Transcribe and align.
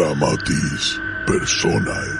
Dramatis 0.00 0.98
Personae. 1.26 2.12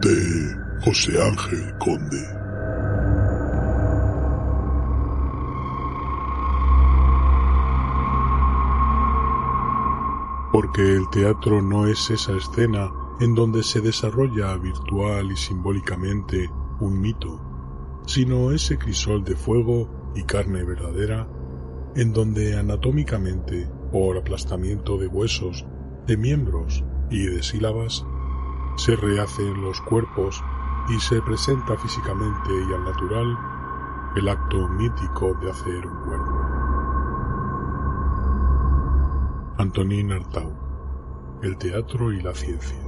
De 0.00 0.56
José 0.80 1.22
Ángel 1.22 1.72
Conde. 1.78 2.26
Porque 10.50 10.82
el 10.82 11.08
teatro 11.10 11.62
no 11.62 11.86
es 11.86 12.10
esa 12.10 12.32
escena 12.32 12.90
en 13.20 13.36
donde 13.36 13.62
se 13.62 13.80
desarrolla 13.80 14.56
virtual 14.56 15.30
y 15.30 15.36
simbólicamente 15.36 16.50
un 16.80 17.00
mito, 17.00 17.40
sino 18.08 18.50
ese 18.50 18.78
crisol 18.78 19.22
de 19.22 19.36
fuego 19.36 20.12
y 20.16 20.24
carne 20.24 20.64
verdadera 20.64 21.28
en 21.94 22.12
donde 22.12 22.56
anatómicamente, 22.58 23.68
por 23.92 24.16
aplastamiento 24.16 24.96
de 24.96 25.06
huesos, 25.06 25.66
de 26.06 26.16
miembros 26.16 26.82
y 27.10 27.26
de 27.26 27.42
sílabas, 27.42 28.04
se 28.76 28.96
rehacen 28.96 29.60
los 29.60 29.80
cuerpos 29.82 30.42
y 30.88 30.98
se 30.98 31.20
presenta 31.22 31.76
físicamente 31.76 32.50
y 32.68 32.74
al 32.74 32.84
natural 32.84 33.38
el 34.16 34.28
acto 34.28 34.68
mítico 34.68 35.34
de 35.34 35.50
hacer 35.50 35.86
un 35.86 35.96
cuerpo. 36.04 36.42
Antonín 39.58 40.10
Artau, 40.12 40.52
El 41.42 41.56
teatro 41.58 42.12
y 42.12 42.20
la 42.20 42.34
ciencia. 42.34 42.81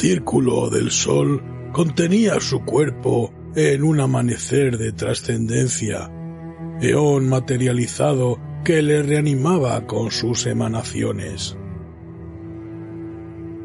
Círculo 0.00 0.70
del 0.70 0.90
sol 0.90 1.42
contenía 1.72 2.40
su 2.40 2.64
cuerpo 2.64 3.34
en 3.54 3.84
un 3.84 4.00
amanecer 4.00 4.78
de 4.78 4.92
trascendencia, 4.92 6.10
eón 6.80 7.28
materializado 7.28 8.38
que 8.64 8.80
le 8.80 9.02
reanimaba 9.02 9.86
con 9.86 10.10
sus 10.10 10.46
emanaciones. 10.46 11.54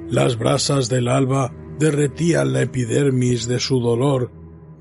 Las 0.10 0.38
brasas 0.38 0.90
del 0.90 1.08
alba 1.08 1.54
derretían 1.80 2.52
la 2.52 2.64
epidermis 2.64 3.48
de 3.48 3.62
su 3.62 3.80
dolor 3.80 4.30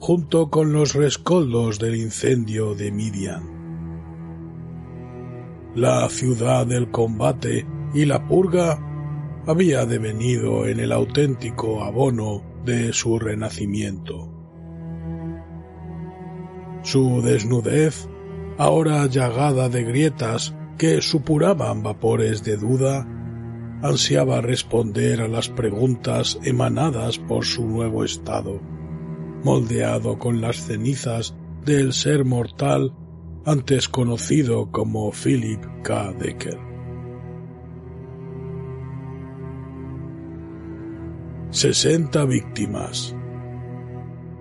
junto 0.00 0.50
con 0.50 0.72
los 0.72 0.94
rescoldos 0.94 1.78
del 1.78 1.94
incendio 1.94 2.74
de 2.74 2.90
Midian. 2.90 3.44
La 5.76 6.08
ciudad 6.08 6.66
del 6.66 6.90
combate 6.90 7.64
y 7.94 8.06
la 8.06 8.26
purga 8.26 8.93
había 9.46 9.84
devenido 9.84 10.66
en 10.66 10.80
el 10.80 10.92
auténtico 10.92 11.84
abono 11.84 12.42
de 12.64 12.92
su 12.92 13.18
renacimiento. 13.18 14.30
Su 16.82 17.22
desnudez, 17.22 18.08
ahora 18.58 19.06
llagada 19.06 19.68
de 19.68 19.84
grietas 19.84 20.54
que 20.78 21.00
supuraban 21.02 21.82
vapores 21.82 22.42
de 22.44 22.56
duda, 22.56 23.06
ansiaba 23.82 24.40
responder 24.40 25.20
a 25.20 25.28
las 25.28 25.48
preguntas 25.48 26.38
emanadas 26.42 27.18
por 27.18 27.44
su 27.44 27.66
nuevo 27.66 28.04
estado, 28.04 28.60
moldeado 29.42 30.18
con 30.18 30.40
las 30.40 30.56
cenizas 30.56 31.34
del 31.64 31.92
ser 31.92 32.24
mortal 32.24 32.94
antes 33.44 33.88
conocido 33.88 34.70
como 34.70 35.10
Philip 35.12 35.62
K. 35.82 36.12
Decker. 36.18 36.63
Sesenta 41.54 42.24
víctimas. 42.24 43.14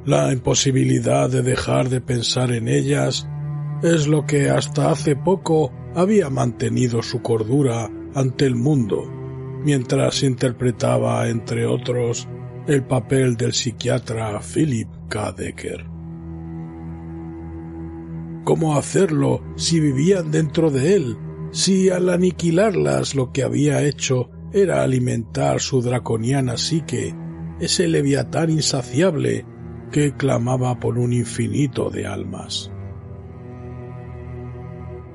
La 0.04 0.34
imposibilidad 0.34 1.30
de 1.30 1.44
dejar 1.44 1.90
de 1.90 2.02
pensar 2.02 2.52
en 2.52 2.68
ellas 2.68 3.30
es 3.84 4.08
lo 4.08 4.26
que 4.26 4.50
hasta 4.50 4.90
hace 4.90 5.16
poco 5.16 5.72
había 5.94 6.32
mantenido 6.32 7.04
su 7.04 7.22
cordura 7.22 7.88
ante 8.16 8.48
el 8.48 8.56
mundo, 8.56 9.04
mientras 9.64 10.24
interpretaba, 10.24 11.30
entre 11.30 11.68
otros, 11.68 12.28
el 12.66 12.84
papel 12.84 13.38
del 13.38 13.54
psiquiatra 13.54 14.40
Philip 14.40 14.90
K. 15.08 15.34
Decker. 15.34 15.86
¿Cómo 18.44 18.76
hacerlo 18.76 19.44
si 19.56 19.80
vivían 19.80 20.32
dentro 20.32 20.72
de 20.72 20.96
él, 20.96 21.18
si 21.52 21.92
al 21.92 22.10
aniquilarlas 22.10 23.14
lo 23.14 23.32
que 23.32 23.44
había 23.44 23.84
hecho 23.84 24.32
era 24.54 24.84
alimentar 24.84 25.60
su 25.60 25.82
draconiana 25.82 26.58
psique, 26.58 27.16
ese 27.60 27.88
leviatán 27.88 28.52
insaciable 28.52 29.46
que 29.92 30.14
clamaba 30.16 30.80
por 30.80 30.98
un 30.98 31.12
infinito 31.12 31.90
de 31.90 32.06
almas. 32.06 32.72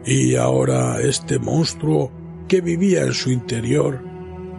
Y 0.05 0.37
ahora 0.37 1.01
este 1.01 1.39
monstruo 1.39 2.11
que 2.49 2.61
vivía 2.61 3.03
en 3.03 3.13
su 3.13 3.31
interior 3.31 4.03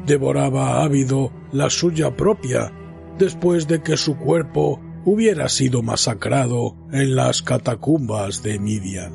devoraba 0.05 0.83
ávido 0.83 1.31
la 1.51 1.69
suya 1.69 2.15
propia 2.15 2.71
después 3.17 3.67
de 3.67 3.81
que 3.81 3.97
su 3.97 4.17
cuerpo 4.17 4.79
hubiera 5.05 5.49
sido 5.49 5.81
masacrado 5.81 6.75
en 6.91 7.15
las 7.15 7.41
catacumbas 7.41 8.43
de 8.43 8.59
Midian. 8.59 9.11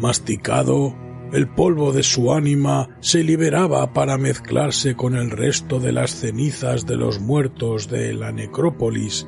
Masticado, 0.00 0.94
el 1.32 1.48
polvo 1.48 1.92
de 1.92 2.02
su 2.02 2.32
ánima 2.32 2.90
se 3.00 3.24
liberaba 3.24 3.92
para 3.94 4.18
mezclarse 4.18 4.94
con 4.94 5.16
el 5.16 5.30
resto 5.30 5.80
de 5.80 5.92
las 5.92 6.10
cenizas 6.14 6.86
de 6.86 6.96
los 6.96 7.20
muertos 7.20 7.88
de 7.88 8.12
la 8.12 8.32
necrópolis, 8.32 9.26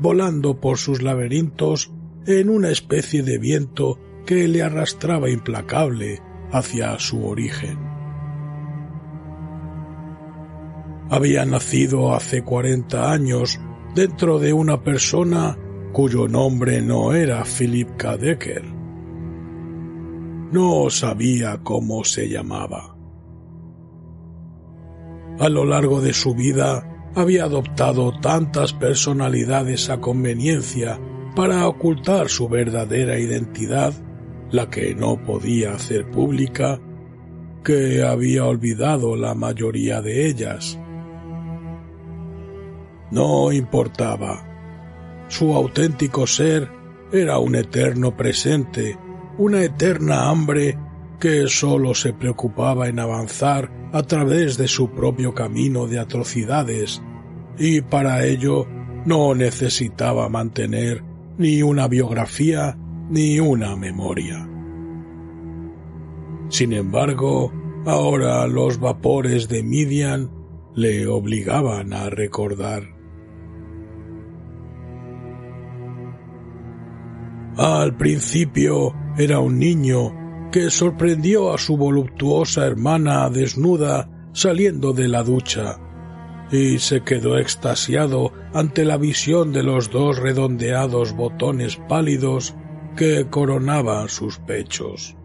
volando 0.00 0.60
por 0.60 0.76
sus 0.76 1.02
laberintos 1.02 1.92
en 2.26 2.50
una 2.50 2.70
especie 2.70 3.22
de 3.22 3.38
viento 3.38 3.98
que 4.26 4.48
le 4.48 4.62
arrastraba 4.62 5.30
implacable 5.30 6.20
hacia 6.52 6.98
su 6.98 7.26
origen. 7.26 7.78
Había 11.08 11.44
nacido 11.44 12.14
hace 12.14 12.42
cuarenta 12.42 13.10
años 13.10 13.58
dentro 13.94 14.38
de 14.38 14.52
una 14.52 14.84
persona 14.84 15.58
cuyo 15.92 16.28
nombre 16.28 16.82
no 16.82 17.14
era 17.14 17.42
Philip 17.44 17.96
K. 17.96 18.18
no 20.52 20.90
sabía 20.90 21.60
cómo 21.62 22.04
se 22.04 22.28
llamaba. 22.28 22.96
A 25.38 25.48
lo 25.48 25.64
largo 25.64 26.00
de 26.00 26.12
su 26.12 26.34
vida 26.34 27.10
había 27.14 27.44
adoptado 27.44 28.12
tantas 28.20 28.72
personalidades 28.72 29.88
a 29.90 30.00
conveniencia 30.00 31.00
para 31.34 31.66
ocultar 31.66 32.28
su 32.28 32.48
verdadera 32.48 33.18
identidad, 33.18 33.94
la 34.50 34.68
que 34.68 34.94
no 34.94 35.22
podía 35.24 35.74
hacer 35.74 36.10
pública, 36.10 36.80
que 37.64 38.02
había 38.02 38.44
olvidado 38.44 39.16
la 39.16 39.34
mayoría 39.34 40.02
de 40.02 40.26
ellas. 40.26 40.78
No 43.10 43.52
importaba. 43.52 44.46
Su 45.28 45.54
auténtico 45.54 46.26
ser 46.26 46.68
era 47.12 47.38
un 47.38 47.54
eterno 47.54 48.16
presente 48.16 48.98
una 49.40 49.64
eterna 49.64 50.28
hambre 50.28 50.76
que 51.18 51.48
sólo 51.48 51.94
se 51.94 52.12
preocupaba 52.12 52.88
en 52.88 52.98
avanzar 52.98 53.72
a 53.90 54.02
través 54.02 54.58
de 54.58 54.68
su 54.68 54.90
propio 54.90 55.32
camino 55.32 55.86
de 55.86 55.98
atrocidades, 55.98 57.02
y 57.58 57.80
para 57.80 58.26
ello 58.26 58.66
no 59.06 59.34
necesitaba 59.34 60.28
mantener 60.28 61.02
ni 61.38 61.62
una 61.62 61.88
biografía 61.88 62.76
ni 63.08 63.40
una 63.40 63.76
memoria. 63.76 64.46
Sin 66.50 66.74
embargo, 66.74 67.50
ahora 67.86 68.46
los 68.46 68.78
vapores 68.78 69.48
de 69.48 69.62
Midian 69.62 70.30
le 70.74 71.06
obligaban 71.06 71.94
a 71.94 72.10
recordar. 72.10 72.99
Al 77.56 77.96
principio 77.96 78.94
era 79.18 79.40
un 79.40 79.58
niño 79.58 80.50
que 80.50 80.70
sorprendió 80.70 81.52
a 81.52 81.58
su 81.58 81.76
voluptuosa 81.76 82.66
hermana 82.66 83.28
desnuda 83.30 84.08
saliendo 84.32 84.92
de 84.92 85.08
la 85.08 85.22
ducha 85.22 85.78
y 86.50 86.78
se 86.78 87.02
quedó 87.02 87.38
extasiado 87.38 88.32
ante 88.52 88.84
la 88.84 88.96
visión 88.96 89.52
de 89.52 89.62
los 89.62 89.90
dos 89.90 90.18
redondeados 90.18 91.14
botones 91.14 91.76
pálidos 91.88 92.54
que 92.96 93.28
coronaban 93.28 94.08
sus 94.08 94.38
pechos. 94.38 95.16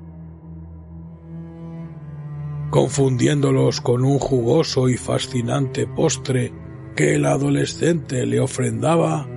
Confundiéndolos 2.69 3.81
con 3.81 4.04
un 4.04 4.19
jugoso 4.19 4.89
y 4.89 4.98
fascinante 4.98 5.88
postre 5.88 6.54
que 6.95 7.16
el 7.16 7.25
adolescente 7.25 8.25
le 8.25 8.39
ofrendaba, 8.39 9.27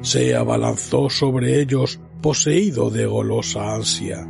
se 0.00 0.36
abalanzó 0.36 1.10
sobre 1.10 1.60
ellos 1.60 2.00
poseído 2.20 2.90
de 2.90 3.06
golosa 3.06 3.74
ansia. 3.74 4.26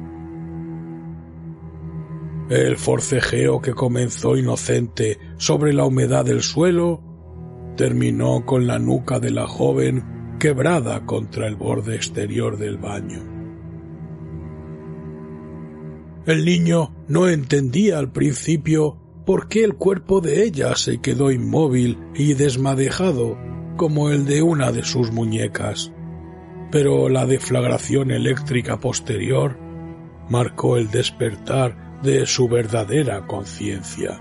El 2.49 2.77
forcejeo 2.77 3.61
que 3.61 3.75
comenzó 3.75 4.37
inocente 4.37 5.19
sobre 5.37 5.73
la 5.73 5.85
humedad 5.85 6.25
del 6.25 6.43
suelo 6.43 7.03
terminó 7.77 8.47
con 8.47 8.67
la 8.67 8.79
nuca 8.79 9.19
de 9.19 9.31
la 9.31 9.47
joven 9.47 10.37
quebrada 10.39 11.05
contra 11.07 11.47
el 11.49 11.57
borde 11.57 11.97
exterior 11.97 12.57
del 12.57 12.79
baño. 12.79 13.23
El 16.27 16.45
niño 16.45 16.95
no 17.09 17.29
entendía 17.29 17.99
al 17.99 18.11
principio 18.11 18.99
por 19.25 19.49
qué 19.49 19.65
el 19.65 19.75
cuerpo 19.75 20.21
de 20.21 20.45
ella 20.45 20.75
se 20.77 20.99
quedó 21.01 21.31
inmóvil 21.31 21.99
y 22.15 22.35
desmadejado 22.35 23.37
como 23.77 24.11
el 24.11 24.25
de 24.25 24.43
una 24.43 24.73
de 24.73 24.85
sus 24.85 25.13
muñecas, 25.13 25.93
pero 26.71 27.09
la 27.09 27.27
deflagración 27.27 28.11
eléctrica 28.11 28.79
posterior 28.79 29.59
marcó 30.29 30.77
el 30.77 30.91
despertar 30.91 32.01
de 32.03 32.27
su 32.27 32.49
verdadera 32.49 33.27
conciencia. 33.27 34.21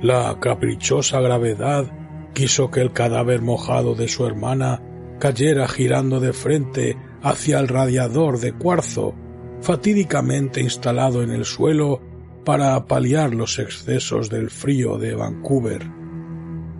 La 0.00 0.38
caprichosa 0.40 1.20
gravedad 1.20 1.90
quiso 2.34 2.70
que 2.70 2.80
el 2.80 2.92
cadáver 2.92 3.42
mojado 3.42 3.94
de 3.94 4.08
su 4.08 4.26
hermana 4.26 4.82
cayera 5.18 5.66
girando 5.68 6.20
de 6.20 6.32
frente 6.32 6.96
hacia 7.22 7.58
el 7.58 7.68
radiador 7.68 8.38
de 8.38 8.52
cuarzo 8.52 9.14
fatídicamente 9.62 10.60
instalado 10.60 11.22
en 11.22 11.30
el 11.30 11.44
suelo 11.44 12.02
para 12.44 12.86
paliar 12.86 13.34
los 13.34 13.58
excesos 13.58 14.28
del 14.28 14.50
frío 14.50 14.98
de 14.98 15.14
Vancouver, 15.14 15.82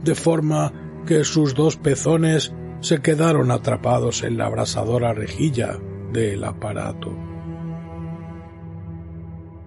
de 0.05 0.15
forma 0.15 1.03
que 1.07 1.25
sus 1.25 1.55
dos 1.55 1.77
pezones 1.77 2.55
se 2.87 3.03
quedaron 3.03 3.51
atrapados 3.51 4.23
en 4.23 4.39
la 4.39 4.47
abrasadora 4.47 5.13
rejilla 5.13 5.77
del 6.13 6.45
aparato. 6.45 7.19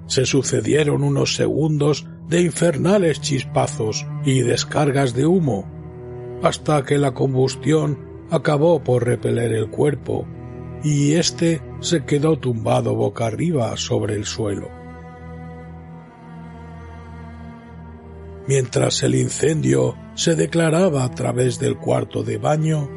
Se 0.08 0.26
sucedieron 0.26 1.04
unos 1.04 1.36
segundos 1.36 2.08
de 2.30 2.44
infernales 2.44 3.20
chispazos 3.20 4.08
y 4.24 4.40
descargas 4.40 5.14
de 5.16 5.26
humo, 5.26 5.70
hasta 6.44 6.86
que 6.86 6.98
la 6.98 7.14
combustión 7.14 8.00
acabó 8.32 8.82
por 8.86 9.06
repeler 9.06 9.52
el 9.52 9.70
cuerpo, 9.70 10.26
y 10.82 11.16
éste 11.16 11.62
se 11.82 12.06
quedó 12.06 12.40
tumbado 12.40 12.96
boca 12.96 13.26
arriba 13.26 13.76
sobre 13.76 14.16
el 14.16 14.24
suelo. 14.24 14.70
Mientras 18.48 19.04
el 19.04 19.16
incendio 19.16 19.98
se 20.16 20.36
declaraba 20.36 21.04
a 21.04 21.12
través 21.12 21.60
del 21.60 21.76
cuarto 21.76 22.24
de 22.24 22.38
baño, 22.38 22.90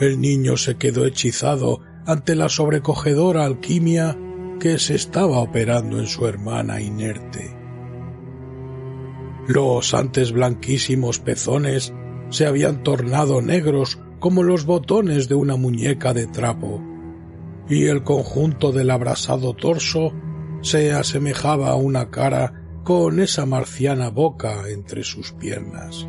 el 0.00 0.20
niño 0.20 0.56
se 0.56 0.76
quedó 0.76 1.06
hechizado 1.06 1.80
ante 2.06 2.34
la 2.34 2.48
sobrecogedora 2.48 3.44
alquimia 3.44 4.16
que 4.60 4.78
se 4.78 4.94
estaba 4.94 5.38
operando 5.38 5.98
en 5.98 6.06
su 6.06 6.26
hermana 6.26 6.80
inerte. 6.80 7.56
Los 9.46 9.94
antes 9.94 10.32
blanquísimos 10.32 11.20
pezones 11.20 11.92
se 12.30 12.46
habían 12.46 12.82
tornado 12.82 13.40
negros 13.40 13.98
como 14.18 14.42
los 14.42 14.66
botones 14.66 15.28
de 15.28 15.34
una 15.34 15.56
muñeca 15.56 16.12
de 16.12 16.26
trapo, 16.26 16.82
y 17.68 17.86
el 17.86 18.02
conjunto 18.02 18.72
del 18.72 18.90
abrasado 18.90 19.54
torso 19.54 20.12
se 20.60 20.92
asemejaba 20.92 21.70
a 21.70 21.76
una 21.76 22.10
cara 22.10 22.80
con 22.84 23.20
esa 23.20 23.46
marciana 23.46 24.10
boca 24.10 24.68
entre 24.68 25.04
sus 25.04 25.32
piernas. 25.32 26.06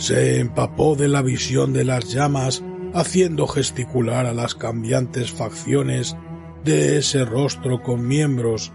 Se 0.00 0.40
empapó 0.40 0.96
de 0.96 1.08
la 1.08 1.20
visión 1.20 1.74
de 1.74 1.84
las 1.84 2.10
llamas 2.10 2.64
haciendo 2.94 3.46
gesticular 3.46 4.24
a 4.24 4.32
las 4.32 4.54
cambiantes 4.54 5.30
facciones 5.30 6.16
de 6.64 6.96
ese 6.96 7.26
rostro 7.26 7.82
con 7.82 8.08
miembros 8.08 8.72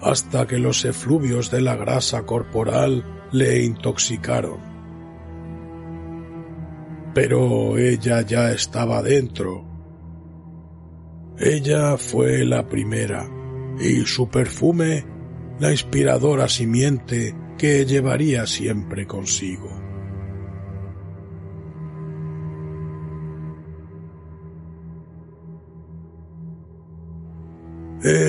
hasta 0.00 0.46
que 0.46 0.58
los 0.58 0.86
efluvios 0.86 1.50
de 1.50 1.60
la 1.60 1.76
grasa 1.76 2.22
corporal 2.22 3.04
le 3.32 3.64
intoxicaron. 3.64 4.56
Pero 7.12 7.76
ella 7.76 8.22
ya 8.22 8.50
estaba 8.50 9.02
dentro. 9.02 9.62
Ella 11.38 11.98
fue 11.98 12.46
la 12.46 12.66
primera 12.66 13.28
y 13.78 14.06
su 14.06 14.30
perfume 14.30 15.04
la 15.60 15.70
inspiradora 15.70 16.48
simiente 16.48 17.34
que 17.58 17.84
llevaría 17.84 18.46
siempre 18.46 19.06
consigo. 19.06 19.85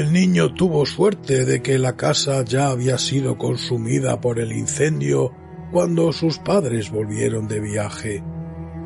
El 0.08 0.14
niño 0.14 0.54
tuvo 0.54 0.86
suerte 0.86 1.44
de 1.44 1.62
que 1.62 1.78
la 1.78 1.98
casa 1.98 2.42
ya 2.46 2.70
había 2.70 2.98
sido 2.98 3.38
consumida 3.38 4.22
por 4.22 4.40
el 4.40 4.54
incendio 4.54 5.34
cuando 5.70 6.14
sus 6.14 6.40
padres 6.40 6.92
volvieron 6.92 7.50
de 7.50 7.60
viaje, 7.60 8.24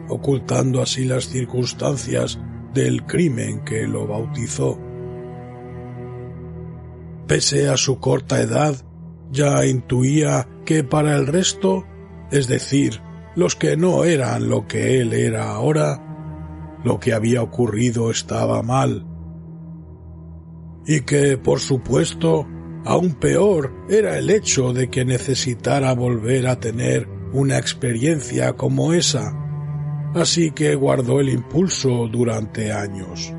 ocultando 0.10 0.82
así 0.82 1.06
las 1.06 1.26
circunstancias 1.28 2.40
del 2.74 3.06
crimen 3.06 3.64
que 3.64 3.86
lo 3.86 4.08
bautizó. 4.08 4.80
Pese 7.28 7.70
a 7.70 7.78
su 7.78 8.00
corta 8.00 8.42
edad, 8.42 8.84
ya 9.30 9.64
intuía 9.68 10.48
que 10.66 10.84
para 10.84 11.16
el 11.18 11.28
resto, 11.28 11.86
es 12.32 12.48
decir, 12.48 13.00
los 13.36 13.56
que 13.56 13.78
no 13.78 14.06
eran 14.06 14.50
lo 14.50 14.68
que 14.68 15.00
él 15.00 15.14
era 15.14 15.52
ahora, 15.52 16.80
lo 16.84 17.00
que 17.00 17.14
había 17.14 17.44
ocurrido 17.44 18.10
estaba 18.10 18.64
mal. 18.64 19.11
Y 20.86 21.02
que, 21.02 21.38
por 21.38 21.60
supuesto, 21.60 22.48
aún 22.86 23.14
peor 23.14 23.72
era 23.90 24.18
el 24.18 24.30
hecho 24.30 24.74
de 24.74 24.90
que 24.90 25.06
necesitara 25.06 25.94
volver 25.94 26.48
a 26.48 26.60
tener 26.60 27.08
una 27.34 27.58
experiencia 27.58 28.54
como 28.54 28.94
esa. 28.94 29.34
Así 30.16 30.52
que 30.52 30.76
guardó 30.76 31.20
el 31.20 31.30
impulso 31.30 32.08
durante 32.08 32.72
años 32.72 33.34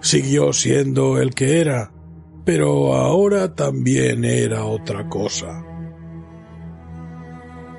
siguió 0.00 0.52
siendo 0.52 1.20
el 1.20 1.34
que 1.34 1.60
era, 1.60 1.92
pero 2.44 2.94
ahora 2.94 3.54
también 3.54 4.24
era 4.24 4.64
otra 4.64 5.08
cosa. 5.08 5.64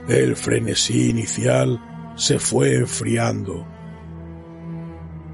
El 0.08 0.36
frenesí 0.36 1.10
inicial 1.10 2.14
se 2.16 2.40
fue 2.40 2.76
enfriando. 2.76 3.66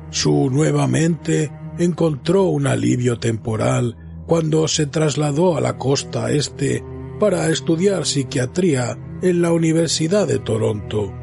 Su 0.09 0.50
nueva 0.50 0.88
mente 0.88 1.51
encontró 1.77 2.43
un 2.43 2.67
alivio 2.67 3.19
temporal 3.19 3.97
cuando 4.25 4.67
se 4.67 4.88
trasladó 4.88 5.57
a 5.57 5.62
la 5.62 5.77
costa 5.77 6.31
este 6.31 6.83
para 7.19 7.50
estudiar 7.50 8.05
psiquiatría 8.05 8.97
en 9.21 9.41
la 9.41 9.51
Universidad 9.51 10.27
de 10.27 10.39
Toronto, 10.39 11.13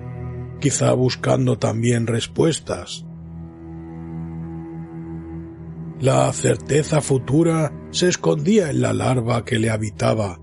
quizá 0.61 0.93
buscando 0.93 1.59
también 1.59 2.07
respuestas. 2.07 3.05
La 6.01 6.33
certeza 6.33 7.01
futura 7.01 7.73
se 7.91 8.09
escondía 8.09 8.71
en 8.71 8.83
la 8.83 8.93
larva 8.93 9.45
que 9.45 9.59
le 9.59 9.71
habitaba, 9.71 10.41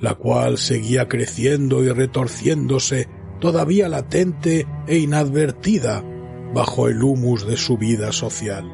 la 0.00 0.14
cual 0.14 0.58
seguía 0.58 1.08
creciendo 1.08 1.84
y 1.84 1.90
retorciéndose 1.90 3.08
todavía 3.40 3.88
latente 3.88 4.66
e 4.86 4.98
inadvertida 4.98 6.04
bajo 6.54 6.88
el 6.88 7.02
humus 7.02 7.46
de 7.46 7.56
su 7.56 7.76
vida 7.76 8.12
social. 8.12 8.64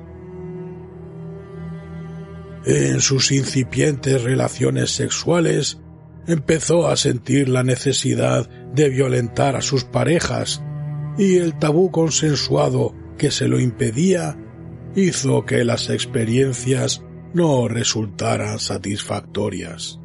En 2.66 3.00
sus 3.00 3.30
incipientes 3.30 4.22
relaciones 4.22 4.90
sexuales 4.90 5.80
empezó 6.26 6.88
a 6.88 6.96
sentir 6.96 7.48
la 7.48 7.62
necesidad 7.62 8.48
de 8.72 8.88
violentar 8.88 9.56
a 9.56 9.60
sus 9.60 9.84
parejas 9.84 10.62
y 11.18 11.36
el 11.36 11.58
tabú 11.58 11.90
consensuado 11.90 12.94
que 13.18 13.30
se 13.30 13.48
lo 13.48 13.60
impedía 13.60 14.38
hizo 14.96 15.44
que 15.44 15.64
las 15.64 15.90
experiencias 15.90 17.04
no 17.34 17.68
resultaran 17.68 18.58
satisfactorias. 18.58 20.00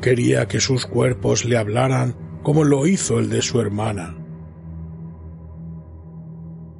Quería 0.00 0.48
que 0.48 0.58
sus 0.58 0.86
cuerpos 0.86 1.44
le 1.44 1.56
hablaran 1.56 2.16
como 2.42 2.64
lo 2.64 2.86
hizo 2.86 3.20
el 3.20 3.30
de 3.30 3.42
su 3.42 3.60
hermana. 3.60 4.21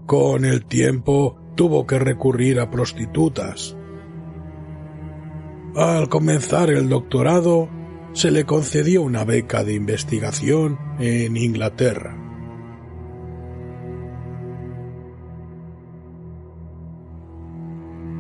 Con 0.07 0.45
el 0.45 0.65
tiempo 0.65 1.39
tuvo 1.55 1.87
que 1.87 1.99
recurrir 1.99 2.61
a 2.61 2.71
prostitutas. 2.71 3.77
Al 5.75 6.09
comenzar 6.09 6.71
el 6.71 6.89
doctorado, 6.89 7.69
se 8.13 8.31
le 8.31 8.45
concedió 8.45 9.03
una 9.03 9.25
beca 9.25 9.65
de 9.65 9.75
investigación 9.75 10.79
en 10.99 11.37
Inglaterra. 11.37 12.19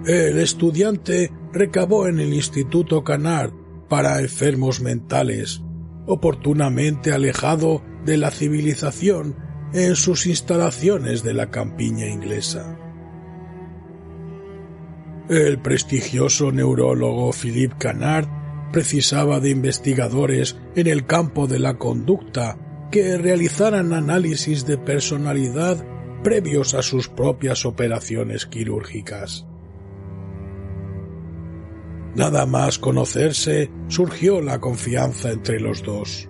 El 0.07 0.39
estudiante 0.39 1.31
recabó 1.53 2.09
en 2.09 2.19
el 2.19 2.33
Instituto 2.33 3.05
Canard 3.05 3.53
para 3.89 4.21
enfermos 4.21 4.81
mentales, 4.81 5.63
oportunamente 6.07 7.13
alejado 7.13 7.83
de 8.05 8.17
la 8.17 8.31
civilización 8.31 9.37
en 9.73 9.97
sus 9.97 10.27
instalaciones 10.27 11.23
de 11.23 11.35
la 11.35 11.51
campiña 11.51 12.07
inglesa. 12.07 12.79
El 15.29 15.59
prestigioso 15.61 16.53
neurólogo 16.53 17.33
Philippe 17.33 17.77
Canard 17.79 18.27
precisaba 18.73 19.41
de 19.41 19.51
investigadores 19.51 20.59
en 20.75 20.87
el 20.87 21.07
campo 21.07 21.47
de 21.47 21.59
la 21.59 21.79
conducta 21.79 22.59
que 22.91 23.17
realizaran 23.17 23.93
análisis 23.93 24.67
de 24.67 24.79
personalidad 24.79 25.85
previos 26.23 26.75
a 26.75 26.83
sus 26.83 27.09
propias 27.09 27.65
operaciones 27.65 28.47
quirúrgicas. 28.47 29.47
Nada 32.15 32.45
más 32.45 32.79
conocerse, 32.79 33.71
surgió 33.89 34.41
la 34.43 34.61
confianza 34.61 35.31
entre 35.31 35.61
los 35.61 35.83
dos. 35.83 36.29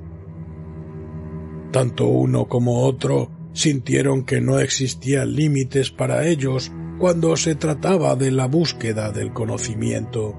Tanto 1.73 2.07
uno 2.07 2.47
como 2.49 2.85
otro 2.85 3.31
sintieron 3.55 4.25
que 4.25 4.41
no 4.41 4.61
existían 4.61 5.35
límites 5.35 5.91
para 5.91 6.26
ellos 6.26 6.71
cuando 6.99 7.37
se 7.37 7.55
trataba 7.55 8.14
de 8.14 8.31
la 8.31 8.47
búsqueda 8.47 9.11
del 9.11 9.33
conocimiento. 9.33 10.38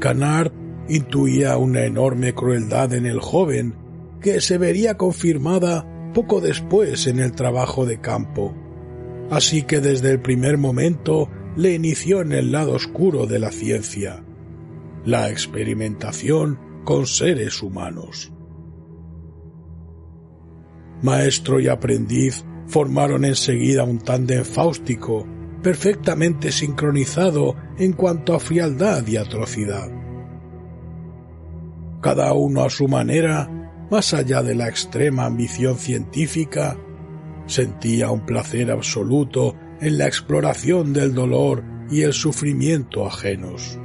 Canard 0.00 0.52
intuía 0.88 1.56
una 1.56 1.84
enorme 1.84 2.34
crueldad 2.34 2.92
en 2.92 3.06
el 3.06 3.20
joven 3.20 3.74
que 4.20 4.40
se 4.40 4.58
vería 4.58 4.96
confirmada 4.96 5.86
poco 6.12 6.40
después 6.40 7.06
en 7.06 7.20
el 7.20 7.32
trabajo 7.32 7.86
de 7.86 8.00
campo. 8.00 8.54
Así 9.30 9.62
que 9.62 9.80
desde 9.80 10.10
el 10.10 10.20
primer 10.20 10.58
momento 10.58 11.30
le 11.56 11.72
inició 11.72 12.20
en 12.20 12.32
el 12.32 12.52
lado 12.52 12.74
oscuro 12.74 13.26
de 13.26 13.38
la 13.38 13.50
ciencia, 13.50 14.24
la 15.04 15.30
experimentación 15.30 16.58
con 16.84 17.06
seres 17.06 17.62
humanos. 17.62 18.32
Maestro 21.06 21.60
y 21.60 21.68
aprendiz 21.68 22.44
formaron 22.66 23.24
enseguida 23.24 23.84
un 23.84 23.98
tándem 23.98 24.44
fáustico, 24.44 25.24
perfectamente 25.62 26.50
sincronizado 26.50 27.54
en 27.78 27.92
cuanto 27.92 28.34
a 28.34 28.40
frialdad 28.40 29.06
y 29.06 29.16
atrocidad. 29.16 29.88
Cada 32.02 32.32
uno 32.32 32.64
a 32.64 32.70
su 32.70 32.88
manera, 32.88 33.48
más 33.88 34.14
allá 34.14 34.42
de 34.42 34.56
la 34.56 34.68
extrema 34.68 35.26
ambición 35.26 35.76
científica, 35.76 36.76
sentía 37.46 38.10
un 38.10 38.26
placer 38.26 38.72
absoluto 38.72 39.54
en 39.80 39.98
la 39.98 40.06
exploración 40.06 40.92
del 40.92 41.14
dolor 41.14 41.62
y 41.88 42.02
el 42.02 42.14
sufrimiento 42.14 43.06
ajenos. 43.06 43.78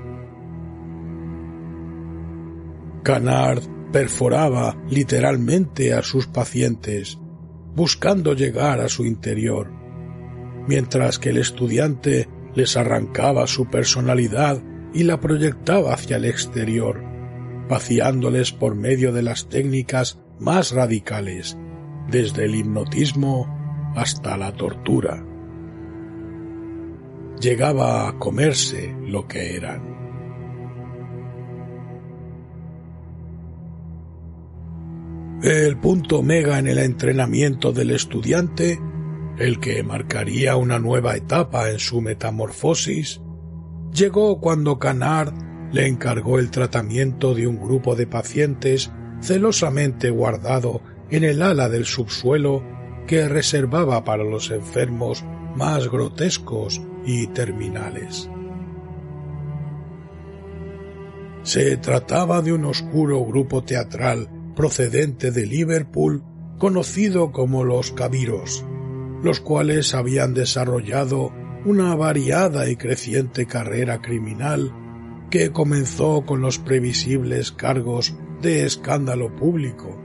Canard 3.04 3.62
perforaba 3.92 4.78
literalmente 4.90 5.94
a 5.94 6.02
sus 6.02 6.28
pacientes, 6.28 7.18
buscando 7.76 8.34
llegar 8.34 8.80
a 8.80 8.90
su 8.90 9.06
interior, 9.06 9.72
mientras 10.68 11.20
que 11.20 11.30
el 11.30 11.38
estudiante 11.38 12.28
les 12.54 12.78
arrancaba 12.78 13.48
su 13.48 13.70
personalidad 13.70 14.62
y 14.94 15.04
la 15.04 15.20
proyectaba 15.20 15.94
hacia 15.94 16.18
el 16.18 16.26
exterior, 16.26 17.02
vaciándoles 17.70 18.52
por 18.52 18.76
medio 18.76 19.14
de 19.14 19.24
las 19.24 19.50
técnicas 19.50 20.20
más 20.40 20.72
radicales, 20.72 21.58
desde 22.10 22.46
el 22.46 22.56
hipnotismo 22.56 23.94
hasta 23.96 24.38
la 24.38 24.54
tortura 24.54 25.26
llegaba 27.42 28.08
a 28.08 28.20
comerse 28.20 28.96
lo 29.02 29.28
que 29.28 29.56
eran. 29.56 30.01
El 35.44 35.76
punto 35.78 36.22
mega 36.22 36.60
en 36.60 36.68
el 36.68 36.78
entrenamiento 36.78 37.72
del 37.72 37.90
estudiante, 37.90 38.80
el 39.40 39.60
que 39.60 39.82
marcaría 39.82 40.56
una 40.56 40.78
nueva 40.78 41.16
etapa 41.16 41.72
en 41.72 41.80
su 41.80 42.00
metamorfosis, 42.00 43.22
llegó 43.92 44.40
cuando 44.40 44.78
Canard 44.78 45.34
le 45.72 45.88
encargó 45.88 46.38
el 46.38 46.52
tratamiento 46.52 47.34
de 47.34 47.48
un 47.48 47.60
grupo 47.60 47.96
de 47.96 48.06
pacientes 48.06 48.92
celosamente 49.20 50.12
guardado 50.12 50.84
en 51.10 51.24
el 51.24 51.42
ala 51.42 51.70
del 51.70 51.86
subsuelo 51.86 52.64
que 53.08 53.28
reservaba 53.28 54.04
para 54.04 54.24
los 54.24 54.52
enfermos 54.52 55.26
más 55.56 55.90
grotescos 55.90 56.80
y 57.04 57.26
terminales. 57.28 58.30
Se 61.42 61.78
trataba 61.78 62.44
de 62.44 62.54
un 62.54 62.66
oscuro 62.66 63.26
grupo 63.26 63.64
teatral 63.64 64.30
procedente 64.56 65.32
de 65.32 65.46
Liverpool 65.46 66.24
conocido 66.58 67.32
como 67.32 67.64
los 67.64 67.92
Cabiros, 67.92 68.66
los 69.24 69.40
cuales 69.40 69.94
habían 69.94 70.34
desarrollado 70.34 71.34
una 71.66 71.96
variada 71.96 72.70
y 72.70 72.76
creciente 72.76 73.46
carrera 73.46 74.02
criminal 74.02 74.74
que 75.30 75.52
comenzó 75.52 76.26
con 76.26 76.42
los 76.42 76.60
previsibles 76.60 77.52
cargos 77.52 78.16
de 78.42 78.66
escándalo 78.66 79.36
público 79.36 80.00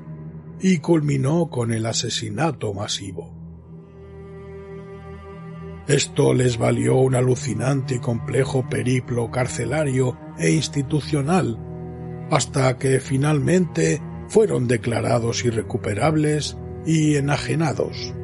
y 0.60 0.78
culminó 0.78 1.50
con 1.50 1.72
el 1.72 1.86
asesinato 1.86 2.72
masivo. 2.72 3.34
Esto 5.88 6.34
les 6.34 6.58
valió 6.58 6.96
un 6.96 7.14
alucinante 7.14 7.96
y 7.96 7.98
complejo 8.00 8.68
periplo 8.68 9.30
carcelario 9.30 10.18
e 10.38 10.50
institucional, 10.50 11.58
hasta 12.30 12.76
que 12.76 12.98
finalmente 12.98 14.02
fueron 14.28 14.68
declarados 14.68 15.44
irrecuperables 15.44 16.56
y 16.84 17.16
enajenados. 17.16 18.14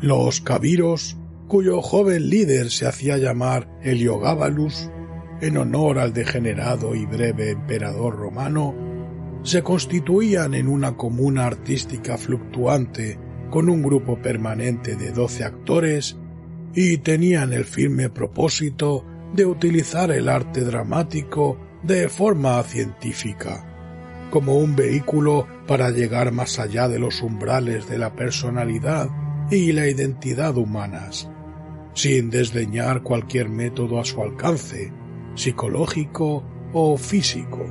Los 0.00 0.40
Cabiros, 0.40 1.16
cuyo 1.48 1.80
joven 1.80 2.28
líder 2.28 2.70
se 2.70 2.86
hacía 2.86 3.16
llamar 3.16 3.68
Heliogábalus, 3.82 4.90
en 5.40 5.56
honor 5.56 5.98
al 5.98 6.12
degenerado 6.12 6.94
y 6.94 7.06
breve 7.06 7.50
emperador 7.50 8.16
romano, 8.16 8.74
se 9.42 9.62
constituían 9.62 10.54
en 10.54 10.68
una 10.68 10.96
comuna 10.96 11.46
artística 11.46 12.18
fluctuante 12.18 13.18
con 13.50 13.68
un 13.68 13.82
grupo 13.82 14.20
permanente 14.20 14.96
de 14.96 15.12
doce 15.12 15.44
actores 15.44 16.16
y 16.74 16.98
tenían 16.98 17.52
el 17.52 17.64
firme 17.64 18.10
propósito 18.10 19.04
de 19.34 19.46
utilizar 19.46 20.10
el 20.10 20.28
arte 20.28 20.62
dramático 20.62 21.58
de 21.86 22.08
forma 22.08 22.60
científica, 22.64 23.64
como 24.30 24.56
un 24.56 24.74
vehículo 24.74 25.46
para 25.68 25.90
llegar 25.90 26.32
más 26.32 26.58
allá 26.58 26.88
de 26.88 26.98
los 26.98 27.22
umbrales 27.22 27.88
de 27.88 27.96
la 27.96 28.16
personalidad 28.16 29.08
y 29.52 29.70
la 29.70 29.86
identidad 29.86 30.56
humanas, 30.56 31.30
sin 31.94 32.28
desdeñar 32.28 33.02
cualquier 33.02 33.48
método 33.48 34.00
a 34.00 34.04
su 34.04 34.20
alcance, 34.20 34.92
psicológico 35.36 36.42
o 36.72 36.96
físico. 36.96 37.64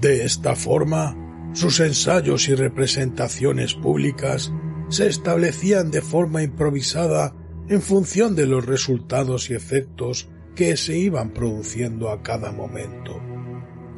De 0.00 0.24
esta 0.24 0.54
forma, 0.54 1.16
sus 1.52 1.80
ensayos 1.80 2.48
y 2.48 2.54
representaciones 2.54 3.74
públicas 3.74 4.52
se 4.88 5.08
establecían 5.08 5.90
de 5.90 6.00
forma 6.00 6.44
improvisada 6.44 7.34
en 7.68 7.82
función 7.82 8.36
de 8.36 8.46
los 8.46 8.64
resultados 8.66 9.50
y 9.50 9.54
efectos 9.54 10.28
que 10.54 10.76
se 10.76 10.96
iban 10.96 11.30
produciendo 11.30 12.10
a 12.10 12.22
cada 12.22 12.52
momento, 12.52 13.20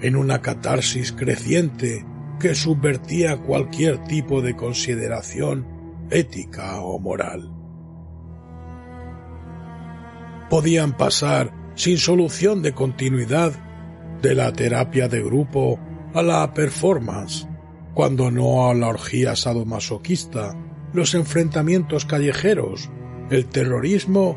en 0.00 0.16
una 0.16 0.40
catarsis 0.40 1.12
creciente 1.12 2.04
que 2.40 2.54
subvertía 2.54 3.38
cualquier 3.38 4.04
tipo 4.04 4.42
de 4.42 4.56
consideración 4.56 5.66
ética 6.10 6.80
o 6.80 6.98
moral. 6.98 7.52
Podían 10.50 10.96
pasar 10.96 11.52
sin 11.74 11.98
solución 11.98 12.62
de 12.62 12.72
continuidad 12.72 13.52
de 14.22 14.34
la 14.34 14.52
terapia 14.52 15.08
de 15.08 15.22
grupo 15.22 15.78
a 16.14 16.22
la 16.22 16.54
performance, 16.54 17.46
cuando 17.94 18.30
no 18.30 18.68
a 18.68 18.74
la 18.74 18.88
orgía 18.88 19.36
sadomasoquista, 19.36 20.54
los 20.92 21.14
enfrentamientos 21.14 22.04
callejeros, 22.06 22.90
el 23.30 23.46
terrorismo 23.46 24.36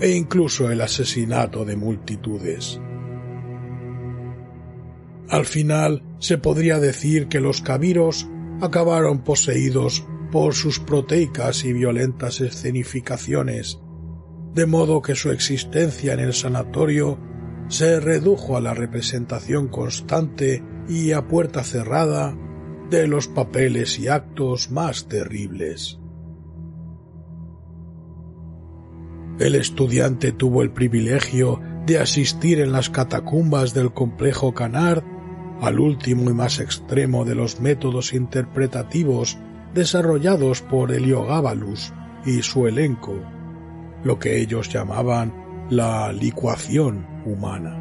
e 0.00 0.10
incluso 0.10 0.70
el 0.70 0.80
asesinato 0.80 1.64
de 1.64 1.76
multitudes. 1.76 2.80
Al 5.28 5.44
final 5.46 6.02
se 6.18 6.38
podría 6.38 6.80
decir 6.80 7.28
que 7.28 7.40
los 7.40 7.60
cabiros 7.60 8.28
acabaron 8.60 9.22
poseídos 9.22 10.04
por 10.32 10.54
sus 10.54 10.80
proteicas 10.80 11.64
y 11.64 11.72
violentas 11.72 12.40
escenificaciones, 12.40 13.80
de 14.54 14.66
modo 14.66 15.02
que 15.02 15.14
su 15.14 15.30
existencia 15.30 16.14
en 16.14 16.20
el 16.20 16.34
sanatorio 16.34 17.18
se 17.68 18.00
redujo 18.00 18.56
a 18.56 18.60
la 18.60 18.74
representación 18.74 19.68
constante 19.68 20.64
y 20.88 21.12
a 21.12 21.28
puerta 21.28 21.62
cerrada 21.62 22.36
de 22.90 23.06
los 23.06 23.28
papeles 23.28 23.98
y 24.00 24.08
actos 24.08 24.70
más 24.72 25.06
terribles. 25.06 26.00
El 29.38 29.54
estudiante 29.54 30.32
tuvo 30.32 30.62
el 30.62 30.70
privilegio 30.70 31.60
de 31.86 31.98
asistir 31.98 32.60
en 32.60 32.72
las 32.72 32.90
catacumbas 32.90 33.72
del 33.74 33.92
complejo 33.92 34.52
Canard 34.52 35.02
al 35.60 35.78
último 35.78 36.30
y 36.30 36.34
más 36.34 36.58
extremo 36.58 37.24
de 37.24 37.34
los 37.34 37.60
métodos 37.60 38.12
interpretativos 38.12 39.38
desarrollados 39.74 40.62
por 40.62 40.92
Heliogábalus 40.92 41.92
y 42.24 42.42
su 42.42 42.66
elenco, 42.66 43.14
lo 44.04 44.18
que 44.18 44.40
ellos 44.40 44.68
llamaban 44.68 45.32
la 45.70 46.12
licuación 46.12 47.06
humana. 47.24 47.76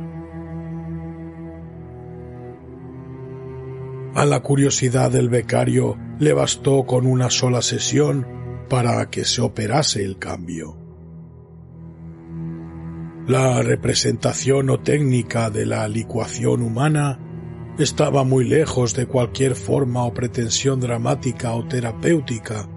A 4.15 4.25
la 4.25 4.41
curiosidad 4.41 5.11
del 5.11 5.29
becario 5.29 5.97
le 6.19 6.33
bastó 6.33 6.85
con 6.85 7.05
una 7.05 7.29
sola 7.29 7.61
sesión 7.61 8.27
para 8.67 9.09
que 9.09 9.23
se 9.23 9.41
operase 9.41 10.03
el 10.03 10.17
cambio. 10.17 10.88
La 13.29 13.61
representación 13.61 14.71
o 14.71 14.79
técnica 14.79 15.51
de 15.51 15.67
la 15.67 15.87
licuación 15.87 16.63
humana 16.63 17.19
estaba 17.77 18.23
muy 18.23 18.43
lejos 18.43 18.95
de 18.95 19.05
cualquier 19.05 19.53
forma 19.53 20.03
o 20.03 20.15
pretensión 20.15 20.79
dramática 20.79 21.53
o 21.53 21.63
terapéutica, 21.67 22.67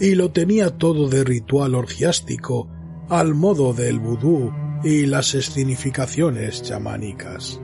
y 0.00 0.14
lo 0.14 0.32
tenía 0.32 0.78
todo 0.78 1.06
de 1.06 1.22
ritual 1.22 1.74
orgiástico 1.74 2.66
al 3.10 3.34
modo 3.34 3.74
del 3.74 3.98
vudú 3.98 4.50
y 4.82 5.04
las 5.04 5.34
escenificaciones 5.34 6.62
chamánicas. 6.62 7.60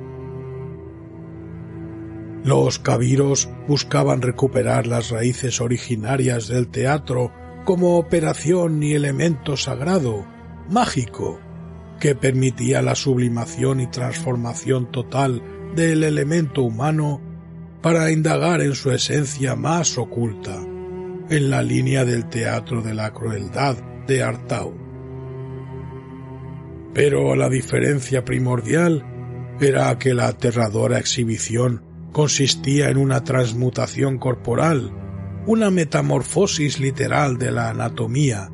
Los 2.45 2.79
cabiros 2.79 3.49
buscaban 3.67 4.21
recuperar 4.21 4.87
las 4.87 5.09
raíces 5.09 5.63
originarias 5.63 6.49
del 6.49 6.69
teatro 6.69 7.33
como 7.65 7.97
operación 7.97 8.83
y 8.83 8.93
elemento 8.93 9.57
sagrado, 9.57 10.27
mágico, 10.69 11.41
que 11.99 12.15
permitía 12.15 12.83
la 12.83 12.95
sublimación 12.95 13.81
y 13.81 13.87
transformación 13.87 14.91
total 14.91 15.43
del 15.75 16.05
elemento 16.05 16.63
humano 16.63 17.21
para 17.83 18.11
indagar 18.11 18.61
en 18.61 18.75
su 18.75 18.91
esencia 18.91 19.55
más 19.55 19.99
oculta, 19.99 20.57
en 21.31 21.51
la 21.51 21.63
línea 21.63 22.05
del 22.05 22.29
teatro 22.29 22.83
de 22.83 22.95
la 22.95 23.13
crueldad 23.13 23.77
de 24.07 24.23
Artaud. 24.23 24.75
Pero 26.95 27.37
la 27.37 27.49
diferencia 27.49 28.25
primordial 28.25 29.05
era 29.61 29.99
que 29.99 30.15
la 30.15 30.29
aterradora 30.29 30.99
exhibición 30.99 31.83
consistía 32.13 32.89
en 32.89 32.97
una 32.97 33.25
transmutación 33.25 34.19
corporal, 34.19 34.93
una 35.47 35.71
metamorfosis 35.71 36.81
literal 36.81 37.37
de 37.37 37.53
la 37.53 37.71
anatomía, 37.71 38.51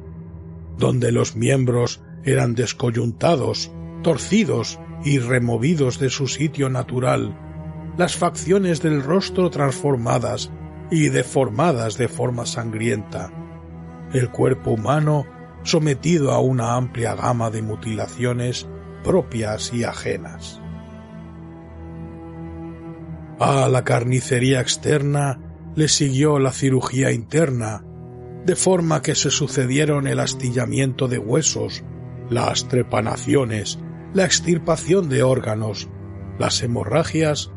donde 0.76 1.12
los 1.12 1.36
miembros 1.36 2.02
eran 2.24 2.54
descoyuntados, 2.54 3.72
torcidos 4.02 4.78
y 5.04 5.18
removidos 5.18 5.98
de 5.98 6.10
su 6.10 6.28
sitio 6.28 6.68
natural, 6.68 7.36
las 7.96 8.16
facciones 8.16 8.82
del 8.82 9.02
rostro 9.02 9.50
transformadas 9.50 10.50
y 10.90 11.08
deformadas 11.08 11.98
de 11.98 12.08
forma 12.08 12.46
sangrienta, 12.46 13.30
el 14.12 14.30
cuerpo 14.30 14.72
humano 14.72 15.26
sometido 15.64 16.32
a 16.32 16.40
una 16.40 16.76
amplia 16.76 17.14
gama 17.14 17.50
de 17.50 17.62
mutilaciones 17.62 18.68
propias 19.02 19.72
y 19.72 19.84
ajenas. 19.84 20.60
A 23.38 23.68
la 23.68 23.82
carnicería 23.84 24.60
externa 24.60 25.40
le 25.74 25.88
siguió 25.88 26.38
la 26.38 26.52
cirugía 26.52 27.10
interna, 27.10 27.84
de 28.44 28.56
forma 28.56 29.02
que 29.02 29.14
se 29.14 29.30
sucedieron 29.30 30.06
el 30.06 30.20
astillamiento 30.20 31.08
de 31.08 31.18
huesos, 31.18 31.82
las 32.32 32.68
trepanaciones, 32.68 33.78
la 34.14 34.24
extirpación 34.24 35.08
de 35.08 35.22
órganos, 35.22 35.88
las 36.38 36.62
hemorragias 36.62 37.52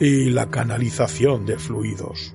y 0.00 0.30
la 0.30 0.50
canalización 0.50 1.46
de 1.46 1.58
fluidos. 1.58 2.34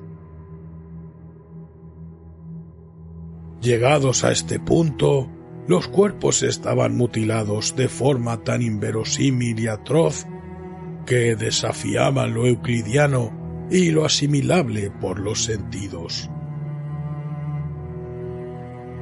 Llegados 3.61 4.23
a 4.23 4.31
este 4.31 4.59
punto, 4.59 5.29
los 5.67 5.87
cuerpos 5.87 6.43
estaban 6.43 6.95
mutilados 6.95 7.75
de 7.75 7.89
forma 7.89 8.43
tan 8.43 8.61
inverosímil 8.61 9.59
y 9.59 9.67
atroz 9.67 10.25
que 11.05 11.35
desafiaban 11.35 12.33
lo 12.33 12.45
euclidiano 12.45 13.67
y 13.69 13.91
lo 13.91 14.05
asimilable 14.05 14.89
por 14.89 15.19
los 15.19 15.43
sentidos. 15.43 16.29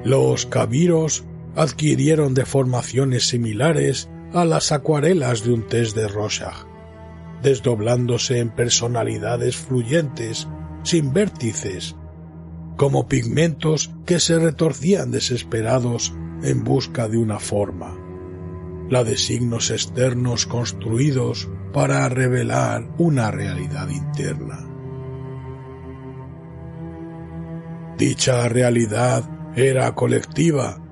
Los 0.03 0.45
cabiros 0.45 1.25
adquirieron 1.57 2.35
deformaciones 2.35 3.27
similares 3.27 4.09
a 4.31 4.45
las 4.45 4.71
acuarelas 4.71 5.43
de 5.43 5.53
un 5.53 5.67
test 5.67 5.95
de 5.95 6.07
Rorschach, 6.07 6.67
desdoblándose 7.41 8.39
en 8.39 8.49
personalidades 8.49 9.57
fluyentes, 9.57 10.47
sin 10.83 11.13
vértices, 11.13 11.95
como 12.77 13.07
pigmentos 13.07 13.91
que 14.05 14.19
se 14.19 14.37
retorcían 14.37 15.09
desesperados 15.09 16.13
en 16.43 16.63
busca 16.63 17.07
de 17.07 17.17
una 17.17 17.39
forma, 17.39 17.97
la 18.91 19.03
de 19.03 19.17
signos 19.17 19.71
externos 19.71 20.45
construidos 20.45 21.49
para 21.73 22.07
revelar 22.07 22.87
una 22.99 23.31
realidad 23.31 23.89
interna. 23.89 24.59
Dicha 27.97 28.47
realidad 28.47 29.27
era 29.55 29.95
colectiva 29.95 30.86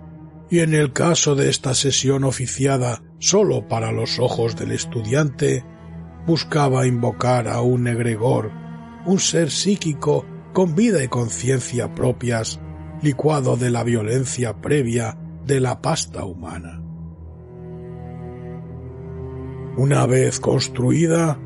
y 0.49 0.59
en 0.59 0.73
el 0.73 0.93
caso 0.93 1.35
de 1.35 1.49
esta 1.49 1.73
sesión 1.73 2.23
oficiada 2.23 3.01
sólo 3.19 3.67
para 3.67 3.91
los 3.91 4.19
ojos 4.19 4.55
del 4.55 4.71
estudiante, 4.71 5.65
buscaba 6.27 6.87
invocar 6.87 7.47
a 7.47 7.61
un 7.61 7.87
egregor, 7.87 8.51
un 9.05 9.19
ser 9.19 9.51
psíquico 9.51 10.25
con 10.53 10.75
vida 10.75 11.03
y 11.03 11.07
conciencia 11.07 11.93
propias, 11.93 12.59
licuado 13.01 13.57
de 13.57 13.69
la 13.71 13.83
violencia 13.83 14.61
previa 14.61 15.17
de 15.45 15.59
la 15.59 15.81
pasta 15.81 16.25
humana. 16.25 16.81
Una 19.77 20.05
vez 20.05 20.39
construida, 20.39 21.37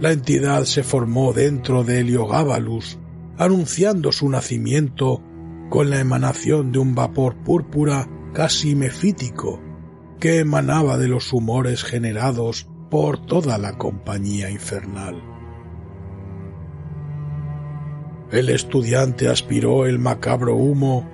la 0.00 0.12
entidad 0.12 0.64
se 0.64 0.82
formó 0.82 1.32
dentro 1.32 1.82
de 1.82 2.00
Heliogábalus, 2.00 2.98
anunciando 3.38 4.12
su 4.12 4.28
nacimiento 4.28 5.22
con 5.70 5.88
la 5.88 6.00
emanación 6.00 6.72
de 6.72 6.78
un 6.78 6.94
vapor 6.94 7.36
púrpura 7.42 8.08
casi 8.32 8.74
mefítico 8.74 9.60
que 10.18 10.38
emanaba 10.38 10.98
de 10.98 11.08
los 11.08 11.32
humores 11.32 11.82
generados 11.82 12.68
por 12.90 13.24
toda 13.24 13.58
la 13.58 13.78
compañía 13.78 14.50
infernal. 14.50 15.22
El 18.30 18.48
estudiante 18.50 19.28
aspiró 19.28 19.86
el 19.86 19.98
macabro 19.98 20.54
humo 20.54 21.08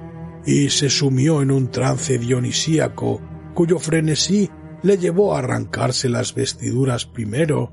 y 0.44 0.70
se 0.70 0.90
sumió 0.90 1.40
en 1.40 1.50
un 1.50 1.70
trance 1.70 2.18
dionisíaco 2.18 3.20
cuyo 3.54 3.78
frenesí 3.78 4.50
le 4.82 4.98
llevó 4.98 5.34
a 5.34 5.38
arrancarse 5.38 6.08
las 6.08 6.34
vestiduras 6.34 7.06
primero 7.06 7.72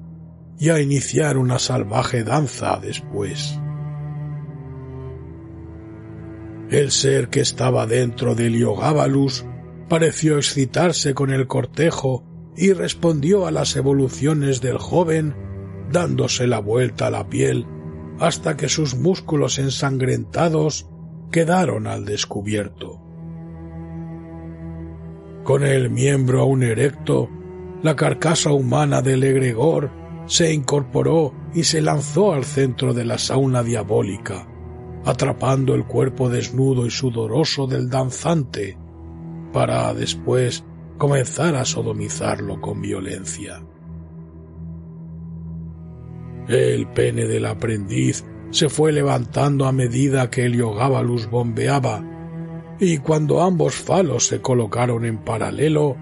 y 0.57 0.69
a 0.69 0.79
iniciar 0.79 1.37
una 1.37 1.59
salvaje 1.59 2.23
danza 2.23 2.79
después. 2.81 3.59
El 6.73 6.89
ser 6.89 7.29
que 7.29 7.39
estaba 7.39 7.85
dentro 7.85 8.33
de 8.33 8.47
Heliogábalus 8.47 9.45
pareció 9.87 10.37
excitarse 10.37 11.13
con 11.13 11.29
el 11.29 11.45
cortejo 11.45 12.23
y 12.57 12.73
respondió 12.73 13.45
a 13.45 13.51
las 13.51 13.75
evoluciones 13.75 14.59
del 14.59 14.79
joven 14.79 15.35
dándose 15.91 16.47
la 16.47 16.57
vuelta 16.57 17.05
a 17.05 17.11
la 17.11 17.29
piel 17.29 17.67
hasta 18.17 18.57
que 18.57 18.69
sus 18.69 18.95
músculos 18.95 19.59
ensangrentados 19.59 20.89
quedaron 21.31 21.85
al 21.85 22.05
descubierto. 22.05 22.99
Con 25.43 25.61
el 25.61 25.91
miembro 25.91 26.41
aún 26.41 26.63
erecto, 26.63 27.29
la 27.83 27.95
carcasa 27.95 28.51
humana 28.51 29.03
del 29.03 29.23
egregor 29.23 29.91
se 30.25 30.51
incorporó 30.51 31.35
y 31.53 31.65
se 31.65 31.83
lanzó 31.83 32.33
al 32.33 32.45
centro 32.45 32.95
de 32.95 33.05
la 33.05 33.19
sauna 33.19 33.61
diabólica, 33.61 34.47
atrapando 35.05 35.75
el 35.75 35.85
cuerpo 35.85 36.29
desnudo 36.29 36.85
y 36.85 36.91
sudoroso 36.91 37.67
del 37.67 37.89
danzante, 37.89 38.77
para 39.51 39.93
después 39.93 40.63
comenzar 40.97 41.55
a 41.55 41.65
sodomizarlo 41.65 42.61
con 42.61 42.81
violencia. 42.81 43.61
El 46.47 46.87
pene 46.87 47.25
del 47.25 47.45
aprendiz 47.45 48.25
se 48.51 48.69
fue 48.69 48.91
levantando 48.91 49.65
a 49.65 49.71
medida 49.71 50.29
que 50.29 50.45
Heliogábalus 50.45 51.29
bombeaba 51.29 52.03
y 52.79 52.97
cuando 52.97 53.41
ambos 53.41 53.75
falos 53.75 54.27
se 54.27 54.41
colocaron 54.41 55.05
en 55.05 55.19
paralelo, 55.19 55.95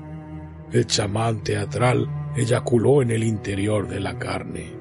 el 0.72 0.88
chamán 0.88 1.44
teatral 1.44 2.10
eyaculó 2.36 3.02
en 3.02 3.12
el 3.12 3.24
interior 3.24 3.88
de 3.88 4.00
la 4.00 4.18
carne. 4.18 4.81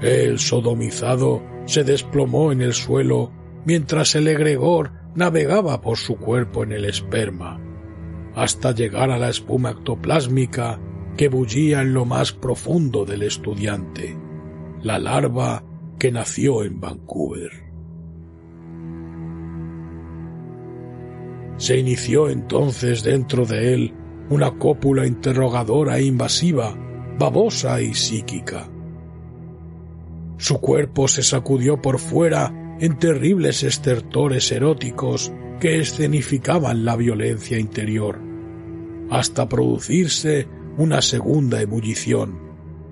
El 0.00 0.38
sodomizado 0.38 1.42
se 1.66 1.84
desplomó 1.84 2.52
en 2.52 2.62
el 2.62 2.72
suelo 2.72 3.32
mientras 3.66 4.14
el 4.14 4.28
egregor 4.28 4.92
navegaba 5.14 5.80
por 5.80 5.98
su 5.98 6.16
cuerpo 6.16 6.62
en 6.62 6.72
el 6.72 6.84
esperma, 6.86 7.60
hasta 8.34 8.72
llegar 8.72 9.10
a 9.10 9.18
la 9.18 9.28
espuma 9.28 9.70
ectoplásmica 9.70 10.80
que 11.16 11.28
bullía 11.28 11.82
en 11.82 11.92
lo 11.92 12.06
más 12.06 12.32
profundo 12.32 13.04
del 13.04 13.22
estudiante, 13.22 14.16
la 14.82 14.98
larva 14.98 15.64
que 15.98 16.10
nació 16.10 16.64
en 16.64 16.80
Vancouver. 16.80 17.50
Se 21.58 21.76
inició 21.76 22.30
entonces 22.30 23.02
dentro 23.02 23.44
de 23.44 23.74
él 23.74 23.94
una 24.30 24.52
cópula 24.52 25.06
interrogadora 25.06 25.98
e 25.98 26.04
invasiva, 26.04 26.74
babosa 27.18 27.82
y 27.82 27.92
psíquica. 27.92 28.70
Su 30.40 30.58
cuerpo 30.58 31.06
se 31.06 31.22
sacudió 31.22 31.82
por 31.82 31.98
fuera 31.98 32.76
en 32.80 32.98
terribles 32.98 33.62
estertores 33.62 34.50
eróticos 34.50 35.30
que 35.60 35.80
escenificaban 35.80 36.86
la 36.86 36.96
violencia 36.96 37.58
interior, 37.58 38.18
hasta 39.10 39.50
producirse 39.50 40.48
una 40.78 41.02
segunda 41.02 41.60
ebullición, 41.60 42.40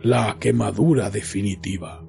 la 0.03 0.37
quemadura 0.39 1.09
definitiva. 1.09 2.05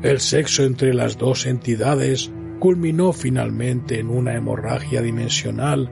El 0.00 0.20
sexo 0.20 0.62
entre 0.62 0.94
las 0.94 1.18
dos 1.18 1.46
entidades 1.46 2.30
culminó 2.60 3.12
finalmente 3.12 3.98
en 3.98 4.08
una 4.08 4.36
hemorragia 4.36 5.02
dimensional 5.02 5.90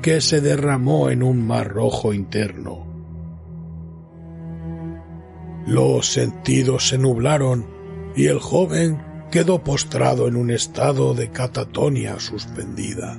que 0.00 0.22
se 0.22 0.40
derramó 0.40 1.10
en 1.10 1.22
un 1.22 1.46
mar 1.46 1.68
rojo 1.68 2.14
interno. 2.14 2.93
Los 5.66 6.12
sentidos 6.12 6.88
se 6.88 6.98
nublaron 6.98 7.66
y 8.16 8.26
el 8.26 8.38
joven 8.38 9.02
quedó 9.30 9.64
postrado 9.64 10.28
en 10.28 10.36
un 10.36 10.50
estado 10.50 11.14
de 11.14 11.30
catatonia 11.30 12.20
suspendida. 12.20 13.18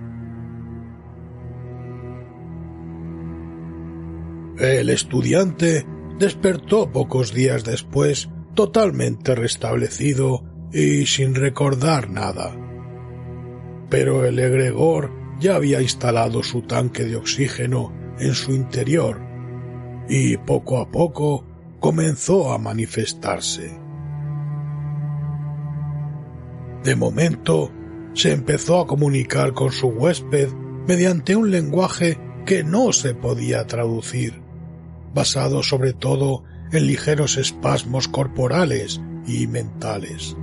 El 4.58 4.90
estudiante 4.90 5.86
despertó 6.18 6.92
pocos 6.92 7.34
días 7.34 7.66
después 7.66 8.30
totalmente 8.54 9.36
restablecido 9.36 10.46
y 10.72 11.06
sin 11.08 11.36
recordar 11.36 12.10
nada. 12.10 12.56
Pero 13.90 14.26
el 14.26 14.40
egregor 14.40 15.12
ya 15.40 15.56
había 15.56 15.82
instalado 15.82 16.42
su 16.44 16.62
tanque 16.62 17.04
de 17.04 17.18
oxígeno 17.18 17.94
en 18.20 18.34
su 18.34 18.54
interior 18.54 19.20
y 20.08 20.38
poco 20.38 20.80
a 20.80 20.90
poco 20.90 21.44
comenzó 21.86 22.52
a 22.52 22.58
manifestarse. 22.58 23.80
De 26.84 26.96
momento, 26.96 27.72
se 28.16 28.32
empezó 28.32 28.80
a 28.80 28.88
comunicar 28.88 29.54
con 29.54 29.72
su 29.72 29.90
huésped 29.90 30.52
mediante 30.88 31.36
un 31.36 31.52
lenguaje 31.52 32.20
que 32.44 32.64
no 32.64 32.92
se 32.92 33.14
podía 33.14 33.68
traducir, 33.68 34.42
basado 35.14 35.62
sobre 35.62 35.94
todo 35.94 36.44
en 36.72 36.88
ligeros 36.88 37.38
espasmos 37.38 38.08
corporales 38.08 39.00
y 39.28 39.46
mentales. 39.46 40.36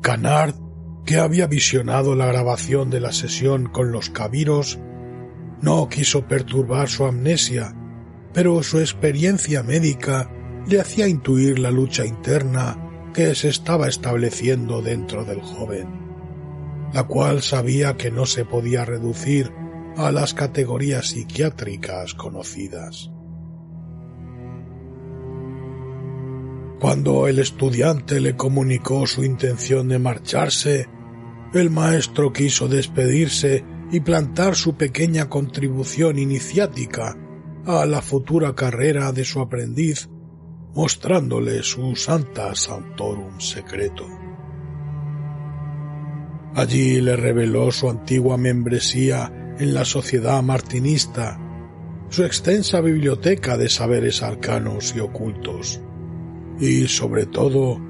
Canard, 0.00 0.54
que 1.04 1.18
había 1.18 1.46
visionado 1.46 2.14
la 2.14 2.24
grabación 2.24 2.88
de 2.88 3.00
la 3.00 3.12
sesión 3.12 3.66
con 3.66 3.92
los 3.92 4.08
cabiros, 4.08 4.78
no 5.62 5.88
quiso 5.88 6.26
perturbar 6.26 6.88
su 6.88 7.04
amnesia, 7.04 7.74
pero 8.32 8.62
su 8.62 8.78
experiencia 8.78 9.62
médica 9.62 10.30
le 10.66 10.80
hacía 10.80 11.08
intuir 11.08 11.58
la 11.58 11.70
lucha 11.70 12.06
interna 12.06 12.76
que 13.12 13.34
se 13.34 13.48
estaba 13.48 13.88
estableciendo 13.88 14.82
dentro 14.82 15.24
del 15.24 15.40
joven, 15.40 15.88
la 16.92 17.04
cual 17.04 17.42
sabía 17.42 17.96
que 17.96 18.10
no 18.10 18.26
se 18.26 18.44
podía 18.44 18.84
reducir 18.84 19.52
a 19.96 20.12
las 20.12 20.34
categorías 20.34 21.08
psiquiátricas 21.08 22.14
conocidas. 22.14 23.10
Cuando 26.80 27.28
el 27.28 27.38
estudiante 27.40 28.20
le 28.20 28.36
comunicó 28.36 29.06
su 29.06 29.22
intención 29.22 29.88
de 29.88 29.98
marcharse, 29.98 30.88
el 31.52 31.68
maestro 31.68 32.32
quiso 32.32 32.68
despedirse 32.68 33.64
y 33.90 34.00
plantar 34.00 34.54
su 34.54 34.76
pequeña 34.76 35.28
contribución 35.28 36.18
iniciática 36.18 37.16
a 37.66 37.86
la 37.86 38.02
futura 38.02 38.54
carrera 38.54 39.12
de 39.12 39.24
su 39.24 39.40
aprendiz 39.40 40.08
mostrándole 40.74 41.62
su 41.62 41.96
Santa 41.96 42.54
Santorum 42.54 43.40
secreto. 43.40 44.06
Allí 46.54 47.00
le 47.00 47.16
reveló 47.16 47.70
su 47.70 47.88
antigua 47.88 48.36
membresía 48.36 49.54
en 49.58 49.74
la 49.74 49.84
sociedad 49.84 50.42
martinista, 50.42 51.38
su 52.08 52.24
extensa 52.24 52.80
biblioteca 52.80 53.56
de 53.56 53.68
saberes 53.68 54.22
arcanos 54.22 54.94
y 54.96 55.00
ocultos, 55.00 55.80
y 56.58 56.88
sobre 56.88 57.26
todo 57.26 57.80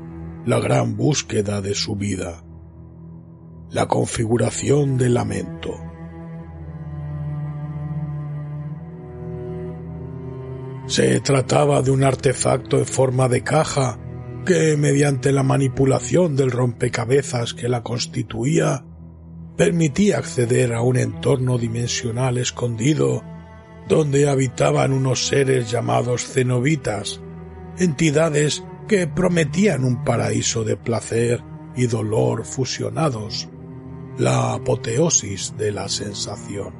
la 0.45 0.61
gran 0.61 0.97
búsqueda 0.97 1.61
de 1.61 1.75
su 1.75 1.97
vida, 1.97 2.45
la 3.71 3.87
configuración 3.87 4.99
del 4.99 5.15
lamento. 5.15 5.90
Se 10.87 11.21
trataba 11.21 11.83
de 11.83 11.91
un 11.91 12.03
artefacto 12.03 12.79
en 12.79 12.87
forma 12.87 13.29
de 13.29 13.43
caja 13.43 13.99
que, 14.45 14.77
mediante 14.77 15.33
la 15.33 15.43
manipulación 15.43 16.37
del 16.37 16.51
rompecabezas 16.51 17.55
que 17.55 17.69
la 17.69 17.83
constituía, 17.83 18.85
permitía 19.57 20.19
acceder 20.19 20.73
a 20.73 20.81
un 20.81 20.97
entorno 20.97 21.59
dimensional 21.59 22.39
escondido 22.39 23.23
donde 23.89 24.29
habitaban 24.29 24.93
unos 24.93 25.27
seres 25.27 25.71
llamados 25.71 26.25
cenobitas, 26.25 27.21
entidades 27.79 28.65
que 28.89 29.07
prometían 29.07 29.85
un 29.85 30.05
paraíso 30.05 30.65
de 30.65 30.77
placer 30.77 31.43
y 31.77 31.87
dolor 31.87 32.45
fusionados, 32.45 33.49
la 34.19 34.55
apoteosis 34.55 35.55
de 35.57 35.73
la 35.73 35.89
sensación. 35.89 36.80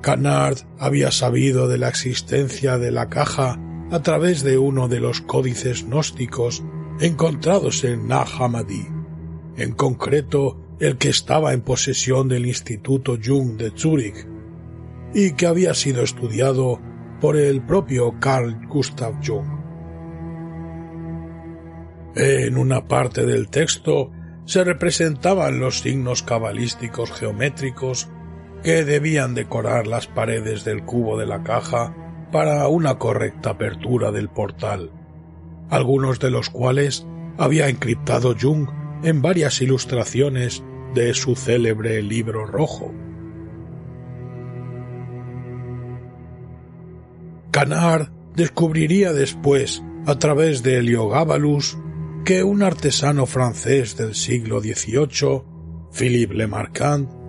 Canard 0.00 0.58
había 0.78 1.10
sabido 1.10 1.68
de 1.68 1.78
la 1.78 1.88
existencia 1.88 2.78
de 2.78 2.90
la 2.90 3.08
caja 3.08 3.58
a 3.90 4.02
través 4.02 4.42
de 4.42 4.58
uno 4.58 4.88
de 4.88 5.00
los 5.00 5.20
códices 5.20 5.84
gnósticos 5.84 6.62
encontrados 7.00 7.84
en 7.84 8.08
Nag 8.08 8.28
Hammadi, 8.38 8.86
en 9.56 9.72
concreto 9.72 10.76
el 10.80 10.96
que 10.96 11.08
estaba 11.08 11.52
en 11.52 11.60
posesión 11.60 12.28
del 12.28 12.46
Instituto 12.46 13.18
Jung 13.22 13.56
de 13.56 13.72
Zúrich 13.76 14.26
y 15.14 15.32
que 15.32 15.46
había 15.46 15.74
sido 15.74 16.02
estudiado 16.02 16.80
por 17.20 17.36
el 17.36 17.60
propio 17.62 18.18
Carl 18.20 18.66
Gustav 18.68 19.14
Jung. 19.24 19.60
En 22.16 22.56
una 22.56 22.88
parte 22.88 23.26
del 23.26 23.48
texto 23.48 24.10
se 24.46 24.64
representaban 24.64 25.60
los 25.60 25.80
signos 25.80 26.22
cabalísticos 26.22 27.12
geométricos 27.12 28.08
que 28.62 28.84
debían 28.84 29.34
decorar 29.34 29.86
las 29.86 30.06
paredes 30.06 30.64
del 30.64 30.84
cubo 30.84 31.18
de 31.18 31.26
la 31.26 31.42
caja 31.42 31.94
para 32.30 32.66
una 32.68 32.98
correcta 32.98 33.50
apertura 33.50 34.12
del 34.12 34.28
portal, 34.28 34.90
algunos 35.70 36.18
de 36.18 36.30
los 36.30 36.50
cuales 36.50 37.06
había 37.38 37.68
encriptado 37.68 38.34
Jung 38.38 38.68
en 39.02 39.22
varias 39.22 39.60
ilustraciones 39.62 40.62
de 40.94 41.14
su 41.14 41.36
célebre 41.36 42.02
libro 42.02 42.46
rojo. 42.46 42.92
Canard 47.50 48.08
descubriría 48.34 49.12
después, 49.12 49.82
a 50.06 50.18
través 50.18 50.62
de 50.62 50.78
Heliogábalus, 50.78 51.78
que 52.24 52.44
un 52.44 52.62
artesano 52.62 53.26
francés 53.26 53.96
del 53.96 54.14
siglo 54.14 54.60
XVIII, 54.60 55.42
Philippe 55.92 56.34
Lemarchand, 56.34 57.19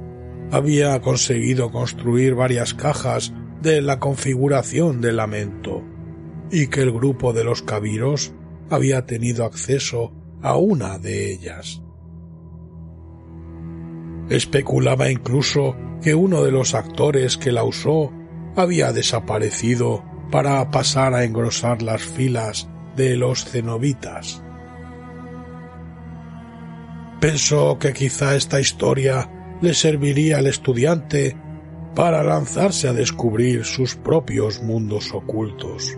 había 0.52 1.00
conseguido 1.02 1.72
construir 1.72 2.36
varias 2.36 2.74
cajas 2.74 3.34
de 3.62 3.82
la 3.82 4.00
configuración 4.00 5.00
del 5.02 5.18
lamento 5.18 5.82
y 6.52 6.68
que 6.68 6.82
el 6.82 6.92
grupo 6.92 7.32
de 7.32 7.46
los 7.46 7.62
cabiros 7.62 8.34
había 8.70 9.06
tenido 9.06 9.46
acceso 9.46 10.14
a 10.42 10.58
una 10.58 11.00
de 11.00 11.32
ellas. 11.32 11.82
Especulaba 14.30 15.10
incluso 15.10 15.76
que 16.02 16.16
uno 16.16 16.44
de 16.44 16.52
los 16.52 16.74
actores 16.74 17.38
que 17.38 17.52
la 17.52 17.64
usó 17.64 18.12
había 18.56 18.92
desaparecido 18.92 20.04
para 20.32 20.70
pasar 20.72 21.14
a 21.14 21.24
engrosar 21.24 21.82
las 21.82 22.02
filas 22.02 22.70
de 22.96 23.16
los 23.16 23.46
cenobitas. 23.46 24.44
Pensó 27.20 27.78
que 27.78 27.94
quizá 27.94 28.36
esta 28.36 28.60
historia 28.60 29.30
le 29.62 29.74
serviría 29.74 30.40
al 30.40 30.48
estudiante 30.48 31.38
para 31.96 32.24
lanzarse 32.24 32.88
a 32.88 32.94
descubrir 32.94 33.66
sus 33.66 33.96
propios 33.96 34.62
mundos 34.62 35.14
ocultos. 35.14 35.98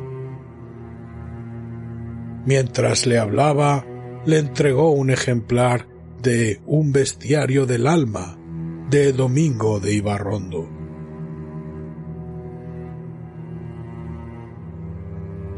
Mientras 2.45 3.05
le 3.05 3.19
hablaba, 3.19 3.85
le 4.25 4.39
entregó 4.39 4.91
un 4.91 5.09
ejemplar 5.09 5.87
de 6.21 6.61
Un 6.65 6.91
bestiario 6.91 7.65
del 7.65 7.87
alma 7.87 8.37
de 8.89 9.11
Domingo 9.11 9.79
de 9.79 9.93
Ibarrondo. 9.93 10.69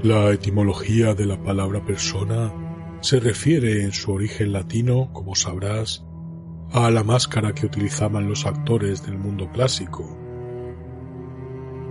La 0.04 0.32
etimología 0.32 1.15
de 1.15 1.26
la 1.26 1.41
palabra 1.41 1.84
persona 1.84 2.54
se 3.02 3.20
refiere 3.20 3.84
en 3.84 3.91
su 3.91 4.12
origen 4.12 4.52
latino, 4.52 5.12
como 5.13 5.36
sabrás, 5.36 6.06
a 6.71 6.89
la 6.91 7.04
máscara 7.04 7.54
que 7.54 7.65
utilizaban 7.65 8.28
los 8.28 8.45
actores 8.45 9.06
del 9.06 9.17
mundo 9.17 9.49
clásico. 9.51 10.17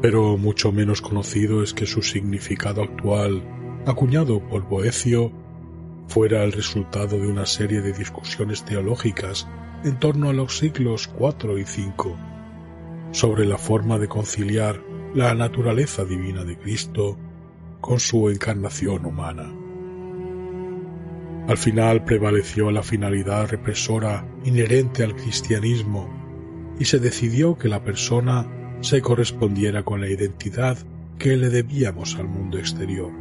Pero 0.03 0.37
mucho 0.37 0.73
menos 0.73 1.01
conocido 1.01 1.63
es 1.63 1.73
que 1.73 1.87
su 1.87 2.03
significado 2.03 2.83
actual, 2.83 3.43
acuñado 3.87 4.47
por 4.47 4.69
Boecio, 4.69 5.33
fuera 6.09 6.45
el 6.45 6.53
resultado 6.53 7.19
de 7.19 7.27
una 7.27 7.47
serie 7.47 7.81
de 7.81 7.93
discusiones 7.93 8.65
teológicas 8.65 9.49
en 9.85 9.99
torno 9.99 10.31
a 10.31 10.33
los 10.33 10.59
siglos 10.59 11.11
IV 11.19 11.59
y 11.59 11.63
V 11.63 12.15
sobre 13.13 13.47
la 13.47 13.59
forma 13.59 13.99
de 13.99 14.09
conciliar 14.09 14.83
la 15.15 15.35
naturaleza 15.35 16.05
divina 16.05 16.45
de 16.45 16.59
Cristo 16.59 17.17
con 17.81 18.01
su 18.01 18.29
encarnación 18.29 19.07
humana. 19.07 19.53
Al 21.47 21.59
final 21.59 22.05
prevaleció 22.05 22.71
la 22.71 22.83
finalidad 22.83 23.49
represora 23.49 24.27
inherente 24.45 25.03
al 25.03 25.15
cristianismo 25.15 26.09
y 26.79 26.85
se 26.85 26.99
decidió 26.99 27.57
que 27.57 27.69
la 27.69 27.83
persona 27.83 28.77
se 28.81 29.01
correspondiera 29.01 29.83
con 29.83 30.01
la 30.01 30.09
identidad 30.09 30.79
que 31.19 31.37
le 31.37 31.49
debíamos 31.49 32.17
al 32.17 32.29
mundo 32.29 32.59
exterior, 32.59 33.13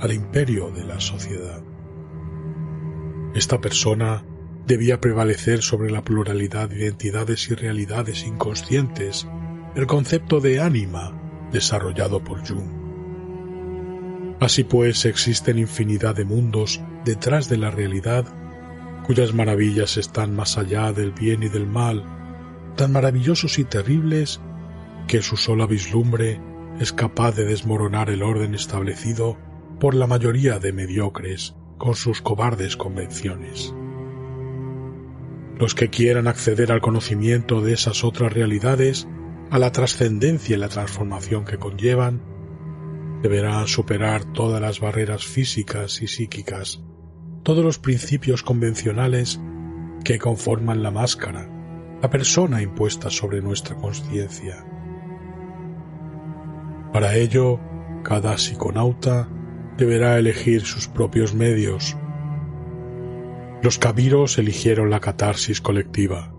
al 0.00 0.12
imperio 0.12 0.70
de 0.70 0.84
la 0.84 1.00
sociedad. 1.00 1.62
Esta 3.34 3.60
persona 3.60 4.24
debía 4.66 5.00
prevalecer 5.00 5.62
sobre 5.62 5.90
la 5.90 6.04
pluralidad 6.04 6.68
de 6.68 6.84
identidades 6.84 7.50
y 7.50 7.54
realidades 7.54 8.26
inconscientes 8.26 9.26
el 9.74 9.86
concepto 9.86 10.40
de 10.40 10.60
ánima 10.60 11.48
desarrollado 11.50 12.22
por 12.22 12.46
Jung. 12.46 12.82
Así 14.38 14.64
pues, 14.64 15.04
existen 15.06 15.58
infinidad 15.58 16.14
de 16.14 16.24
mundos 16.24 16.80
detrás 17.04 17.48
de 17.48 17.56
la 17.56 17.70
realidad 17.70 18.26
cuyas 19.02 19.34
maravillas 19.34 19.96
están 19.96 20.34
más 20.34 20.58
allá 20.58 20.92
del 20.92 21.12
bien 21.12 21.42
y 21.42 21.48
del 21.48 21.66
mal, 21.66 22.04
tan 22.76 22.92
maravillosos 22.92 23.58
y 23.58 23.64
terribles 23.64 24.40
que 25.06 25.22
su 25.22 25.36
sola 25.36 25.66
vislumbre 25.66 26.40
es 26.80 26.92
capaz 26.92 27.32
de 27.32 27.44
desmoronar 27.44 28.10
el 28.10 28.22
orden 28.22 28.54
establecido 28.54 29.38
por 29.80 29.94
la 29.94 30.06
mayoría 30.06 30.58
de 30.58 30.72
mediocres 30.72 31.54
con 31.78 31.96
sus 31.96 32.22
cobardes 32.22 32.76
convenciones. 32.76 33.74
Los 35.58 35.74
que 35.74 35.90
quieran 35.90 36.28
acceder 36.28 36.72
al 36.72 36.80
conocimiento 36.80 37.60
de 37.60 37.74
esas 37.74 38.04
otras 38.04 38.32
realidades, 38.32 39.06
a 39.50 39.58
la 39.58 39.70
trascendencia 39.70 40.56
y 40.56 40.58
la 40.58 40.68
transformación 40.68 41.44
que 41.44 41.58
conllevan, 41.58 42.22
deberán 43.22 43.68
superar 43.68 44.24
todas 44.32 44.60
las 44.60 44.80
barreras 44.80 45.24
físicas 45.24 46.02
y 46.02 46.08
psíquicas, 46.08 46.82
todos 47.42 47.64
los 47.64 47.78
principios 47.78 48.42
convencionales 48.42 49.40
que 50.04 50.18
conforman 50.18 50.82
la 50.82 50.90
máscara, 50.90 51.48
la 52.00 52.10
persona 52.10 52.62
impuesta 52.62 53.10
sobre 53.10 53.40
nuestra 53.40 53.76
conciencia. 53.76 54.64
Para 56.92 57.16
ello, 57.16 57.58
cada 58.04 58.36
psiconauta 58.38 59.28
deberá 59.76 60.18
elegir 60.18 60.62
sus 60.62 60.88
propios 60.88 61.34
medios. 61.34 61.96
Los 63.62 63.78
cabiros 63.78 64.38
eligieron 64.38 64.90
la 64.90 65.00
catarsis 65.00 65.60
colectiva. 65.60 66.34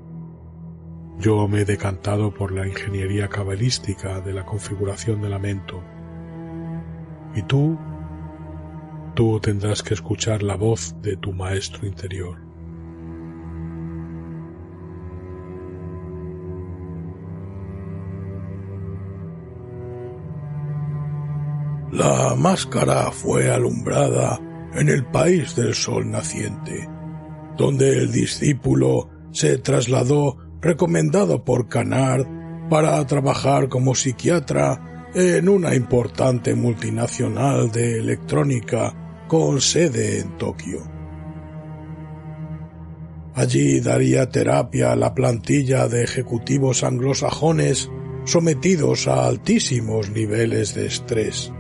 Yo 1.20 1.48
me 1.48 1.62
he 1.62 1.66
decantado 1.66 2.34
por 2.34 2.52
la 2.52 2.68
ingeniería 2.68 3.30
cabalística 3.30 4.20
de 4.22 4.34
la 4.34 4.46
configuración 4.46 5.22
del 5.22 5.32
lamento. 5.32 5.84
Y 7.36 7.44
tú, 7.44 7.78
tú 9.14 9.40
tendrás 9.40 9.84
que 9.84 9.94
escuchar 9.94 10.44
la 10.44 10.56
voz 10.56 10.96
de 11.02 11.18
tu 11.18 11.34
maestro 11.34 11.86
interior. 11.86 12.38
La 21.92 22.34
máscara 22.36 23.12
fue 23.12 23.52
alumbrada 23.52 24.40
en 24.74 24.90
el 24.90 25.06
país 25.06 25.56
del 25.56 25.76
sol 25.76 26.10
naciente, 26.10 26.90
donde 27.56 28.00
el 28.00 28.12
discípulo 28.12 29.10
se 29.32 29.60
trasladó 29.60 30.38
recomendado 30.60 31.44
por 31.44 31.68
Canard 31.68 32.26
para 32.68 33.06
trabajar 33.06 33.70
como 33.70 33.94
psiquiatra 33.94 35.12
en 35.14 35.48
una 35.48 35.76
importante 35.76 36.56
multinacional 36.56 37.72
de 37.72 38.00
electrónica 38.00 39.03
con 39.34 39.62
sede 39.62 40.20
en 40.20 40.38
Tokio. 40.38 40.84
Allí 43.34 43.80
daría 43.80 44.30
terapia 44.30 44.92
a 44.92 44.96
la 44.96 45.16
plantilla 45.16 45.88
de 45.88 46.04
ejecutivos 46.04 46.84
anglosajones 46.84 47.90
sometidos 48.26 49.08
a 49.08 49.26
altísimos 49.26 50.12
niveles 50.12 50.76
de 50.76 50.86
estrés 50.86 51.52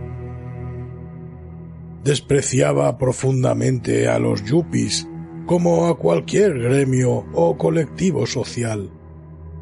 despreciaba 2.04 2.96
profundamente 3.00 4.08
a 4.08 4.20
los 4.20 4.44
yuppies 4.46 5.08
como 5.48 5.88
a 5.88 5.98
cualquier 5.98 6.54
gremio 6.60 7.26
o 7.34 7.58
colectivo 7.58 8.28
social, 8.28 8.92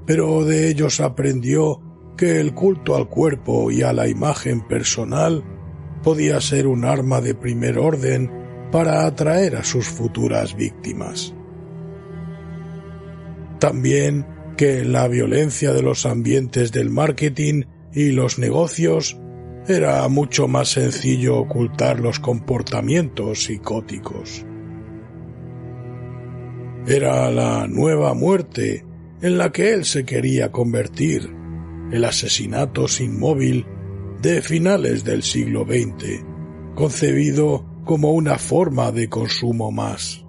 pero 0.06 0.44
de 0.44 0.68
ellos 0.68 1.00
aprendió 1.00 1.80
que 2.18 2.42
el 2.42 2.54
culto 2.54 2.98
al 2.98 3.08
cuerpo 3.08 3.72
y 3.72 3.84
a 3.84 3.94
la 3.94 4.10
imagen 4.10 4.68
personal 4.68 5.46
podía 6.04 6.42
ser 6.42 6.68
un 6.68 6.86
arma 6.86 7.22
de 7.22 7.36
primer 7.36 7.78
orden 7.78 8.32
para 8.72 9.06
atraer 9.06 9.56
a 9.56 9.64
sus 9.64 9.88
futuras 9.88 10.56
víctimas. 10.56 11.34
También 13.60 14.26
que 14.58 14.84
la 14.86 15.08
violencia 15.08 15.74
de 15.74 15.82
los 15.82 16.06
ambientes 16.06 16.72
del 16.72 16.90
marketing 16.90 17.64
y 17.94 18.12
los 18.12 18.40
negocios 18.40 19.20
era 19.68 20.08
mucho 20.08 20.48
más 20.48 20.70
sencillo 20.70 21.38
ocultar 21.38 22.00
los 22.00 22.20
comportamientos 22.20 23.44
psicóticos. 23.44 24.46
Era 26.88 27.30
la 27.30 27.68
nueva 27.68 28.14
muerte 28.16 28.86
en 29.22 29.38
la 29.38 29.52
que 29.52 29.74
él 29.74 29.86
se 29.86 30.04
quería 30.04 30.52
convertir, 30.52 31.30
el 31.92 32.06
asesinato 32.06 32.88
sin 32.88 33.20
móvil 33.20 33.68
de 34.22 34.42
finales 34.42 35.04
del 35.04 35.24
siglo 35.24 35.66
XX, 35.66 36.24
concebido 36.76 37.66
como 37.86 38.12
una 38.12 38.38
forma 38.38 38.92
de 38.92 39.10
consumo 39.10 39.72
más. 39.72 40.26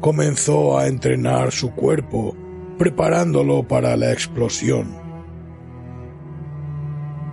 Comenzó 0.00 0.78
a 0.78 0.88
entrenar 0.88 1.52
su 1.52 1.70
cuerpo, 1.72 2.36
preparándolo 2.76 3.66
para 3.66 3.96
la 3.96 4.12
explosión 4.12 5.02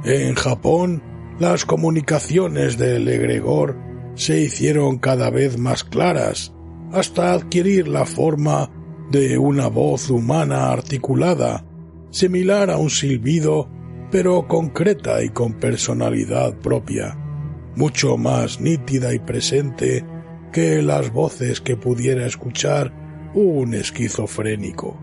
en 0.05 0.33
Japón, 0.35 1.03
las 1.39 1.65
comunicaciones 1.65 2.77
del 2.77 3.07
egregor 3.09 3.77
se 4.15 4.39
hicieron 4.39 4.97
cada 4.97 5.29
vez 5.29 5.57
más 5.57 5.83
claras 5.83 6.53
hasta 6.93 7.33
adquirir 7.33 7.89
la 7.89 8.05
forma 8.05 8.71
de 9.11 9.37
una 9.37 9.67
voz 9.67 10.09
humana 10.09 10.71
articulada, 10.71 11.65
similar 12.11 12.69
a 12.69 12.77
un 12.77 12.89
silbido, 12.89 13.69
pero 14.11 14.47
concreta 14.47 15.23
y 15.23 15.29
con 15.29 15.53
personalidad 15.53 16.55
propia, 16.57 17.15
mucho 17.75 18.17
más 18.17 18.59
nítida 18.59 19.13
y 19.13 19.19
presente 19.19 20.05
que 20.51 20.81
las 20.81 21.11
voces 21.11 21.61
que 21.61 21.77
pudiera 21.77 22.25
escuchar 22.25 22.91
un 23.33 23.73
esquizofrénico. 23.73 24.99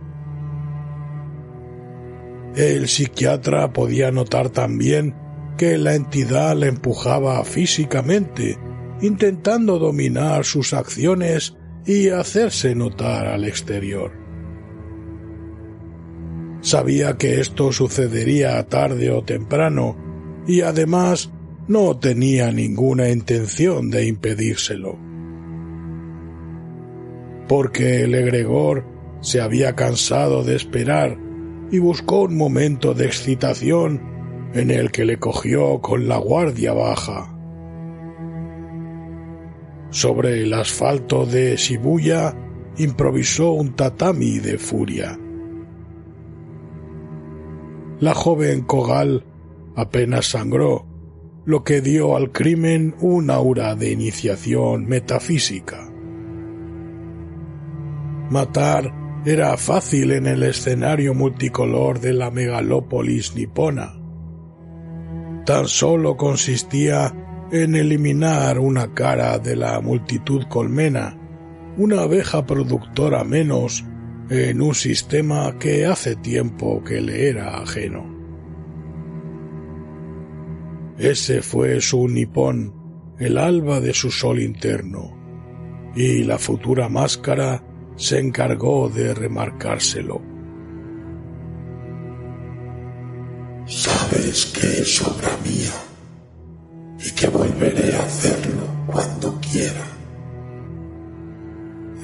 El 2.57 2.89
psiquiatra 2.89 3.73
podía 3.73 4.11
notar 4.11 4.51
también 4.51 5.15
que 5.57 5.79
la 5.79 5.95
entidad 5.95 6.57
le 6.57 6.69
empujaba 6.69 7.45
físicamente, 7.45 8.59
intentando 9.01 9.79
dominar 9.79 10.45
sus 10.45 10.73
acciones 10.73 11.55
y 11.85 12.09
hacerse 12.09 12.75
notar 12.75 13.27
al 13.27 13.45
exterior. 13.45 14.26
Sabía 16.67 17.17
que 17.17 17.41
esto 17.41 17.71
sucedería 17.71 18.61
tarde 18.67 19.13
o 19.13 19.23
temprano 19.23 19.97
y 20.49 20.63
además 20.63 21.31
no 21.69 21.97
tenía 21.97 22.51
ninguna 22.51 23.09
intención 23.09 23.89
de 23.89 24.09
impedírselo. 24.09 24.99
Porque 27.47 28.03
el 28.03 28.17
egregor 28.17 28.85
se 29.21 29.41
había 29.41 29.77
cansado 29.77 30.43
de 30.43 30.57
esperar 30.57 31.17
y 31.71 31.79
buscó 31.79 32.23
un 32.23 32.37
momento 32.37 32.95
de 32.95 33.07
excitación 33.07 34.51
en 34.53 34.73
el 34.73 34.91
que 34.91 35.05
le 35.05 35.21
cogió 35.21 35.81
con 35.81 36.09
la 36.09 36.17
guardia 36.17 36.73
baja. 36.73 37.33
Sobre 39.91 40.43
el 40.43 40.53
asfalto 40.53 41.27
de 41.27 41.55
Shibuya 41.55 42.35
improvisó 42.77 43.53
un 43.53 43.77
tatami 43.77 44.41
de 44.41 44.59
furia. 44.59 45.17
La 47.99 48.15
joven 48.15 48.61
Kogal 48.63 49.25
apenas 49.75 50.27
sangró, 50.27 50.85
lo 51.47 51.65
que 51.65 51.81
dio 51.81 52.15
al 52.15 52.31
crimen 52.31 52.95
un 53.01 53.31
aura 53.31 53.75
de 53.75 53.91
iniciación 53.91 54.87
metafísica. 54.87 55.89
Matar 58.29 58.93
era 59.25 59.57
fácil 59.57 60.13
en 60.13 60.27
el 60.27 60.43
escenario 60.43 61.15
multicolor 61.15 61.99
de 62.01 62.13
la 62.13 62.31
megalópolis 62.31 63.35
nipona. 63.35 63.99
Tan 65.47 65.67
solo 65.67 66.19
consistía 66.19 67.15
en 67.51 67.77
eliminar 67.77 68.59
una 68.59 68.93
cara 68.93 69.39
de 69.39 69.57
la 69.57 69.81
multitud 69.81 70.45
colmena, 70.49 71.17
una 71.79 72.03
abeja 72.03 72.45
productora 72.45 73.25
menos 73.25 73.85
en 74.29 74.61
un 74.61 74.75
sistema 74.75 75.57
que 75.59 75.87
hace 75.87 76.17
tiempo 76.17 76.83
que 76.83 77.01
le 77.01 77.29
era 77.29 77.59
ajeno. 77.59 78.05
Ese 80.99 81.43
fue 81.43 81.81
su 81.81 82.09
nipón, 82.09 83.15
el 83.19 83.39
alba 83.39 83.81
de 83.81 83.93
su 83.93 84.11
sol 84.11 84.41
interno, 84.41 85.93
y 85.95 86.25
la 86.25 86.39
futura 86.39 86.89
máscara 86.89 87.63
se 87.97 88.19
encargó 88.19 88.89
de 88.89 89.15
remarcárselo. 89.15 90.21
Sabes 93.67 94.47
que 94.47 94.67
es 94.83 95.03
obra 95.03 95.31
mía 95.45 95.73
y 97.05 97.11
que 97.13 97.29
volveré 97.29 97.95
a 97.95 98.03
hacerlo 98.03 98.67
cuando 98.87 99.41
quiera. 99.41 99.96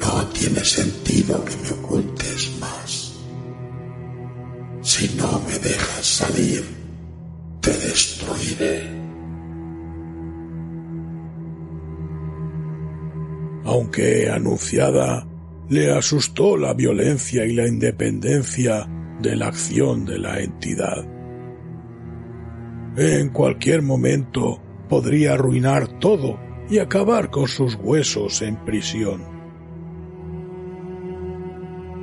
No 0.03 0.27
tiene 0.29 0.65
sentido 0.65 1.45
que 1.45 1.55
me 1.63 1.71
ocultes 1.71 2.59
más. 2.61 3.21
Si 4.83 5.17
no 5.17 5.41
me 5.47 5.59
dejas 5.59 6.05
salir, 6.05 6.65
te 7.61 7.71
destruiré. 7.71 8.83
Aunque 13.65 14.29
anunciada, 14.29 15.27
le 15.69 15.93
asustó 15.93 16.57
la 16.57 16.75
violencia 16.75 17.47
y 17.47 17.53
la 17.55 17.69
independencia 17.69 18.89
de 19.21 19.37
la 19.37 19.47
acción 19.47 20.05
de 20.05 20.19
la 20.19 20.41
entidad. 20.41 21.07
En 22.97 23.31
cualquier 23.31 23.83
momento 23.83 24.61
podría 24.89 25.35
arruinar 25.35 26.01
todo 26.01 26.39
y 26.69 26.81
acabar 26.81 27.31
con 27.31 27.47
sus 27.47 27.77
huesos 27.77 28.43
en 28.43 28.57
prisión. 28.65 29.42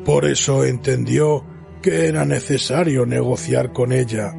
Por 0.06 0.26
eso 0.26 0.66
entendió 0.66 1.46
que 1.82 2.08
era 2.08 2.26
necesario 2.26 3.06
negociar 3.06 3.74
con 3.74 3.92
ella 3.92 4.34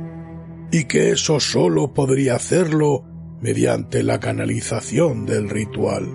y 0.70 0.85
que 0.85 1.11
eso 1.11 1.40
solo 1.40 1.92
podría 1.92 2.37
hacerlo 2.37 3.05
mediante 3.40 4.03
la 4.03 4.20
canalización 4.20 5.27
del 5.27 5.49
ritual. 5.49 6.09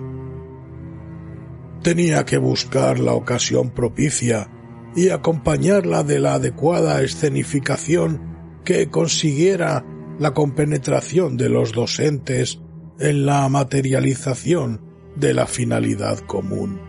Tenía 1.82 2.24
que 2.24 2.38
buscar 2.38 2.98
la 2.98 3.12
ocasión 3.12 3.70
propicia 3.70 4.50
y 4.94 5.10
acompañarla 5.10 6.02
de 6.02 6.20
la 6.20 6.34
adecuada 6.34 7.02
escenificación 7.02 8.36
que 8.64 8.88
consiguiera 8.88 9.84
la 10.18 10.32
compenetración 10.32 11.36
de 11.36 11.48
los 11.50 11.72
docentes 11.72 12.60
en 12.98 13.26
la 13.26 13.48
materialización 13.48 14.80
de 15.16 15.34
la 15.34 15.46
finalidad 15.46 16.18
común. 16.20 16.85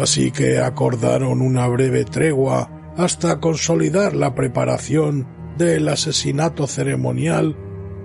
Así 0.00 0.30
que 0.30 0.58
acordaron 0.60 1.42
una 1.42 1.68
breve 1.68 2.06
tregua 2.06 2.70
hasta 2.96 3.38
consolidar 3.38 4.16
la 4.16 4.34
preparación 4.34 5.28
del 5.58 5.88
asesinato 5.88 6.66
ceremonial 6.66 7.54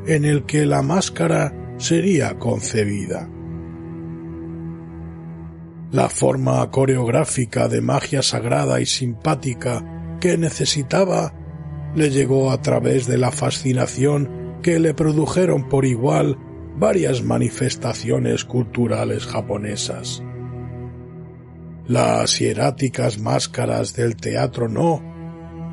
en 0.06 0.26
el 0.26 0.46
que 0.46 0.66
la 0.66 0.82
máscara 0.82 1.74
sería 1.78 2.38
concebida. 2.38 3.30
La 5.94 6.10
forma 6.10 6.70
coreográfica 6.70 7.70
de 7.70 7.80
magia 7.80 8.22
sagrada 8.22 8.82
y 8.82 8.86
simpática 8.86 10.18
que 10.20 10.38
necesitaba 10.38 11.34
le 11.96 12.10
llegó 12.10 12.52
a 12.52 12.62
través 12.62 13.08
de 13.08 13.18
la 13.18 13.32
fascinación 13.32 14.60
que 14.62 14.82
le 14.82 14.94
produjeron 14.94 15.70
por 15.70 15.86
igual 15.86 16.38
varias 16.78 17.24
manifestaciones 17.24 18.44
culturales 18.44 19.26
japonesas. 19.26 20.25
Las 21.88 22.40
hieráticas 22.40 23.20
máscaras 23.20 23.96
del 23.96 24.16
teatro 24.16 24.68
no, 24.68 25.04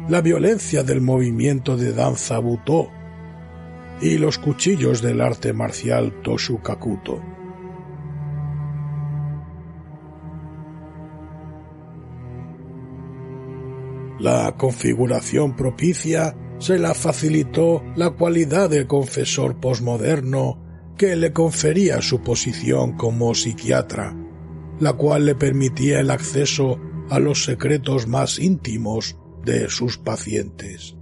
la 0.08 0.20
violencia 0.20 0.82
del 0.82 1.00
movimiento 1.00 1.76
de 1.76 1.92
danza 1.92 2.38
butó. 2.38 2.90
Y 4.00 4.18
los 4.18 4.36
cuchillos 4.36 5.00
del 5.00 5.20
arte 5.20 5.52
marcial 5.52 6.20
Toshukakuto. 6.22 7.22
La 14.18 14.54
configuración 14.56 15.56
propicia 15.56 16.36
se 16.58 16.78
la 16.78 16.94
facilitó 16.94 17.82
la 17.96 18.10
cualidad 18.10 18.70
de 18.70 18.86
confesor 18.86 19.58
posmoderno 19.58 20.94
que 20.96 21.16
le 21.16 21.32
confería 21.32 22.00
su 22.02 22.22
posición 22.22 22.92
como 22.92 23.34
psiquiatra, 23.34 24.14
la 24.82 24.94
cual 24.94 25.26
le 25.26 25.36
permitía 25.36 26.00
el 26.00 26.10
acceso 26.10 26.76
a 27.08 27.20
los 27.20 27.44
secretos 27.44 28.08
más 28.08 28.40
íntimos 28.40 29.16
de 29.44 29.68
sus 29.70 29.96
pacientes. 29.96 30.96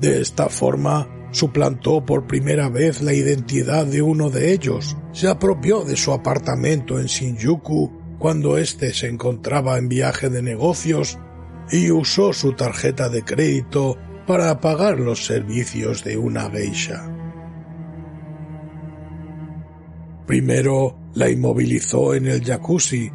De 0.00 0.22
esta 0.22 0.48
forma, 0.48 1.28
suplantó 1.30 2.02
por 2.06 2.26
primera 2.26 2.70
vez 2.70 3.02
la 3.02 3.12
identidad 3.12 3.84
de 3.84 4.00
uno 4.00 4.30
de 4.30 4.54
ellos, 4.54 4.96
se 5.12 5.28
apropió 5.28 5.84
de 5.84 5.96
su 5.96 6.12
apartamento 6.12 6.98
en 6.98 7.04
Shinjuku 7.04 8.16
cuando 8.18 8.56
éste 8.56 8.94
se 8.94 9.08
encontraba 9.08 9.76
en 9.76 9.90
viaje 9.90 10.30
de 10.30 10.40
negocios 10.40 11.18
y 11.70 11.90
usó 11.90 12.32
su 12.32 12.54
tarjeta 12.54 13.10
de 13.10 13.24
crédito 13.24 13.98
para 14.26 14.58
pagar 14.58 14.98
los 14.98 15.26
servicios 15.26 16.02
de 16.02 16.16
una 16.16 16.48
geisha. 16.48 17.10
Primero 20.26 21.03
la 21.14 21.30
inmovilizó 21.30 22.14
en 22.14 22.26
el 22.26 22.44
jacuzzi, 22.44 23.10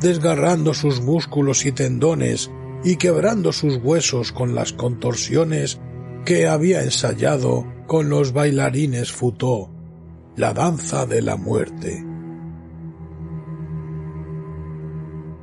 desgarrando 0.00 0.72
sus 0.72 1.00
músculos 1.00 1.66
y 1.66 1.72
tendones 1.72 2.50
y 2.84 2.96
quebrando 2.96 3.52
sus 3.52 3.76
huesos 3.76 4.32
con 4.32 4.54
las 4.54 4.72
contorsiones 4.72 5.80
que 6.24 6.46
había 6.46 6.82
ensayado 6.82 7.66
con 7.86 8.08
los 8.08 8.32
bailarines 8.32 9.12
futó, 9.12 9.70
la 10.36 10.54
danza 10.54 11.06
de 11.06 11.22
la 11.22 11.36
muerte. 11.36 12.04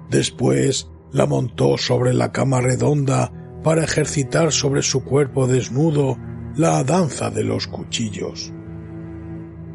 Después 0.10 0.90
la 1.12 1.26
montó 1.26 1.78
sobre 1.78 2.14
la 2.14 2.32
cama 2.32 2.62
redonda 2.62 3.32
para 3.64 3.84
ejercitar 3.84 4.52
sobre 4.52 4.82
su 4.82 5.04
cuerpo 5.04 5.48
desnudo 5.48 6.18
la 6.56 6.84
danza 6.84 7.30
de 7.30 7.44
los 7.44 7.68
cuchillos. 7.68 8.54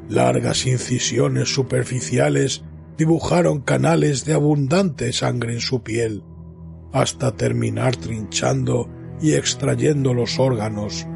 Largas 0.09 0.67
incisiones 0.67 1.55
superficiales 1.55 2.65
dibujaron 2.99 3.61
canales 3.61 4.25
de 4.25 4.35
abundante 4.35 5.13
sangre 5.13 5.55
en 5.55 5.61
su 5.61 5.83
piel, 5.83 6.23
hasta 6.93 7.37
terminar 7.37 7.97
trinchando 7.97 8.89
y 9.21 9.35
extrayendo 9.35 10.15
los 10.15 10.39
órganos, 10.39 11.07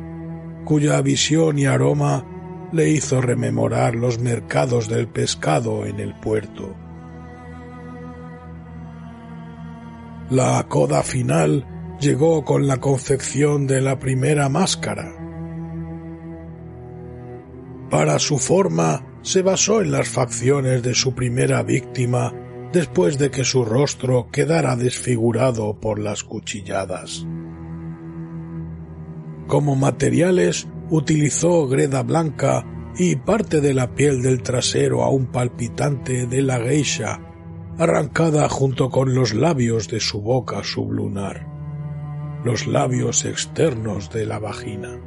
cuya 0.64 1.00
visión 1.02 1.58
y 1.58 1.66
aroma 1.66 2.24
le 2.72 2.90
hizo 2.90 3.20
rememorar 3.20 3.94
los 3.94 4.18
mercados 4.18 4.88
del 4.88 5.08
pescado 5.08 5.86
en 5.86 6.00
el 6.00 6.14
puerto. 6.14 6.74
La 10.30 10.66
coda 10.68 11.02
final 11.02 11.64
llegó 12.00 12.44
con 12.44 12.66
la 12.66 12.78
confección 12.78 13.66
de 13.66 13.80
la 13.80 13.98
primera 13.98 14.48
máscara. 14.48 15.15
Para 17.90 18.18
su 18.18 18.38
forma 18.38 19.04
se 19.22 19.42
basó 19.42 19.80
en 19.80 19.92
las 19.92 20.08
facciones 20.08 20.82
de 20.82 20.94
su 20.94 21.14
primera 21.14 21.62
víctima 21.62 22.32
después 22.72 23.18
de 23.18 23.30
que 23.30 23.44
su 23.44 23.64
rostro 23.64 24.28
quedara 24.30 24.76
desfigurado 24.76 25.78
por 25.80 25.98
las 25.98 26.24
cuchilladas. 26.24 27.26
Como 29.46 29.76
materiales 29.76 30.66
utilizó 30.90 31.68
greda 31.68 32.02
blanca 32.02 32.64
y 32.98 33.16
parte 33.16 33.60
de 33.60 33.74
la 33.74 33.94
piel 33.94 34.22
del 34.22 34.42
trasero 34.42 35.04
aún 35.04 35.26
palpitante 35.26 36.26
de 36.26 36.42
la 36.42 36.58
geisha 36.58 37.20
arrancada 37.78 38.48
junto 38.48 38.90
con 38.90 39.14
los 39.14 39.34
labios 39.34 39.88
de 39.88 40.00
su 40.00 40.22
boca 40.22 40.64
sublunar, 40.64 41.46
los 42.42 42.66
labios 42.66 43.24
externos 43.24 44.10
de 44.10 44.24
la 44.24 44.38
vagina. 44.38 44.98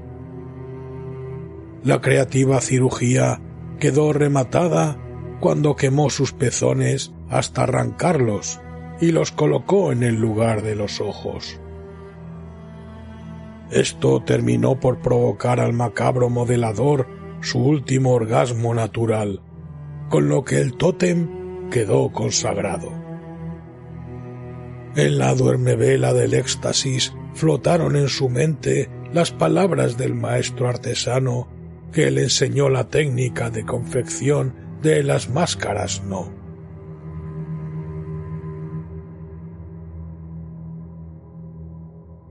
La 1.84 2.02
creativa 2.02 2.60
cirugía 2.60 3.40
quedó 3.80 4.12
rematada 4.12 4.98
cuando 5.40 5.76
quemó 5.76 6.10
sus 6.10 6.34
pezones 6.34 7.14
hasta 7.30 7.64
arrancarlos 7.64 8.60
y 9.00 9.12
los 9.12 9.32
colocó 9.32 9.92
en 9.92 10.04
el 10.04 10.16
lugar 10.16 10.62
de 10.62 10.76
los 10.76 11.00
ojos. 11.00 11.60
Esto 13.72 14.22
terminó 14.24 14.80
por 14.80 15.00
provocar 15.00 15.60
al 15.60 15.74
macabro 15.74 16.30
modelador 16.30 17.08
su 17.42 17.60
último 17.60 18.12
orgasmo 18.12 18.74
natural, 18.74 19.42
con 20.10 20.28
lo 20.28 20.44
que 20.44 20.60
el 20.60 20.76
tótem 20.76 21.70
quedó 21.70 22.12
consagrado. 22.12 22.92
En 24.96 25.18
la 25.20 25.36
duermevela 25.36 26.14
del 26.14 26.34
éxtasis 26.34 27.14
flotaron 27.36 27.96
en 27.96 28.10
su 28.10 28.28
mente 28.28 28.90
las 29.14 29.32
palabras 29.32 29.98
del 29.98 30.16
maestro 30.16 30.68
artesano 30.68 31.48
que 31.92 32.12
le 32.12 32.24
enseñó 32.24 32.70
la 32.70 32.90
técnica 32.90 33.50
de 33.50 33.66
confección 33.66 34.54
de 34.82 35.04
las 35.04 35.30
máscaras 35.30 36.04
no. 36.04 36.32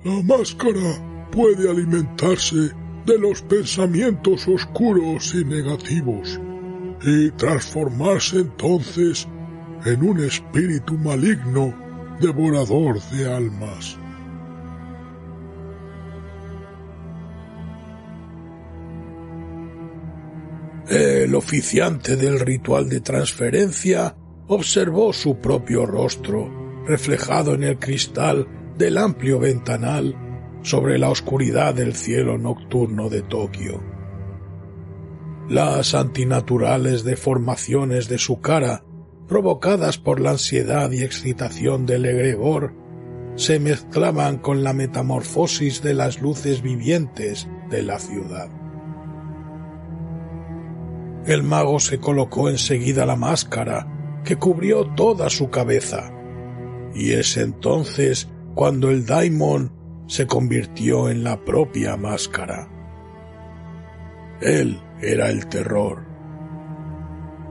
La 0.04 0.22
máscara 0.22 1.28
puede 1.30 1.68
alimentarse 1.68 2.70
de 3.04 3.18
los 3.18 3.42
pensamientos 3.42 4.46
oscuros 4.46 5.34
y 5.34 5.44
negativos 5.44 6.40
y 7.02 7.30
transformarse 7.32 8.38
entonces 8.38 9.26
en 9.84 10.02
un 10.02 10.20
espíritu 10.20 10.94
maligno 10.94 11.74
devorador 12.20 13.00
de 13.10 13.32
almas. 13.32 13.97
El 20.88 21.34
oficiante 21.34 22.16
del 22.16 22.40
ritual 22.40 22.88
de 22.88 23.00
transferencia 23.02 24.16
observó 24.46 25.12
su 25.12 25.38
propio 25.38 25.84
rostro 25.84 26.82
reflejado 26.86 27.52
en 27.52 27.62
el 27.62 27.78
cristal 27.78 28.48
del 28.78 28.96
amplio 28.96 29.38
ventanal 29.38 30.16
sobre 30.62 30.98
la 30.98 31.10
oscuridad 31.10 31.74
del 31.74 31.94
cielo 31.94 32.38
nocturno 32.38 33.10
de 33.10 33.20
Tokio. 33.20 33.82
Las 35.50 35.94
antinaturales 35.94 37.04
deformaciones 37.04 38.08
de 38.08 38.16
su 38.16 38.40
cara, 38.40 38.82
provocadas 39.26 39.98
por 39.98 40.20
la 40.20 40.30
ansiedad 40.30 40.90
y 40.90 41.02
excitación 41.02 41.84
del 41.84 42.06
egregor, 42.06 42.72
se 43.34 43.60
mezclaban 43.60 44.38
con 44.38 44.64
la 44.64 44.72
metamorfosis 44.72 45.82
de 45.82 45.92
las 45.92 46.22
luces 46.22 46.62
vivientes 46.62 47.46
de 47.68 47.82
la 47.82 47.98
ciudad. 47.98 48.57
El 51.28 51.42
mago 51.42 51.78
se 51.78 51.98
colocó 51.98 52.48
enseguida 52.48 53.04
la 53.04 53.14
máscara 53.14 54.22
que 54.24 54.36
cubrió 54.36 54.86
toda 54.94 55.28
su 55.28 55.50
cabeza, 55.50 56.10
y 56.94 57.12
es 57.12 57.36
entonces 57.36 58.30
cuando 58.54 58.88
el 58.88 59.04
daimon 59.04 59.70
se 60.06 60.26
convirtió 60.26 61.10
en 61.10 61.22
la 61.24 61.44
propia 61.44 61.98
máscara. 61.98 62.66
Él 64.40 64.80
era 65.02 65.28
el 65.28 65.46
terror. 65.48 66.06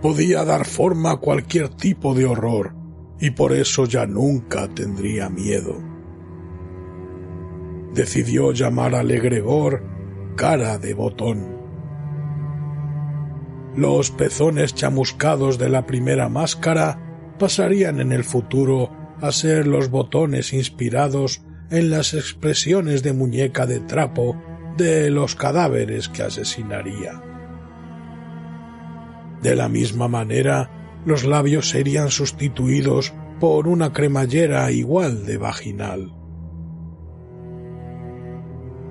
Podía 0.02 0.44
dar 0.44 0.66
forma 0.66 1.12
a 1.12 1.18
cualquier 1.18 1.70
tipo 1.70 2.16
de 2.16 2.26
horror, 2.26 2.74
y 3.20 3.30
por 3.30 3.54
eso 3.54 3.86
ya 3.86 4.08
nunca 4.08 4.68
tendría 4.70 5.30
miedo. 5.30 5.76
Decidió 7.94 8.54
llamar 8.54 8.96
al 8.96 9.12
egregor 9.12 9.84
cara 10.36 10.80
de 10.80 10.96
botón 10.96 11.57
los 13.78 14.10
pezones 14.10 14.74
chamuscados 14.74 15.60
de 15.60 15.70
la 15.70 15.86
primera 15.86 16.30
máscara 16.30 17.00
pasarían 17.38 18.00
en 18.00 18.12
el 18.12 18.24
futuro 18.24 18.92
a 19.22 19.32
ser 19.32 19.68
los 19.68 19.92
botones 19.92 20.52
inspirados 20.52 21.44
en 21.70 21.92
las 21.92 22.16
expresiones 22.16 23.04
de 23.04 23.14
muñeca 23.14 23.68
de 23.68 23.80
trapo 23.80 24.36
de 24.78 25.12
los 25.12 25.36
cadáveres 25.36 26.10
que 26.10 26.24
asesinaría. 26.24 27.22
De 29.44 29.56
la 29.56 29.70
misma 29.70 30.08
manera, 30.08 31.00
los 31.06 31.24
labios 31.24 31.70
serían 31.70 32.10
sustituidos 32.10 33.14
por 33.40 33.68
una 33.68 33.94
cremallera 33.94 34.72
igual 34.72 35.28
de 35.28 35.38
vaginal. 35.38 36.14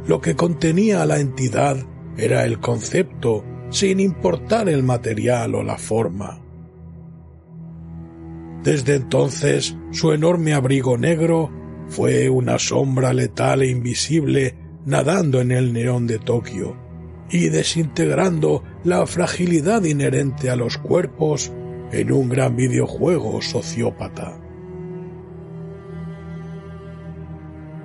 Lo 0.07 0.21
que 0.21 0.37
contenía 0.37 1.05
la 1.07 1.19
entidad 1.19 1.77
era 2.17 2.45
el 2.45 2.61
concepto 2.61 3.45
sin 3.71 4.01
importar 4.01 4.69
el 4.69 4.83
material 4.83 5.55
o 5.55 5.63
la 5.63 5.79
forma. 5.79 6.41
Desde 8.63 8.97
entonces 8.97 9.77
su 9.93 10.13
enorme 10.13 10.55
abrigo 10.55 10.99
negro 10.99 11.51
fue 11.89 12.29
una 12.29 12.59
sombra 12.59 13.13
letal 13.13 13.63
e 13.63 13.71
invisible 13.71 14.57
nadando 14.85 15.41
en 15.41 15.53
el 15.53 15.73
neón 15.73 16.07
de 16.07 16.19
Tokio 16.19 16.77
y 17.31 17.49
desintegrando 17.49 18.63
la 18.85 19.07
fragilidad 19.07 19.83
inherente 19.85 20.51
a 20.51 20.57
los 20.57 20.79
cuerpos 20.79 21.53
en 21.93 22.13
un 22.13 22.29
gran 22.29 22.57
videojuego 22.57 23.41
sociópata. 23.43 24.41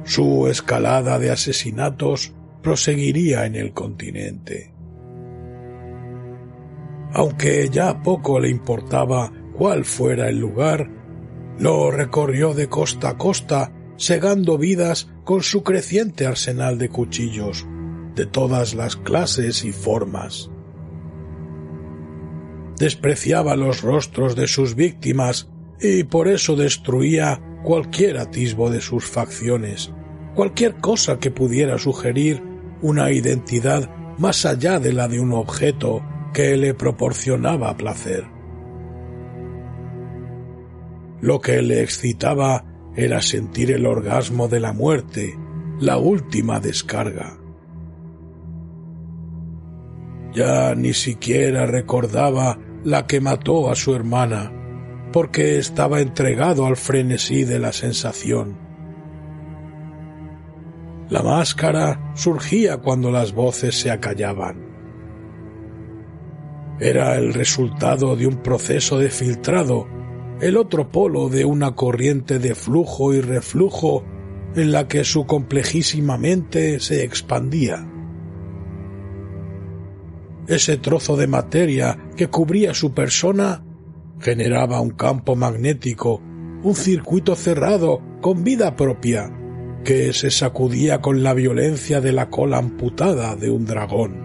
Su 0.03 0.47
escalada 0.47 1.19
de 1.19 1.31
asesinatos 1.31 2.33
proseguiría 2.61 3.45
en 3.45 3.55
el 3.55 3.73
continente 3.73 4.70
aunque 7.13 7.69
ya 7.69 8.01
poco 8.01 8.39
le 8.39 8.49
importaba 8.49 9.31
cuál 9.53 9.85
fuera 9.85 10.29
el 10.29 10.39
lugar, 10.39 10.89
lo 11.59 11.91
recorrió 11.91 12.53
de 12.53 12.69
costa 12.69 13.09
a 13.09 13.17
costa, 13.17 13.73
segando 13.97 14.57
vidas 14.57 15.09
con 15.23 15.43
su 15.43 15.63
creciente 15.63 16.25
arsenal 16.25 16.77
de 16.77 16.89
cuchillos, 16.89 17.67
de 18.15 18.25
todas 18.25 18.73
las 18.73 18.95
clases 18.95 19.63
y 19.63 19.71
formas. 19.71 20.49
Despreciaba 22.77 23.55
los 23.55 23.81
rostros 23.81 24.35
de 24.35 24.47
sus 24.47 24.75
víctimas 24.75 25.49
y 25.79 26.03
por 26.03 26.27
eso 26.27 26.55
destruía 26.55 27.41
cualquier 27.63 28.17
atisbo 28.17 28.71
de 28.71 28.81
sus 28.81 29.05
facciones, 29.05 29.91
cualquier 30.33 30.75
cosa 30.77 31.19
que 31.19 31.29
pudiera 31.29 31.77
sugerir 31.77 32.41
una 32.81 33.11
identidad 33.11 33.89
más 34.17 34.45
allá 34.45 34.79
de 34.79 34.93
la 34.93 35.07
de 35.07 35.19
un 35.19 35.33
objeto 35.33 36.01
que 36.33 36.55
le 36.55 36.73
proporcionaba 36.73 37.75
placer. 37.75 38.25
Lo 41.19 41.39
que 41.39 41.61
le 41.61 41.81
excitaba 41.81 42.65
era 42.95 43.21
sentir 43.21 43.71
el 43.71 43.85
orgasmo 43.85 44.47
de 44.47 44.59
la 44.59 44.73
muerte, 44.73 45.37
la 45.79 45.97
última 45.97 46.59
descarga. 46.59 47.37
Ya 50.33 50.73
ni 50.75 50.93
siquiera 50.93 51.65
recordaba 51.65 52.57
la 52.83 53.05
que 53.05 53.19
mató 53.19 53.69
a 53.69 53.75
su 53.75 53.93
hermana, 53.93 54.51
porque 55.11 55.57
estaba 55.57 55.99
entregado 55.99 56.65
al 56.65 56.77
frenesí 56.77 57.43
de 57.43 57.59
la 57.59 57.73
sensación. 57.73 58.57
La 61.09 61.21
máscara 61.21 62.13
surgía 62.15 62.77
cuando 62.77 63.11
las 63.11 63.33
voces 63.33 63.77
se 63.77 63.91
acallaban 63.91 64.70
era 66.81 67.15
el 67.15 67.35
resultado 67.35 68.15
de 68.15 68.25
un 68.25 68.37
proceso 68.37 68.97
de 68.97 69.11
filtrado, 69.11 69.87
el 70.41 70.57
otro 70.57 70.89
polo 70.89 71.29
de 71.29 71.45
una 71.45 71.75
corriente 71.75 72.39
de 72.39 72.55
flujo 72.55 73.13
y 73.13 73.21
reflujo 73.21 74.03
en 74.55 74.71
la 74.71 74.87
que 74.87 75.03
su 75.03 75.27
complejísima 75.27 76.17
mente 76.17 76.79
se 76.79 77.03
expandía. 77.03 77.87
Ese 80.47 80.77
trozo 80.77 81.15
de 81.17 81.27
materia 81.27 82.09
que 82.17 82.27
cubría 82.27 82.73
su 82.73 82.95
persona 82.95 83.63
generaba 84.19 84.81
un 84.81 84.89
campo 84.89 85.35
magnético, 85.35 86.19
un 86.63 86.73
circuito 86.73 87.35
cerrado 87.35 88.01
con 88.21 88.43
vida 88.43 88.75
propia, 88.75 89.31
que 89.85 90.13
se 90.13 90.31
sacudía 90.31 90.99
con 90.99 91.21
la 91.21 91.35
violencia 91.35 92.01
de 92.01 92.11
la 92.11 92.31
cola 92.31 92.57
amputada 92.57 93.35
de 93.35 93.51
un 93.51 93.65
dragón. 93.65 94.20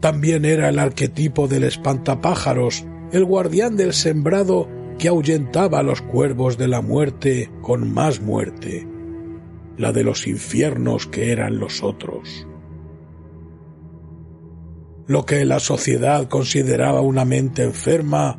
También 0.00 0.44
era 0.44 0.68
el 0.68 0.78
arquetipo 0.78 1.48
del 1.48 1.64
espantapájaros, 1.64 2.86
el 3.12 3.24
guardián 3.24 3.76
del 3.76 3.92
sembrado 3.92 4.68
que 4.98 5.08
ahuyentaba 5.08 5.80
a 5.80 5.82
los 5.82 6.00
cuervos 6.00 6.58
de 6.58 6.68
la 6.68 6.80
muerte 6.80 7.50
con 7.62 7.92
más 7.92 8.20
muerte, 8.20 8.86
la 9.76 9.92
de 9.92 10.04
los 10.04 10.26
infiernos 10.26 11.06
que 11.06 11.32
eran 11.32 11.58
los 11.58 11.82
otros. 11.82 12.46
Lo 15.06 15.24
que 15.24 15.44
la 15.44 15.60
sociedad 15.60 16.28
consideraba 16.28 17.00
una 17.00 17.24
mente 17.24 17.62
enferma 17.62 18.38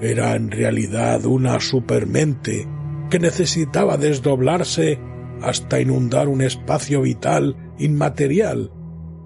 era 0.00 0.34
en 0.34 0.50
realidad 0.50 1.24
una 1.24 1.58
supermente 1.60 2.68
que 3.08 3.18
necesitaba 3.18 3.96
desdoblarse 3.96 4.98
hasta 5.40 5.80
inundar 5.80 6.28
un 6.28 6.42
espacio 6.42 7.02
vital 7.02 7.56
inmaterial 7.78 8.72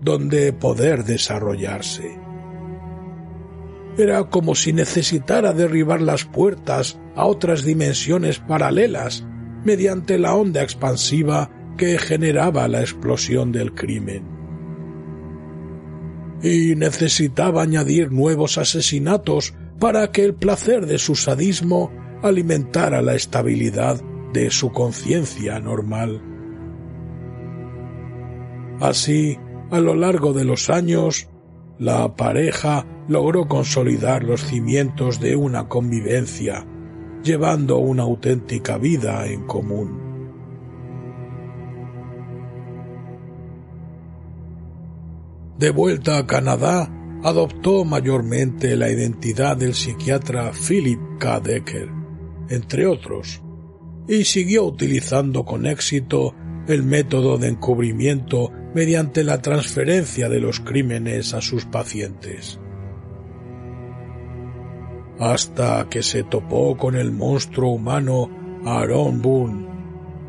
donde 0.01 0.53
poder 0.53 1.05
desarrollarse. 1.05 2.19
Era 3.99 4.25
como 4.25 4.55
si 4.55 4.73
necesitara 4.73 5.53
derribar 5.53 6.03
las 6.03 6.25
puertas 6.25 6.99
a 7.15 7.25
otras 7.25 7.65
dimensiones 7.65 8.39
paralelas 8.39 9.25
mediante 9.65 10.19
la 10.19 10.35
onda 10.35 10.63
expansiva 10.63 11.51
que 11.77 11.99
generaba 11.99 12.69
la 12.69 12.81
explosión 12.81 13.53
del 13.53 13.75
crimen. 13.75 14.25
Y 16.43 16.75
necesitaba 16.77 17.63
añadir 17.63 18.13
nuevos 18.13 18.59
asesinatos 18.59 19.55
para 19.79 20.13
que 20.13 20.25
el 20.25 20.35
placer 20.35 20.87
de 20.87 20.99
su 20.99 21.15
sadismo 21.15 21.91
alimentara 22.23 23.03
la 23.03 23.15
estabilidad 23.15 24.01
de 24.33 24.51
su 24.51 24.73
conciencia 24.73 25.59
normal. 25.59 26.23
Así, 28.81 29.39
a 29.71 29.81
lo 29.81 29.95
largo 29.95 30.33
de 30.33 30.45
los 30.45 30.71
años, 30.71 31.29
la 31.79 32.15
pareja 32.17 32.87
logró 33.09 33.47
consolidar 33.49 34.25
los 34.25 34.43
cimientos 34.45 35.21
de 35.21 35.37
una 35.37 35.69
convivencia, 35.69 36.67
llevando 37.23 37.79
una 37.79 38.05
auténtica 38.05 38.79
vida 38.79 39.27
en 39.27 39.47
común. 39.47 40.07
De 45.59 45.71
vuelta 45.71 46.19
a 46.19 46.27
Canadá, 46.27 46.93
adoptó 47.23 47.85
mayormente 47.85 48.77
la 48.77 48.91
identidad 48.91 49.57
del 49.57 49.75
psiquiatra 49.75 50.53
Philip 50.53 51.01
K. 51.19 51.41
Decker, 51.41 51.89
entre 52.51 52.87
otros, 52.87 53.43
y 54.07 54.25
siguió 54.25 54.65
utilizando 54.65 55.45
con 55.45 55.67
éxito 55.67 56.35
el 56.69 56.83
método 56.83 57.39
de 57.39 57.49
encubrimiento 57.49 58.51
mediante 58.75 59.25
la 59.25 59.41
transferencia 59.41 60.29
de 60.29 60.41
los 60.41 60.61
crímenes 60.61 61.33
a 61.35 61.41
sus 61.41 61.65
pacientes. 61.65 62.61
Hasta 65.19 65.89
que 65.89 66.03
se 66.03 66.25
topó 66.25 66.77
con 66.77 66.95
el 66.95 67.13
monstruo 67.13 67.73
humano 67.73 68.29
Aaron 68.65 69.23
Boone, 69.23 69.67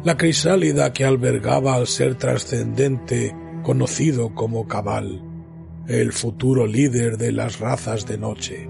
la 0.04 0.16
crisálida 0.16 0.94
que 0.94 1.04
albergaba 1.04 1.76
al 1.76 1.88
ser 1.88 2.16
trascendente 2.16 3.36
conocido 3.64 4.34
como 4.34 4.68
Cabal, 4.68 5.22
el 5.88 6.14
futuro 6.14 6.68
líder 6.68 7.18
de 7.18 7.32
las 7.32 7.60
razas 7.60 8.06
de 8.06 8.18
noche. 8.18 8.70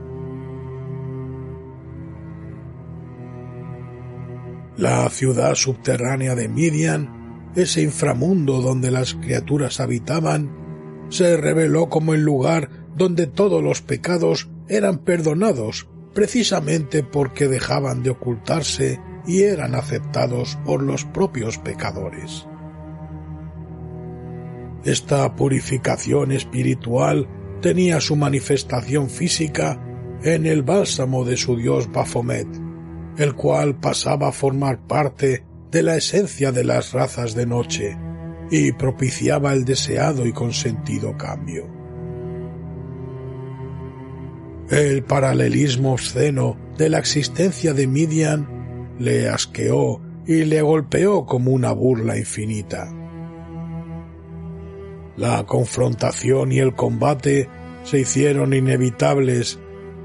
La 4.78 5.09
ciudad 5.09 5.55
subterránea 5.55 6.36
de 6.36 6.47
Midian 6.47 7.16
ese 7.58 7.82
inframundo 7.82 8.62
donde 8.62 8.91
las 8.91 9.16
criaturas 9.16 9.80
habitaban, 9.80 10.55
se 11.10 11.38
reveló 11.38 11.89
como 11.89 12.14
el 12.14 12.22
lugar 12.22 12.70
donde 12.95 13.26
todos 13.26 13.64
los 13.64 13.82
pecados 13.82 14.47
eran 14.68 14.99
perdonados, 14.99 15.89
precisamente 16.14 17.01
porque 17.01 17.47
dejaban 17.47 18.03
de 18.03 18.12
ocultarse 18.12 19.01
y 19.26 19.41
eran 19.41 19.74
aceptados 19.74 20.55
por 20.66 20.84
los 20.84 21.03
propios 21.05 21.58
pecadores. 21.58 22.47
Esta 24.84 25.36
purificación 25.36 26.32
espiritual 26.32 27.28
tenía 27.62 27.99
su 27.99 28.16
manifestación 28.16 29.10
física 29.10 29.84
en 30.22 30.45
el 30.45 30.62
bálsamo 30.62 31.26
de 31.26 31.38
su 31.38 31.58
dios 31.58 31.91
Baphomet, 31.91 32.47
el 33.18 33.34
cual 33.34 33.80
pasaba 33.80 34.28
a 34.28 34.32
formar 34.32 34.86
parte 34.86 35.47
de 35.72 35.84
la 35.84 35.95
esencia 35.95 36.51
de 36.51 36.63
las 36.63 36.93
razas 36.93 37.36
de 37.36 37.45
noche 37.45 37.97
y 38.49 38.72
propiciaba 38.72 39.53
el 39.53 39.65
deseado 39.65 40.26
y 40.26 40.32
consentido 40.32 41.18
cambio. 41.18 41.68
El 44.70 45.03
paralelismo 45.03 45.93
obsceno 45.93 46.57
de 46.78 46.89
la 46.89 46.99
existencia 46.99 47.74
de 47.74 47.88
Midian 47.88 48.95
le 48.99 49.30
asqueó 49.30 50.01
y 50.26 50.43
le 50.43 50.61
golpeó 50.61 51.26
como 51.26 51.51
una 51.51 51.72
burla 51.72 52.18
infinita. 52.18 52.93
La 55.15 55.45
confrontación 55.45 56.51
y 56.51 56.59
el 56.59 56.76
combate 56.76 57.49
se 57.84 57.99
hicieron 57.99 58.53
inevitables 58.53 59.59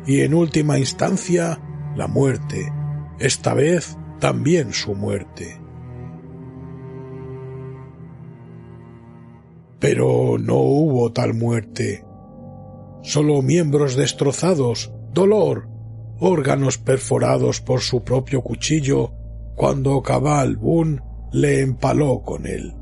y 0.07 0.21
en 0.21 0.35
última 0.35 0.79
instancia 0.79 1.61
la 1.97 2.07
muerte, 2.07 2.73
esta 3.19 3.55
vez 3.55 3.97
también 4.23 4.73
su 4.73 4.95
muerte. 4.95 5.61
Pero 9.81 10.39
no 10.39 10.59
hubo 10.59 11.13
tal 11.13 11.35
muerte. 11.35 12.05
Solo 13.03 13.43
miembros 13.43 13.97
destrozados, 13.97 14.93
dolor, 15.13 15.67
órganos 16.21 16.79
perforados 16.79 17.61
por 17.61 17.81
su 17.81 18.05
propio 18.05 18.43
cuchillo 18.43 19.11
cuando 19.57 20.01
Cabal 20.03 20.57
Boone 20.57 21.03
le 21.33 21.61
empaló 21.61 22.23
con 22.23 22.47
él. 22.47 22.75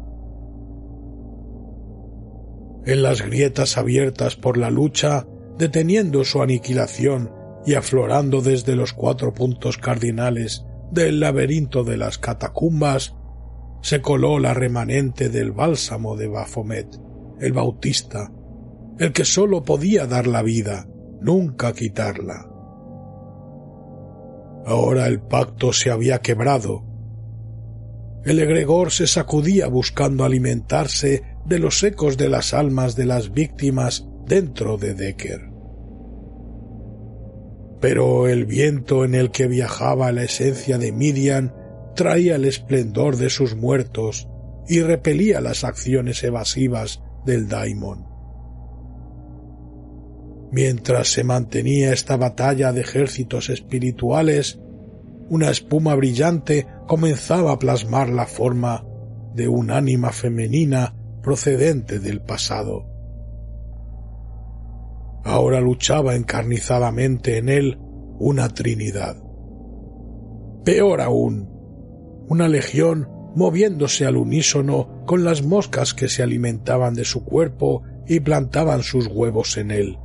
En 2.85 3.03
las 3.03 3.23
grietas 3.23 3.79
abiertas 3.79 4.37
por 4.37 4.59
la 4.59 4.69
lucha, 4.69 5.27
deteniendo 5.57 6.25
su 6.25 6.43
aniquilación 6.43 7.33
y 7.65 7.77
aflorando 7.77 8.43
desde 8.43 8.77
los 8.77 8.93
cuatro 8.93 9.33
puntos 9.33 9.79
cardinales 9.79 10.67
del 10.91 11.21
laberinto 11.21 11.85
de 11.85 11.97
las 11.97 12.19
catacumbas 12.19 13.15
se 13.83 14.03
coló 14.03 14.39
la 14.39 14.55
remanente 14.55 15.29
del 15.29 15.53
bálsamo 15.53 16.17
de 16.17 16.29
Baphomet, 16.29 17.01
el 17.41 17.53
bautista, 17.53 18.31
el 18.99 19.13
que 19.13 19.25
sólo 19.25 19.63
podía 19.63 20.07
dar 20.07 20.27
la 20.27 20.43
vida, 20.43 20.87
nunca 21.21 21.73
quitarla. 21.73 22.47
Ahora 24.67 25.07
el 25.07 25.23
pacto 25.23 25.73
se 25.73 25.91
había 25.91 26.19
quebrado. 26.19 26.85
El 28.25 28.39
egregor 28.39 28.91
se 28.91 29.07
sacudía 29.07 29.69
buscando 29.69 30.25
alimentarse 30.25 31.23
de 31.47 31.59
los 31.59 31.83
ecos 31.83 32.19
de 32.19 32.29
las 32.29 32.53
almas 32.53 32.95
de 32.95 33.07
las 33.07 33.33
víctimas 33.33 34.07
dentro 34.27 34.77
de 34.77 34.93
Decker 34.93 35.50
pero 37.81 38.29
el 38.29 38.45
viento 38.45 39.05
en 39.05 39.15
el 39.15 39.31
que 39.31 39.49
viajaba 39.49 40.13
la 40.13 40.25
esencia 40.25 40.79
de 40.79 40.93
Midian 40.93 41.55
traía 41.97 42.37
el 42.37 42.45
esplendor 42.45 43.17
de 43.17 43.31
sus 43.31 43.57
muertos 43.57 44.29
y 44.69 44.81
repelía 44.83 45.41
las 45.41 45.65
acciones 45.65 46.23
evasivas 46.23 47.03
del 47.25 47.49
daimon. 47.49 48.07
Mientras 50.53 51.13
se 51.13 51.25
mantenía 51.25 51.93
esta 51.93 52.17
batalla 52.17 52.73
de 52.73 52.83
ejércitos 52.83 53.49
espirituales, 53.49 54.59
una 55.29 55.51
espuma 55.51 55.95
brillante 55.95 56.67
comenzaba 56.87 57.53
a 57.53 57.59
plasmar 57.59 58.09
la 58.11 58.27
forma 58.27 58.85
de 59.35 59.49
un 59.49 59.71
ánima 59.71 60.11
femenina 60.11 60.95
procedente 61.23 62.01
del 62.01 62.21
pasado 62.21 62.90
ahora 65.25 65.61
luchaba 65.61 66.15
encarnizadamente 66.15 67.39
en 67.39 67.49
él 67.49 67.79
una 68.19 68.49
trinidad. 68.49 69.17
Peor 70.65 71.01
aún, 71.01 71.49
una 72.29 72.49
legión 72.49 73.09
moviéndose 73.35 74.07
al 74.07 74.17
unísono 74.17 75.05
con 75.07 75.25
las 75.25 75.43
moscas 75.43 75.95
que 75.95 76.09
se 76.09 76.23
alimentaban 76.23 76.95
de 76.95 77.05
su 77.05 77.25
cuerpo 77.25 77.83
y 78.07 78.21
plantaban 78.21 78.83
sus 78.83 79.07
huevos 79.07 79.57
en 79.57 79.71
él, 79.71 79.99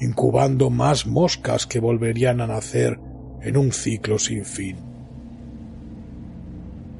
incubando 0.00 0.70
más 0.70 1.06
moscas 1.06 1.66
que 1.66 1.80
volverían 1.80 2.40
a 2.40 2.46
nacer 2.46 2.98
en 3.42 3.56
un 3.56 3.72
ciclo 3.72 4.18
sin 4.18 4.44
fin. 4.44 4.76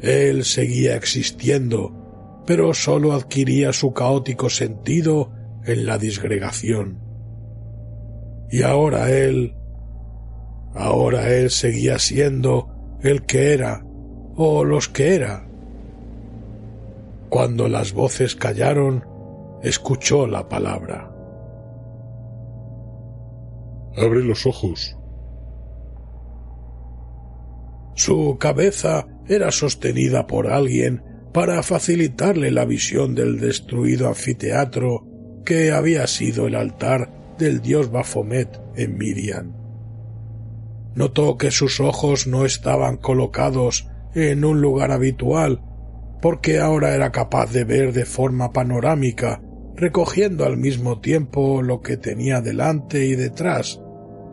Él 0.01 0.45
seguía 0.45 0.97
existiendo, 0.97 2.43
pero 2.47 2.75
sólo 2.75 3.13
adquiría 3.13 3.73
su 3.73 3.93
caótico 3.93 4.51
sentido 4.51 5.31
en 5.65 5.87
la 5.87 5.97
disgregación 5.97 7.02
y 8.53 8.63
ahora 8.63 9.11
él, 9.11 9.57
ahora 10.75 11.31
él 11.31 11.49
seguía 11.49 11.99
siendo 11.99 12.69
el 13.01 13.25
que 13.25 13.55
era 13.55 13.83
o 14.37 14.63
los 14.63 14.91
que 14.91 15.15
era. 15.15 15.49
Cuando 17.31 17.67
las 17.67 17.95
voces 17.95 18.37
callaron, 18.37 19.07
escuchó 19.63 20.27
la 20.27 20.51
palabra. 20.51 21.11
Abre 23.97 24.23
los 24.23 24.45
ojos. 24.45 24.99
Su 27.95 28.37
cabeza 28.39 29.07
era 29.29 29.51
sostenida 29.51 30.27
por 30.27 30.49
alguien 30.49 31.03
para 31.33 31.63
facilitarle 31.63 32.51
la 32.51 32.67
visión 32.67 33.15
del 33.15 33.41
destruido 33.41 34.09
anfiteatro 34.09 35.07
que 35.43 35.73
había 35.73 36.07
sido 36.07 36.47
el 36.47 36.55
altar 36.55 37.22
del 37.43 37.61
dios 37.61 37.90
Baphomet 37.90 38.61
en 38.76 38.97
Midian. 38.97 39.57
Notó 40.95 41.36
que 41.36 41.51
sus 41.51 41.80
ojos 41.80 42.26
no 42.28 42.45
estaban 42.45 42.99
colocados 42.99 43.88
en 44.14 44.45
un 44.45 44.61
lugar 44.61 44.93
habitual, 44.93 45.61
porque 46.20 46.61
ahora 46.61 46.95
era 46.95 47.11
capaz 47.11 47.51
de 47.51 47.64
ver 47.64 47.93
de 47.93 48.05
forma 48.05 48.53
panorámica 48.53 49.43
recogiendo 49.74 50.45
al 50.45 50.57
mismo 50.57 51.01
tiempo 51.01 51.62
lo 51.62 51.80
que 51.80 51.97
tenía 51.97 52.40
delante 52.40 53.07
y 53.07 53.16
detrás, 53.16 53.80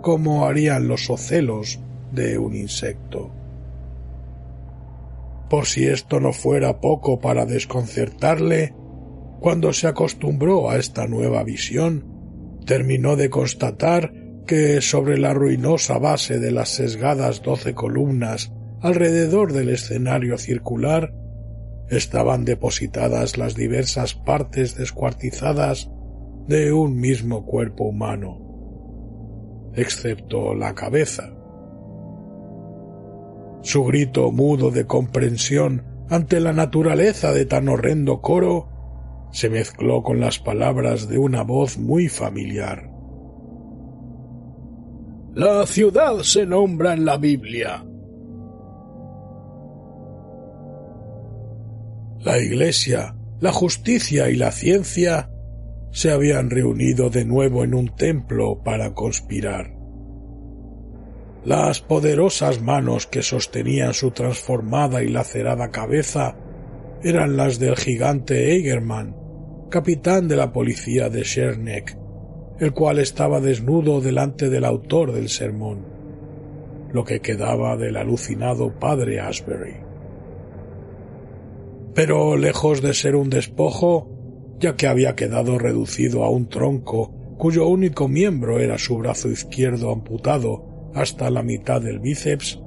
como 0.02 0.46
harían 0.46 0.88
los 0.88 1.10
ocelos 1.10 1.80
de 2.12 2.38
un 2.38 2.56
insecto. 2.56 3.32
Por 5.50 5.66
si 5.66 5.88
esto 5.88 6.20
no 6.20 6.34
fuera 6.34 6.80
poco 6.80 7.20
para 7.20 7.46
desconcertarle, 7.46 8.76
cuando 9.40 9.74
se 9.74 9.88
acostumbró 9.88 10.70
a 10.70 10.78
esta 10.78 11.08
nueva 11.08 11.44
visión, 11.44 12.19
terminó 12.70 13.16
de 13.16 13.32
constatar 13.32 14.14
que 14.46 14.80
sobre 14.82 15.18
la 15.18 15.34
ruinosa 15.34 15.98
base 15.98 16.38
de 16.38 16.52
las 16.52 16.70
sesgadas 16.70 17.42
doce 17.42 17.74
columnas 17.74 18.54
alrededor 18.80 19.54
del 19.54 19.70
escenario 19.70 20.38
circular 20.38 21.12
estaban 21.90 22.46
depositadas 22.46 23.40
las 23.40 23.56
diversas 23.56 24.14
partes 24.14 24.78
descuartizadas 24.78 25.90
de 26.48 26.72
un 26.72 27.00
mismo 27.00 27.44
cuerpo 27.44 27.86
humano, 27.86 28.38
excepto 29.74 30.54
la 30.54 30.76
cabeza. 30.76 31.34
Su 33.64 33.84
grito 33.84 34.32
mudo 34.32 34.70
de 34.70 34.86
comprensión 34.86 36.06
ante 36.08 36.40
la 36.40 36.54
naturaleza 36.54 37.34
de 37.34 37.48
tan 37.48 37.68
horrendo 37.68 38.22
coro 38.22 38.70
se 39.32 39.50
mezcló 39.50 40.04
con 40.04 40.20
las 40.20 40.40
palabras 40.40 41.08
de 41.08 41.18
una 41.18 41.44
voz 41.44 41.78
muy 41.78 42.08
familiar. 42.08 42.90
La 45.36 45.66
ciudad 45.66 46.20
se 46.24 46.46
nombra 46.46 46.94
en 46.94 47.06
la 47.06 47.18
Biblia. 47.18 47.86
La 52.20 52.38
Iglesia, 52.40 53.16
la 53.40 53.52
justicia 53.52 54.30
y 54.30 54.36
la 54.36 54.52
ciencia 54.52 55.30
se 55.92 56.12
habían 56.12 56.50
reunido 56.50 57.10
de 57.10 57.26
nuevo 57.26 57.64
en 57.64 57.74
un 57.74 57.96
templo 57.96 58.62
para 58.64 58.94
conspirar. 58.94 59.74
Las 61.46 61.80
poderosas 61.80 62.62
manos 62.62 63.08
que 63.08 63.22
sostenían 63.22 63.94
su 63.94 64.12
transformada 64.12 65.02
y 65.04 65.08
lacerada 65.08 65.72
cabeza 65.72 66.36
eran 67.02 67.38
las 67.38 67.60
del 67.60 67.78
gigante 67.78 68.52
Eigerman, 68.52 69.16
capitán 69.70 70.28
de 70.28 70.36
la 70.36 70.52
policía 70.52 71.10
de 71.10 71.24
Scherneck, 71.24 71.98
el 72.60 72.74
cual 72.74 73.00
estaba 73.00 73.40
desnudo 73.40 74.02
delante 74.02 74.50
del 74.50 74.66
autor 74.66 75.14
del 75.14 75.30
sermón, 75.30 75.86
lo 76.92 77.06
que 77.06 77.22
quedaba 77.22 77.78
del 77.78 77.96
alucinado 77.96 78.78
padre 78.80 79.20
Asbury. 79.20 79.76
Pero 81.94 82.36
lejos 82.36 82.82
de 82.82 82.94
ser 82.94 83.16
un 83.16 83.30
despojo, 83.30 84.10
ya 84.60 84.76
que 84.76 84.88
había 84.88 85.16
quedado 85.16 85.58
reducido 85.58 86.24
a 86.24 86.30
un 86.30 86.50
tronco 86.50 87.14
cuyo 87.38 87.68
único 87.68 88.08
miembro 88.08 88.60
era 88.60 88.78
su 88.78 88.98
brazo 88.98 89.30
izquierdo 89.30 89.92
amputado 89.92 90.92
hasta 90.94 91.30
la 91.30 91.44
mitad 91.44 91.82
del 91.82 92.00
bíceps, 92.00 92.60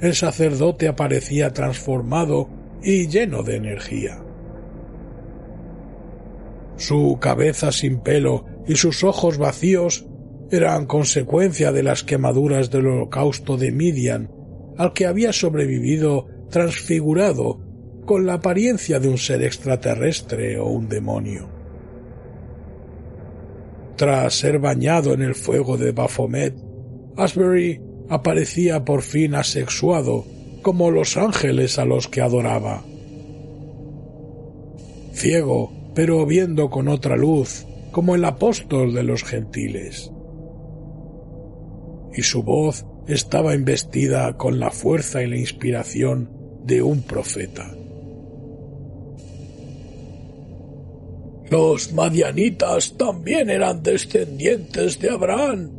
el 0.00 0.14
sacerdote 0.14 0.86
aparecía 0.86 1.52
transformado 1.52 2.48
y 2.82 3.08
lleno 3.08 3.42
de 3.42 3.56
energía. 3.56 4.25
Su 6.76 7.18
cabeza 7.20 7.72
sin 7.72 8.00
pelo 8.00 8.44
y 8.66 8.76
sus 8.76 9.04
ojos 9.04 9.38
vacíos 9.38 10.06
eran 10.50 10.86
consecuencia 10.86 11.72
de 11.72 11.82
las 11.82 12.04
quemaduras 12.04 12.70
del 12.70 12.86
holocausto 12.86 13.56
de 13.56 13.72
Midian, 13.72 14.30
al 14.76 14.92
que 14.92 15.06
había 15.06 15.32
sobrevivido 15.32 16.26
transfigurado 16.50 17.60
con 18.04 18.26
la 18.26 18.34
apariencia 18.34 19.00
de 19.00 19.08
un 19.08 19.18
ser 19.18 19.42
extraterrestre 19.42 20.58
o 20.58 20.66
un 20.66 20.88
demonio. 20.88 21.48
Tras 23.96 24.34
ser 24.34 24.58
bañado 24.58 25.14
en 25.14 25.22
el 25.22 25.34
fuego 25.34 25.76
de 25.76 25.92
Baphomet, 25.92 26.54
Asbury 27.16 27.80
aparecía 28.08 28.84
por 28.84 29.02
fin 29.02 29.34
asexuado 29.34 30.24
como 30.62 30.90
los 30.90 31.16
ángeles 31.16 31.78
a 31.78 31.84
los 31.84 32.06
que 32.06 32.20
adoraba. 32.20 32.84
Ciego, 35.12 35.72
pero 35.96 36.26
viendo 36.26 36.68
con 36.68 36.88
otra 36.88 37.16
luz, 37.16 37.66
como 37.90 38.14
el 38.14 38.24
apóstol 38.26 38.92
de 38.92 39.02
los 39.02 39.24
gentiles. 39.24 40.12
Y 42.12 42.20
su 42.20 42.42
voz 42.42 42.84
estaba 43.08 43.54
investida 43.54 44.36
con 44.36 44.60
la 44.60 44.70
fuerza 44.70 45.22
y 45.22 45.26
la 45.26 45.38
inspiración 45.38 46.30
de 46.64 46.82
un 46.82 47.00
profeta. 47.00 47.74
Los 51.50 51.94
madianitas 51.94 52.94
también 52.98 53.48
eran 53.48 53.82
descendientes 53.82 55.00
de 55.00 55.08
Abraham 55.08 55.70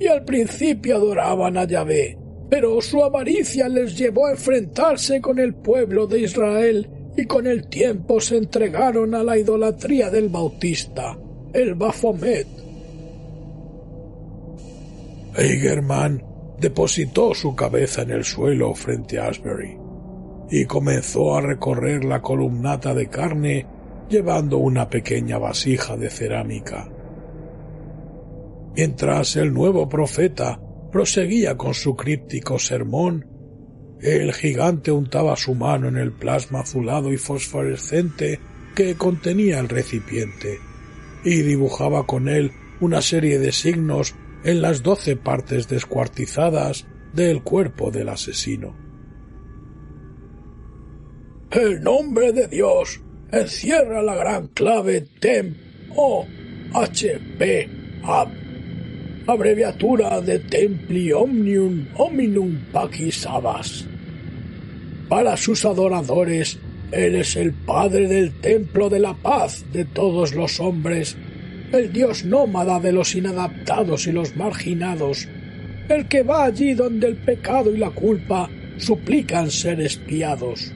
y 0.00 0.06
al 0.06 0.24
principio 0.24 0.96
adoraban 0.96 1.58
a 1.58 1.66
Yahvé, 1.66 2.16
pero 2.48 2.80
su 2.80 3.04
avaricia 3.04 3.68
les 3.68 3.98
llevó 3.98 4.24
a 4.24 4.30
enfrentarse 4.30 5.20
con 5.20 5.38
el 5.38 5.54
pueblo 5.54 6.06
de 6.06 6.20
Israel 6.20 6.88
y 7.16 7.24
con 7.24 7.46
el 7.46 7.68
tiempo 7.68 8.20
se 8.20 8.36
entregaron 8.36 9.14
a 9.14 9.22
la 9.22 9.38
idolatría 9.38 10.10
del 10.10 10.28
Bautista, 10.28 11.16
el 11.52 11.74
Baphomet. 11.74 12.46
Eigerman 15.36 16.22
depositó 16.60 17.34
su 17.34 17.54
cabeza 17.54 18.02
en 18.02 18.10
el 18.10 18.24
suelo 18.24 18.74
frente 18.74 19.18
a 19.18 19.28
Asbury 19.28 19.78
y 20.50 20.64
comenzó 20.64 21.36
a 21.36 21.40
recorrer 21.40 22.04
la 22.04 22.22
columnata 22.22 22.94
de 22.94 23.08
carne 23.08 23.66
llevando 24.08 24.58
una 24.58 24.88
pequeña 24.88 25.38
vasija 25.38 25.96
de 25.96 26.10
cerámica. 26.10 26.88
Mientras 28.74 29.36
el 29.36 29.52
nuevo 29.52 29.88
profeta 29.88 30.60
proseguía 30.92 31.56
con 31.56 31.74
su 31.74 31.96
críptico 31.96 32.58
sermón, 32.58 33.35
el 34.00 34.32
gigante 34.32 34.90
untaba 34.90 35.36
su 35.36 35.54
mano 35.54 35.88
en 35.88 35.96
el 35.96 36.12
plasma 36.12 36.60
azulado 36.60 37.12
y 37.12 37.16
fosforescente 37.16 38.40
que 38.74 38.94
contenía 38.94 39.58
el 39.58 39.68
recipiente 39.68 40.58
y 41.24 41.42
dibujaba 41.42 42.06
con 42.06 42.28
él 42.28 42.52
una 42.80 43.00
serie 43.00 43.38
de 43.38 43.52
signos 43.52 44.14
en 44.44 44.62
las 44.62 44.82
doce 44.82 45.16
partes 45.16 45.66
descuartizadas 45.68 46.86
del 47.14 47.42
cuerpo 47.42 47.90
del 47.90 48.10
asesino. 48.10 48.76
El 51.50 51.82
nombre 51.82 52.32
de 52.32 52.48
Dios 52.48 53.00
encierra 53.32 54.02
la 54.02 54.14
gran 54.14 54.48
clave 54.48 55.06
TEM 55.20 55.56
o 55.96 56.26
HP 56.74 57.70
abreviatura 59.26 60.20
de 60.20 60.38
Templi 60.38 61.12
Omnium 61.12 61.88
Hominum 61.96 62.58
Pacis 62.72 63.26
Para 65.08 65.36
sus 65.36 65.64
adoradores, 65.64 66.58
Él 66.92 67.16
es 67.16 67.34
el 67.36 67.52
Padre 67.52 68.06
del 68.06 68.32
Templo 68.40 68.88
de 68.88 69.00
la 69.00 69.14
Paz 69.14 69.64
de 69.72 69.84
todos 69.84 70.34
los 70.34 70.60
hombres, 70.60 71.16
el 71.72 71.92
Dios 71.92 72.24
nómada 72.24 72.78
de 72.78 72.92
los 72.92 73.14
inadaptados 73.14 74.06
y 74.06 74.12
los 74.12 74.36
marginados, 74.36 75.28
el 75.88 76.06
que 76.06 76.22
va 76.22 76.44
allí 76.44 76.74
donde 76.74 77.08
el 77.08 77.16
pecado 77.16 77.74
y 77.74 77.78
la 77.78 77.90
culpa 77.90 78.48
suplican 78.78 79.50
ser 79.50 79.80
espiados. 79.80 80.72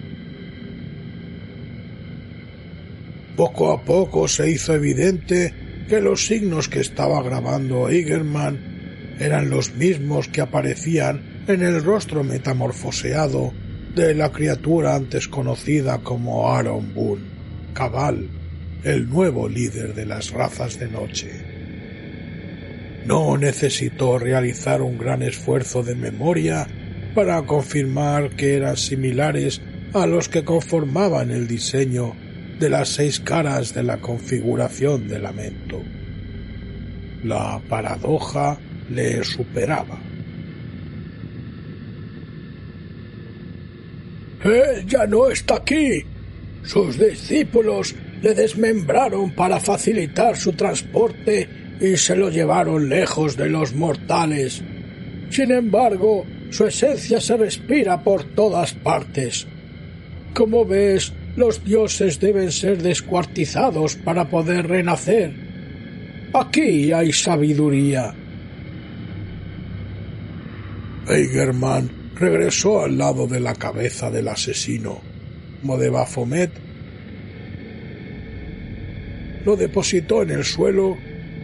Poco 3.36 3.72
a 3.72 3.80
poco 3.80 4.26
se 4.26 4.51
hizo 4.51 4.74
evidente 4.74 5.55
que 5.91 6.01
los 6.01 6.24
signos 6.24 6.68
que 6.68 6.78
estaba 6.78 7.20
grabando 7.20 7.88
Eigerman 7.88 9.16
eran 9.18 9.51
los 9.51 9.74
mismos 9.74 10.28
que 10.28 10.41
aparecían 10.41 11.43
en 11.49 11.62
el 11.62 11.82
rostro 11.82 12.22
metamorfoseado 12.22 13.53
de 13.97 14.14
la 14.14 14.30
criatura 14.30 14.95
antes 14.95 15.26
conocida 15.26 15.99
como 15.99 16.49
Aaron 16.49 16.95
Boone, 16.95 17.24
Cabal, 17.72 18.30
el 18.84 19.11
nuevo 19.11 19.49
líder 19.49 19.93
de 19.93 20.07
las 20.07 20.30
razas 20.30 20.78
de 20.78 20.88
noche. 20.88 21.32
No 23.05 23.36
necesitó 23.36 24.16
realizar 24.16 24.82
un 24.82 24.97
gran 24.97 25.22
esfuerzo 25.22 25.82
de 25.82 25.97
memoria 25.97 26.68
para 27.16 27.43
confirmar 27.43 28.36
que 28.36 28.55
eran 28.55 28.76
similares 28.76 29.61
a 29.93 30.07
los 30.07 30.28
que 30.28 30.45
conformaban 30.45 31.32
el 31.32 31.49
diseño 31.49 32.14
de 32.61 32.68
las 32.68 32.90
seis 32.90 33.18
caras 33.18 33.74
de 33.74 33.82
la 33.82 33.96
configuración 33.96 35.08
de 35.08 35.18
lamento. 35.18 35.82
La 37.24 37.58
paradoja 37.68 38.58
le 38.90 39.24
superaba. 39.24 39.98
Él 44.44 44.86
ya 44.86 45.06
no 45.06 45.30
está 45.30 45.56
aquí. 45.56 46.04
Sus 46.62 46.98
discípulos 46.98 47.94
le 48.20 48.34
desmembraron 48.34 49.34
para 49.34 49.58
facilitar 49.58 50.36
su 50.36 50.52
transporte 50.52 51.48
y 51.80 51.96
se 51.96 52.14
lo 52.14 52.28
llevaron 52.28 52.90
lejos 52.90 53.38
de 53.38 53.48
los 53.48 53.74
mortales. 53.74 54.62
Sin 55.30 55.50
embargo, 55.50 56.26
su 56.50 56.66
esencia 56.66 57.20
se 57.20 57.38
respira 57.38 58.04
por 58.04 58.24
todas 58.34 58.74
partes. 58.74 59.46
Como 60.34 60.66
ves, 60.66 61.12
Los 61.41 61.64
dioses 61.64 62.20
deben 62.20 62.53
ser 62.53 62.82
descuartizados 62.82 63.97
para 63.97 64.28
poder 64.28 64.68
renacer. 64.68 65.32
Aquí 66.34 66.93
hay 66.93 67.14
sabiduría. 67.14 68.14
Eigerman 71.09 72.12
regresó 72.14 72.82
al 72.82 72.99
lado 72.99 73.26
de 73.26 73.41
la 73.41 73.55
cabeza 73.55 74.11
del 74.11 74.28
asesino. 74.28 75.01
Modebafomet 75.62 76.51
lo 79.47 79.57
depositó 79.57 80.20
en 80.20 80.32
el 80.32 80.45
suelo 80.45 80.99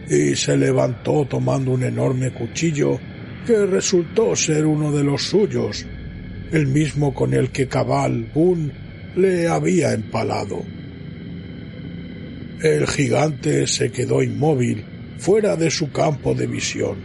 y 0.07 0.35
se 0.35 0.57
levantó 0.57 1.25
tomando 1.25 1.71
un 1.71 1.81
enorme 1.81 2.31
cuchillo 2.33 2.99
que 3.47 3.65
resultó 3.65 4.35
ser 4.35 4.67
uno 4.67 4.91
de 4.91 5.03
los 5.03 5.23
suyos, 5.23 5.87
el 6.51 6.67
mismo 6.67 7.15
con 7.15 7.33
el 7.33 7.49
que 7.49 7.67
Cabal 7.67 8.29
Boone 8.31 8.86
le 9.15 9.47
había 9.47 9.93
empalado. 9.93 10.63
El 12.61 12.87
gigante 12.87 13.67
se 13.67 13.91
quedó 13.91 14.23
inmóvil, 14.23 14.83
fuera 15.19 15.55
de 15.55 15.69
su 15.69 15.91
campo 15.91 16.33
de 16.33 16.47
visión. 16.47 16.97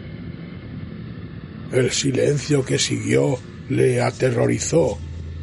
El 1.72 1.90
silencio 1.90 2.64
que 2.64 2.78
siguió 2.78 3.38
le 3.68 4.00
aterrorizó, 4.00 4.98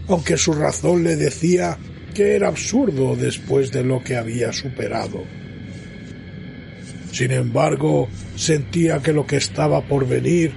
aunque 0.07 0.37
su 0.37 0.53
razón 0.53 1.03
le 1.03 1.15
decía 1.15 1.77
que 2.13 2.35
era 2.35 2.47
absurdo 2.47 3.15
después 3.15 3.71
de 3.71 3.83
lo 3.83 4.03
que 4.03 4.15
había 4.15 4.51
superado. 4.51 5.23
Sin 7.11 7.31
embargo, 7.31 8.07
sentía 8.35 8.99
que 8.99 9.13
lo 9.13 9.25
que 9.25 9.37
estaba 9.37 9.87
por 9.87 10.07
venir 10.07 10.51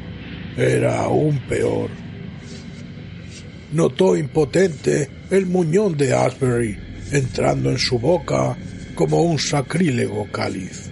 era 0.57 1.01
aún 1.01 1.39
peor. 1.49 2.02
Notó 3.73 4.17
impotente 4.17 5.09
el 5.31 5.47
muñón 5.47 5.97
de 5.97 6.15
Asbury 6.15 6.79
entrando 7.11 7.71
en 7.71 7.79
su 7.79 7.99
boca 7.99 8.57
como 8.95 9.23
un 9.23 9.39
sacrílego 9.39 10.29
cáliz. 10.31 10.91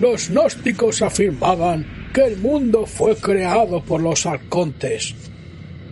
Los 0.00 0.30
gnósticos 0.30 1.02
afirmaban 1.02 2.10
que 2.12 2.24
el 2.24 2.36
mundo 2.38 2.86
fue 2.86 3.16
creado 3.16 3.84
por 3.84 4.00
los 4.00 4.26
arcontes. 4.26 5.14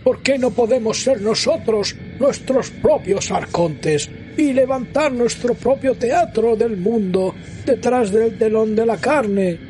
¿Por 0.03 0.21
qué 0.21 0.37
no 0.37 0.51
podemos 0.51 1.01
ser 1.01 1.21
nosotros 1.21 1.95
nuestros 2.19 2.71
propios 2.71 3.31
arcontes 3.31 4.09
y 4.39 4.53
levantar 4.53 5.11
nuestro 5.11 5.53
propio 5.53 5.95
teatro 5.95 6.55
del 6.55 6.77
mundo 6.77 7.35
detrás 7.65 8.11
del 8.11 8.37
telón 8.37 8.75
de 8.75 8.85
la 8.85 8.97
carne. 8.97 9.68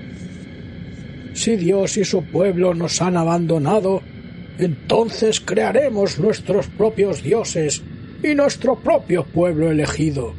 Si 1.33 1.55
Dios 1.55 1.97
y 1.97 2.05
su 2.05 2.23
pueblo 2.23 2.73
nos 2.73 3.01
han 3.01 3.17
abandonado, 3.17 4.01
entonces 4.57 5.39
crearemos 5.39 6.19
nuestros 6.19 6.67
propios 6.67 7.23
dioses 7.23 7.81
y 8.23 8.35
nuestro 8.35 8.75
propio 8.75 9.23
pueblo 9.23 9.71
elegido. 9.71 10.33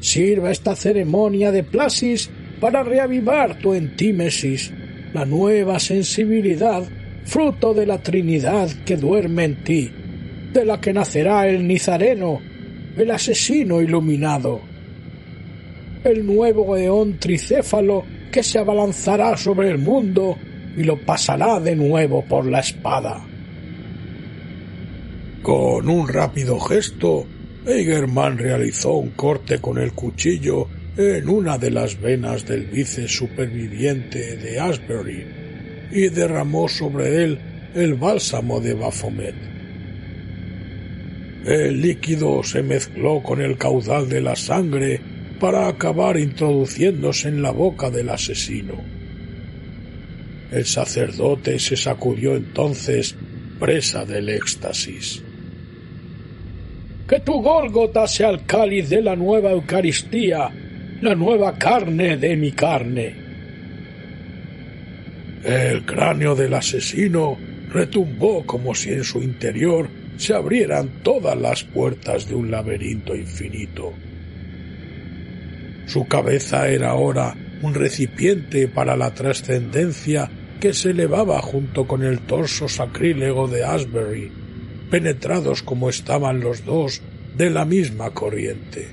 Sirva 0.00 0.50
esta 0.50 0.76
ceremonia 0.76 1.50
de 1.50 1.62
Plasis 1.62 2.30
para 2.60 2.82
reavivar 2.82 3.58
tu 3.58 3.74
entímesis, 3.74 4.72
la 5.12 5.24
nueva 5.24 5.78
sensibilidad, 5.78 6.84
fruto 7.24 7.72
de 7.74 7.86
la 7.86 7.98
Trinidad 7.98 8.70
que 8.84 8.96
duerme 8.96 9.44
en 9.44 9.64
ti, 9.64 9.90
de 10.52 10.64
la 10.64 10.80
que 10.80 10.92
nacerá 10.92 11.48
el 11.48 11.66
Nizareno, 11.66 12.40
el 12.96 13.10
asesino 13.10 13.80
iluminado, 13.80 14.60
el 16.04 16.24
nuevo 16.24 16.76
eón 16.76 17.18
tricéfalo 17.18 18.04
que 18.30 18.42
se 18.42 18.58
abalanzará 18.58 19.36
sobre 19.36 19.70
el 19.70 19.78
mundo 19.78 20.36
y 20.76 20.84
lo 20.84 20.96
pasará 20.98 21.60
de 21.60 21.74
nuevo 21.74 22.24
por 22.24 22.46
la 22.46 22.60
espada. 22.60 23.26
Con 25.42 25.88
un 25.88 26.08
rápido 26.08 26.58
gesto, 26.60 27.26
Eigerman 27.66 28.38
realizó 28.38 28.94
un 28.94 29.10
corte 29.10 29.60
con 29.60 29.78
el 29.78 29.92
cuchillo 29.92 30.68
en 30.96 31.28
una 31.28 31.58
de 31.58 31.70
las 31.70 32.00
venas 32.00 32.44
del 32.46 32.66
vice 32.66 33.06
superviviente 33.08 34.36
de 34.36 34.58
Asbury 34.58 35.26
y 35.92 36.08
derramó 36.08 36.68
sobre 36.68 37.24
él 37.24 37.38
el 37.74 37.94
bálsamo 37.94 38.60
de 38.60 38.74
Baphomet. 38.74 39.34
El 41.44 41.80
líquido 41.80 42.42
se 42.42 42.62
mezcló 42.62 43.22
con 43.22 43.40
el 43.40 43.56
caudal 43.56 44.08
de 44.08 44.20
la 44.20 44.36
sangre 44.36 45.00
para 45.38 45.68
acabar 45.68 46.18
introduciéndose 46.18 47.28
en 47.28 47.42
la 47.42 47.50
boca 47.50 47.90
del 47.90 48.08
asesino. 48.10 48.74
El 50.50 50.64
sacerdote 50.64 51.58
se 51.58 51.76
sacudió 51.76 52.34
entonces 52.34 53.14
presa 53.58 54.04
del 54.04 54.28
éxtasis. 54.28 55.22
Que 57.08 57.20
tu 57.20 57.40
Gólgota 57.42 58.06
sea 58.06 58.30
el 58.30 58.44
cáliz 58.44 58.88
de 58.88 59.02
la 59.02 59.16
nueva 59.16 59.50
Eucaristía, 59.50 60.50
la 61.00 61.14
nueva 61.14 61.56
carne 61.56 62.16
de 62.16 62.36
mi 62.36 62.52
carne. 62.52 63.14
El 65.44 65.84
cráneo 65.84 66.34
del 66.34 66.54
asesino 66.54 67.38
retumbó 67.70 68.44
como 68.44 68.74
si 68.74 68.90
en 68.90 69.04
su 69.04 69.22
interior 69.22 69.88
se 70.16 70.34
abrieran 70.34 71.02
todas 71.02 71.38
las 71.38 71.62
puertas 71.62 72.28
de 72.28 72.34
un 72.34 72.50
laberinto 72.50 73.14
infinito. 73.14 73.92
Su 75.88 76.06
cabeza 76.06 76.68
era 76.68 76.90
ahora 76.90 77.34
un 77.62 77.72
recipiente 77.72 78.68
para 78.68 78.94
la 78.94 79.14
trascendencia 79.14 80.30
que 80.60 80.74
se 80.74 80.90
elevaba 80.90 81.40
junto 81.40 81.86
con 81.86 82.02
el 82.02 82.20
torso 82.20 82.68
sacrílego 82.68 83.48
de 83.48 83.64
Asbury, 83.64 84.30
penetrados 84.90 85.62
como 85.62 85.88
estaban 85.88 86.40
los 86.40 86.64
dos 86.66 87.00
de 87.34 87.48
la 87.48 87.64
misma 87.64 88.10
corriente. 88.10 88.86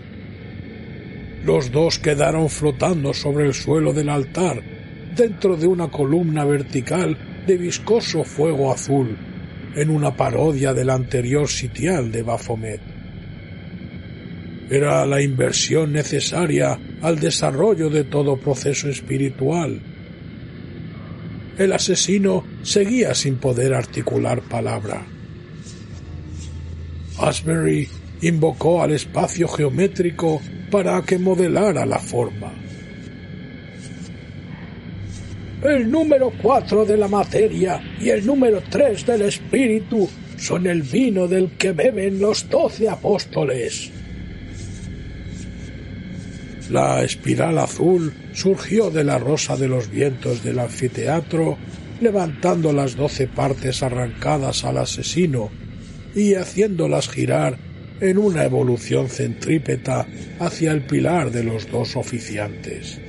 Los 1.44 1.70
dos 1.70 2.00
quedaron 2.00 2.50
flotando 2.50 3.14
sobre 3.14 3.46
el 3.46 3.54
suelo 3.54 3.92
del 3.92 4.08
altar, 4.08 4.64
dentro 5.16 5.58
de 5.58 5.68
una 5.68 5.90
columna 5.90 6.46
vertical 6.46 7.18
de 7.46 7.58
viscoso 7.58 8.24
fuego 8.24 8.72
azul, 8.72 9.18
en 9.76 9.90
una 9.90 10.16
parodia 10.16 10.74
del 10.74 10.90
anterior 10.90 11.50
sitial 11.50 12.10
de 12.10 12.24
Baphomet. 12.24 12.95
Era 14.70 15.06
la 15.06 15.22
inversión 15.22 15.94
necesaria 15.94 16.80
al 17.02 17.20
desarrollo 17.20 17.90
de 17.90 18.04
todo 18.04 18.38
proceso 18.38 18.90
espiritual. 18.90 19.80
El 21.58 21.72
asesino 21.72 22.44
seguía 22.64 23.14
sin 23.14 23.38
poder 23.38 23.74
articular 23.74 24.42
palabra. 24.42 25.06
Asbury 27.20 27.88
invocó 28.22 28.82
al 28.82 28.92
espacio 28.92 29.48
geométrico 29.48 30.42
para 30.72 31.02
que 31.04 31.20
modelara 31.20 31.86
la 31.86 32.00
forma. 32.00 32.52
El 35.64 35.90
número 35.90 36.32
cuatro 36.42 36.86
de 36.86 36.98
la 36.98 37.08
materia 37.08 37.82
y 38.00 38.10
el 38.10 38.26
número 38.26 38.62
tres 38.70 39.06
del 39.06 39.22
espíritu 39.24 40.10
son 40.38 40.68
el 40.68 40.82
vino 40.82 41.28
del 41.28 41.52
que 41.52 41.72
beben 41.72 42.20
los 42.20 42.50
doce 42.50 42.90
apóstoles. 42.90 43.92
La 46.70 47.04
espiral 47.04 47.60
azul 47.60 48.12
surgió 48.34 48.90
de 48.90 49.04
la 49.04 49.20
rosa 49.20 49.56
de 49.56 49.68
los 49.68 49.90
vientos 49.90 50.44
del 50.44 50.60
anfiteatro, 50.60 51.58
levantando 52.02 52.74
las 52.74 52.96
doce 52.96 53.28
partes 53.28 53.84
arrancadas 53.84 54.66
al 54.66 54.80
asesino 54.80 55.52
y 56.16 56.34
haciéndolas 56.34 57.10
girar 57.10 57.58
en 58.00 58.18
una 58.18 58.44
evolución 58.44 59.10
centrípeta 59.10 60.08
hacia 60.40 60.72
el 60.72 60.82
pilar 60.86 61.32
de 61.32 61.44
los 61.44 61.70
dos 61.70 61.96
oficiantes. 61.96 63.00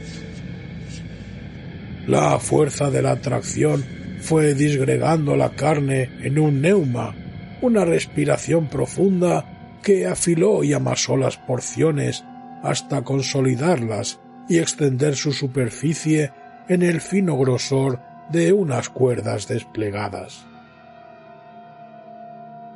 La 2.07 2.38
fuerza 2.38 2.90
de 2.90 3.02
la 3.02 3.12
atracción 3.12 3.84
fue 4.20 4.54
disgregando 4.54 5.34
la 5.34 5.50
carne 5.57 6.11
en 6.22 6.38
un 6.38 6.61
neuma, 6.61 7.14
una 7.62 7.84
respiración 7.84 8.68
profunda 8.68 9.78
que 9.82 10.07
afiló 10.07 10.62
y 10.62 10.72
amasó 10.72 11.16
las 11.16 11.36
porciones 11.36 12.22
hasta 12.68 13.02
consolidarlas 13.02 14.20
y 14.48 14.58
extender 14.58 15.16
su 15.16 15.32
superficie 15.32 16.32
en 16.68 16.82
el 16.82 17.00
fino 17.00 17.36
grosor 17.36 18.00
de 18.30 18.52
unas 18.52 18.88
cuerdas 18.88 19.48
desplegadas. 19.48 20.46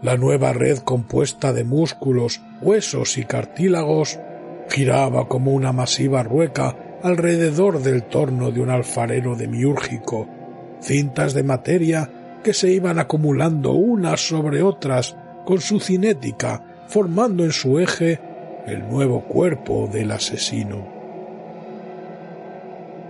La 0.03 0.17
nueva 0.17 0.53
red 0.53 0.79
compuesta 0.79 1.53
de 1.53 1.65
músculos, 1.65 2.41
huesos 2.63 3.19
y 3.19 3.25
cartílagos 3.25 4.19
giraba 4.71 5.29
como 5.29 5.53
una 5.53 5.73
masiva 5.73 6.23
rueca 6.23 6.77
alrededor 7.03 7.83
del 7.83 8.05
torno 8.05 8.51
de 8.51 8.61
un 8.61 8.71
alfarero 8.71 9.37
demiúrgico, 9.37 10.29
cintas 10.81 11.35
de 11.35 11.43
materia 11.43 12.11
que 12.43 12.55
se 12.55 12.71
iban 12.71 12.99
acumulando 12.99 13.73
unas 13.73 14.27
sobre 14.27 14.63
otras 14.63 15.17
con 15.45 15.61
su 15.61 15.81
cinética, 15.81 16.63
formando 16.87 17.45
en 17.45 17.53
su 17.53 17.79
eje 17.79 18.21
el 18.71 18.89
nuevo 18.89 19.23
cuerpo 19.23 19.89
del 19.93 20.11
asesino. 20.13 20.87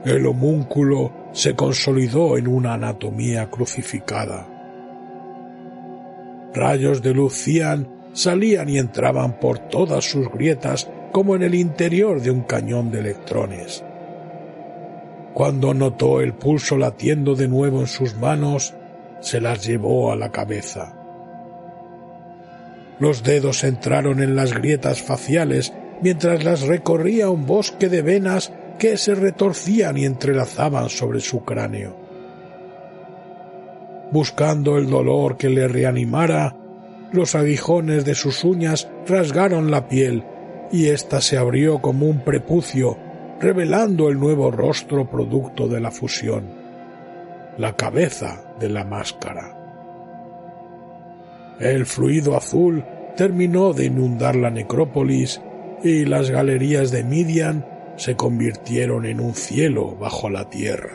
El 0.04 0.26
homúnculo 0.26 1.12
se 1.32 1.54
consolidó 1.54 2.38
en 2.38 2.48
una 2.48 2.74
anatomía 2.74 3.50
crucificada. 3.50 4.46
Rayos 6.54 7.02
de 7.02 7.14
luz 7.14 7.44
salían 8.12 8.68
y 8.68 8.78
entraban 8.78 9.38
por 9.38 9.58
todas 9.58 10.04
sus 10.04 10.30
grietas 10.30 10.90
como 11.12 11.36
en 11.36 11.42
el 11.42 11.54
interior 11.54 12.20
de 12.20 12.30
un 12.30 12.42
cañón 12.42 12.90
de 12.90 13.00
electrones. 13.00 13.84
Cuando 15.34 15.74
notó 15.74 16.20
el 16.20 16.34
pulso 16.34 16.76
latiendo 16.76 17.34
de 17.34 17.48
nuevo 17.48 17.80
en 17.80 17.86
sus 17.86 18.16
manos, 18.16 18.74
se 19.20 19.40
las 19.40 19.64
llevó 19.66 20.12
a 20.12 20.16
la 20.16 20.32
cabeza. 20.32 20.99
Los 23.00 23.22
dedos 23.22 23.64
entraron 23.64 24.22
en 24.22 24.36
las 24.36 24.52
grietas 24.52 25.02
faciales 25.02 25.72
mientras 26.02 26.44
las 26.44 26.62
recorría 26.62 27.30
un 27.30 27.46
bosque 27.46 27.88
de 27.88 28.02
venas 28.02 28.52
que 28.78 28.96
se 28.96 29.14
retorcían 29.14 29.96
y 29.96 30.04
entrelazaban 30.04 30.90
sobre 30.90 31.20
su 31.20 31.44
cráneo. 31.44 31.96
Buscando 34.12 34.76
el 34.76 34.88
dolor 34.88 35.36
que 35.36 35.48
le 35.48 35.66
reanimara, 35.66 36.56
los 37.12 37.34
aguijones 37.34 38.04
de 38.04 38.14
sus 38.14 38.44
uñas 38.44 38.88
rasgaron 39.06 39.70
la 39.70 39.88
piel 39.88 40.24
y 40.70 40.88
ésta 40.88 41.20
se 41.20 41.38
abrió 41.38 41.80
como 41.80 42.06
un 42.06 42.20
prepucio, 42.20 42.96
revelando 43.40 44.08
el 44.08 44.18
nuevo 44.18 44.50
rostro 44.50 45.08
producto 45.08 45.68
de 45.68 45.80
la 45.80 45.90
fusión, 45.90 46.48
la 47.56 47.74
cabeza 47.76 48.54
de 48.58 48.68
la 48.68 48.84
máscara. 48.84 49.59
El 51.60 51.84
fluido 51.84 52.36
azul 52.36 52.82
terminó 53.16 53.74
de 53.74 53.84
inundar 53.84 54.34
la 54.34 54.50
necrópolis 54.50 55.42
y 55.84 56.06
las 56.06 56.30
galerías 56.30 56.90
de 56.90 57.04
Midian 57.04 57.66
se 57.96 58.16
convirtieron 58.16 59.04
en 59.04 59.20
un 59.20 59.34
cielo 59.34 59.94
bajo 59.94 60.30
la 60.30 60.48
tierra. 60.48 60.92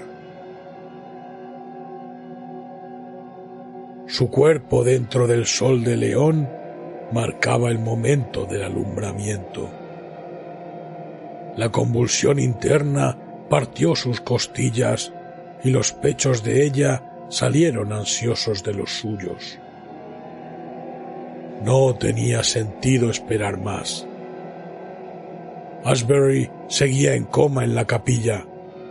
Su 4.08 4.32
cuerpo 4.32 4.84
dentro 4.84 5.28
del 5.28 5.46
sol 5.46 5.84
de 5.84 5.98
león 5.98 6.50
marcaba 7.12 7.70
el 7.70 7.78
momento 7.78 8.46
del 8.46 8.64
alumbramiento. 8.64 9.70
La 11.58 11.70
convulsión 11.72 12.40
interna 12.40 13.18
partió 13.50 13.96
sus 13.96 14.20
costillas 14.20 15.14
y 15.64 15.70
los 15.70 15.94
pechos 15.94 16.44
de 16.44 16.66
ella 16.66 17.28
salieron 17.30 17.94
ansiosos 17.94 18.64
de 18.64 18.74
los 18.74 18.92
suyos. 18.92 19.60
No 21.64 21.96
tenía 21.96 22.44
sentido 22.44 23.10
esperar 23.10 23.60
más. 23.60 24.08
Asbury 25.84 26.50
seguía 26.68 27.14
en 27.14 27.26
coma 27.26 27.64
en 27.64 27.76
la 27.76 27.86
capilla, 27.86 28.46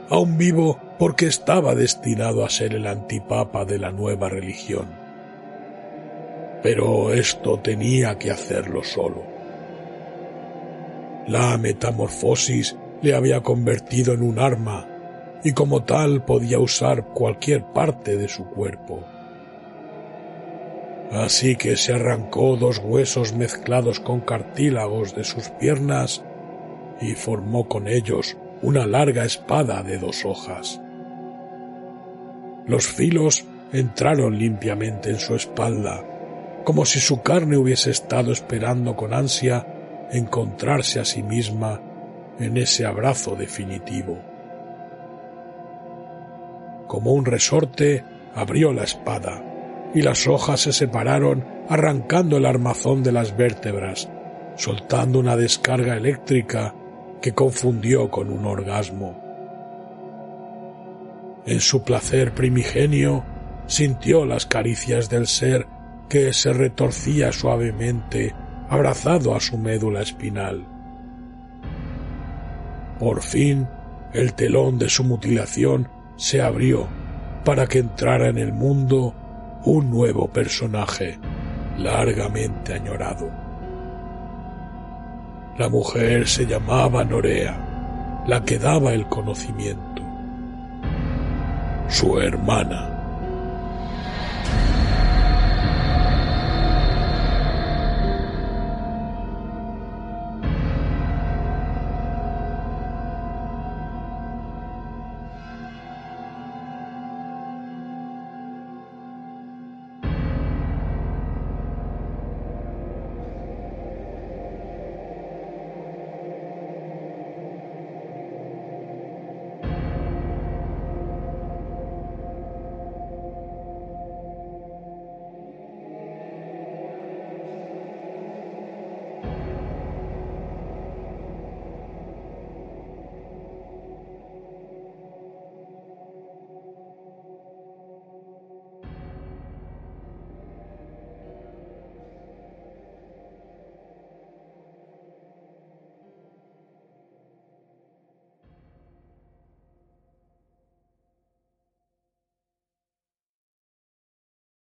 aún 0.09 0.39
vivo 0.39 0.79
porque 0.99 1.27
estaba 1.27 1.75
destinado 1.75 2.45
a 2.45 2.51
ser 2.51 2.75
el 2.75 2.87
antipapa 2.87 3.65
de 3.65 3.79
la 3.79 3.91
nueva 3.91 4.29
religión. 4.29 4.87
Pero 6.63 7.13
esto 7.13 7.59
tenía 7.59 8.17
que 8.19 8.31
hacerlo 8.31 8.83
solo. 8.85 9.25
La 11.27 11.59
metamorfosis 11.59 12.77
le 13.03 13.15
había 13.15 13.43
convertido 13.43 14.15
en 14.15 14.23
un 14.23 14.39
arma 14.39 14.87
y 15.43 15.53
como 15.53 15.85
tal 15.85 16.25
podía 16.25 16.59
usar 16.59 17.09
cualquier 17.09 17.65
parte 17.73 18.17
de 18.17 18.29
su 18.29 18.47
cuerpo. 18.47 19.05
Así 21.13 21.57
que 21.57 21.77
se 21.77 21.93
arrancó 21.93 22.57
dos 22.57 22.79
huesos 22.79 23.35
mezclados 23.35 24.01
con 24.01 24.21
cartílagos 24.21 25.15
de 25.15 25.25
sus 25.25 25.49
piernas 25.51 26.25
y 27.01 27.15
formó 27.15 27.69
con 27.69 27.87
ellos 27.89 28.37
una 28.63 28.87
larga 28.87 29.25
espada 29.25 29.83
de 29.83 29.99
dos 29.99 30.25
hojas. 30.25 30.81
Los 32.67 32.87
filos 32.87 33.45
entraron 33.73 34.39
limpiamente 34.39 35.11
en 35.11 35.19
su 35.19 35.35
espalda, 35.35 36.05
como 36.65 36.87
si 36.87 36.99
su 36.99 37.23
carne 37.23 37.59
hubiese 37.59 37.91
estado 37.91 38.33
esperando 38.33 38.97
con 38.97 39.13
ansia 39.13 39.67
encontrarse 40.11 40.99
a 40.99 41.05
sí 41.05 41.23
misma 41.23 41.81
en 42.39 42.57
ese 42.57 42.87
abrazo 42.87 43.37
definitivo. 43.37 44.19
Como 46.87 47.13
un 47.13 47.25
resorte, 47.25 48.05
abrió 48.35 48.73
la 48.73 48.85
espada, 48.85 49.43
y 49.95 50.03
las 50.03 50.27
hojas 50.27 50.61
se 50.61 50.73
separaron 50.73 51.45
arrancando 51.69 52.37
el 52.37 52.47
armazón 52.47 53.03
de 53.03 53.13
las 53.13 53.37
vértebras, 53.37 54.09
soltando 54.57 55.21
una 55.21 55.37
descarga 55.37 55.97
eléctrica 55.97 56.75
que 57.23 57.33
confundió 57.33 58.11
con 58.11 58.31
un 58.31 58.45
orgasmo. 58.45 59.23
En 61.47 61.61
su 61.61 61.83
placer 61.83 62.35
primigenio 62.35 63.25
sintió 63.67 64.27
las 64.27 64.47
caricias 64.47 65.09
del 65.09 65.27
ser 65.27 65.67
que 66.09 66.33
se 66.33 66.53
retorcía 66.53 67.33
suavemente 67.33 68.35
abrazado 68.69 69.35
a 69.35 69.41
su 69.41 69.57
médula 69.57 70.03
espinal. 70.03 70.67
Por 72.99 73.23
fin 73.23 73.69
el 74.13 74.35
telón 74.35 74.79
de 74.79 74.89
su 74.89 75.05
mutilación 75.05 75.89
se 76.17 76.41
abrió 76.41 76.89
para 77.45 77.67
que 77.67 77.79
entrara 77.79 78.29
en 78.29 78.39
el 78.39 78.53
mundo 78.53 79.15
un 79.65 79.91
nuevo 79.91 80.29
personaje 80.29 81.19
largamente 81.79 82.75
añorado. 82.75 83.31
La 85.59 85.69
mujer 85.69 86.29
se 86.29 86.47
llamaba 86.47 87.05
Norea, 87.05 88.25
la 88.27 88.45
que 88.45 88.59
daba 88.59 88.93
el 88.93 89.07
conocimiento. 89.07 90.03
Su 91.89 92.19
hermana. 92.19 92.94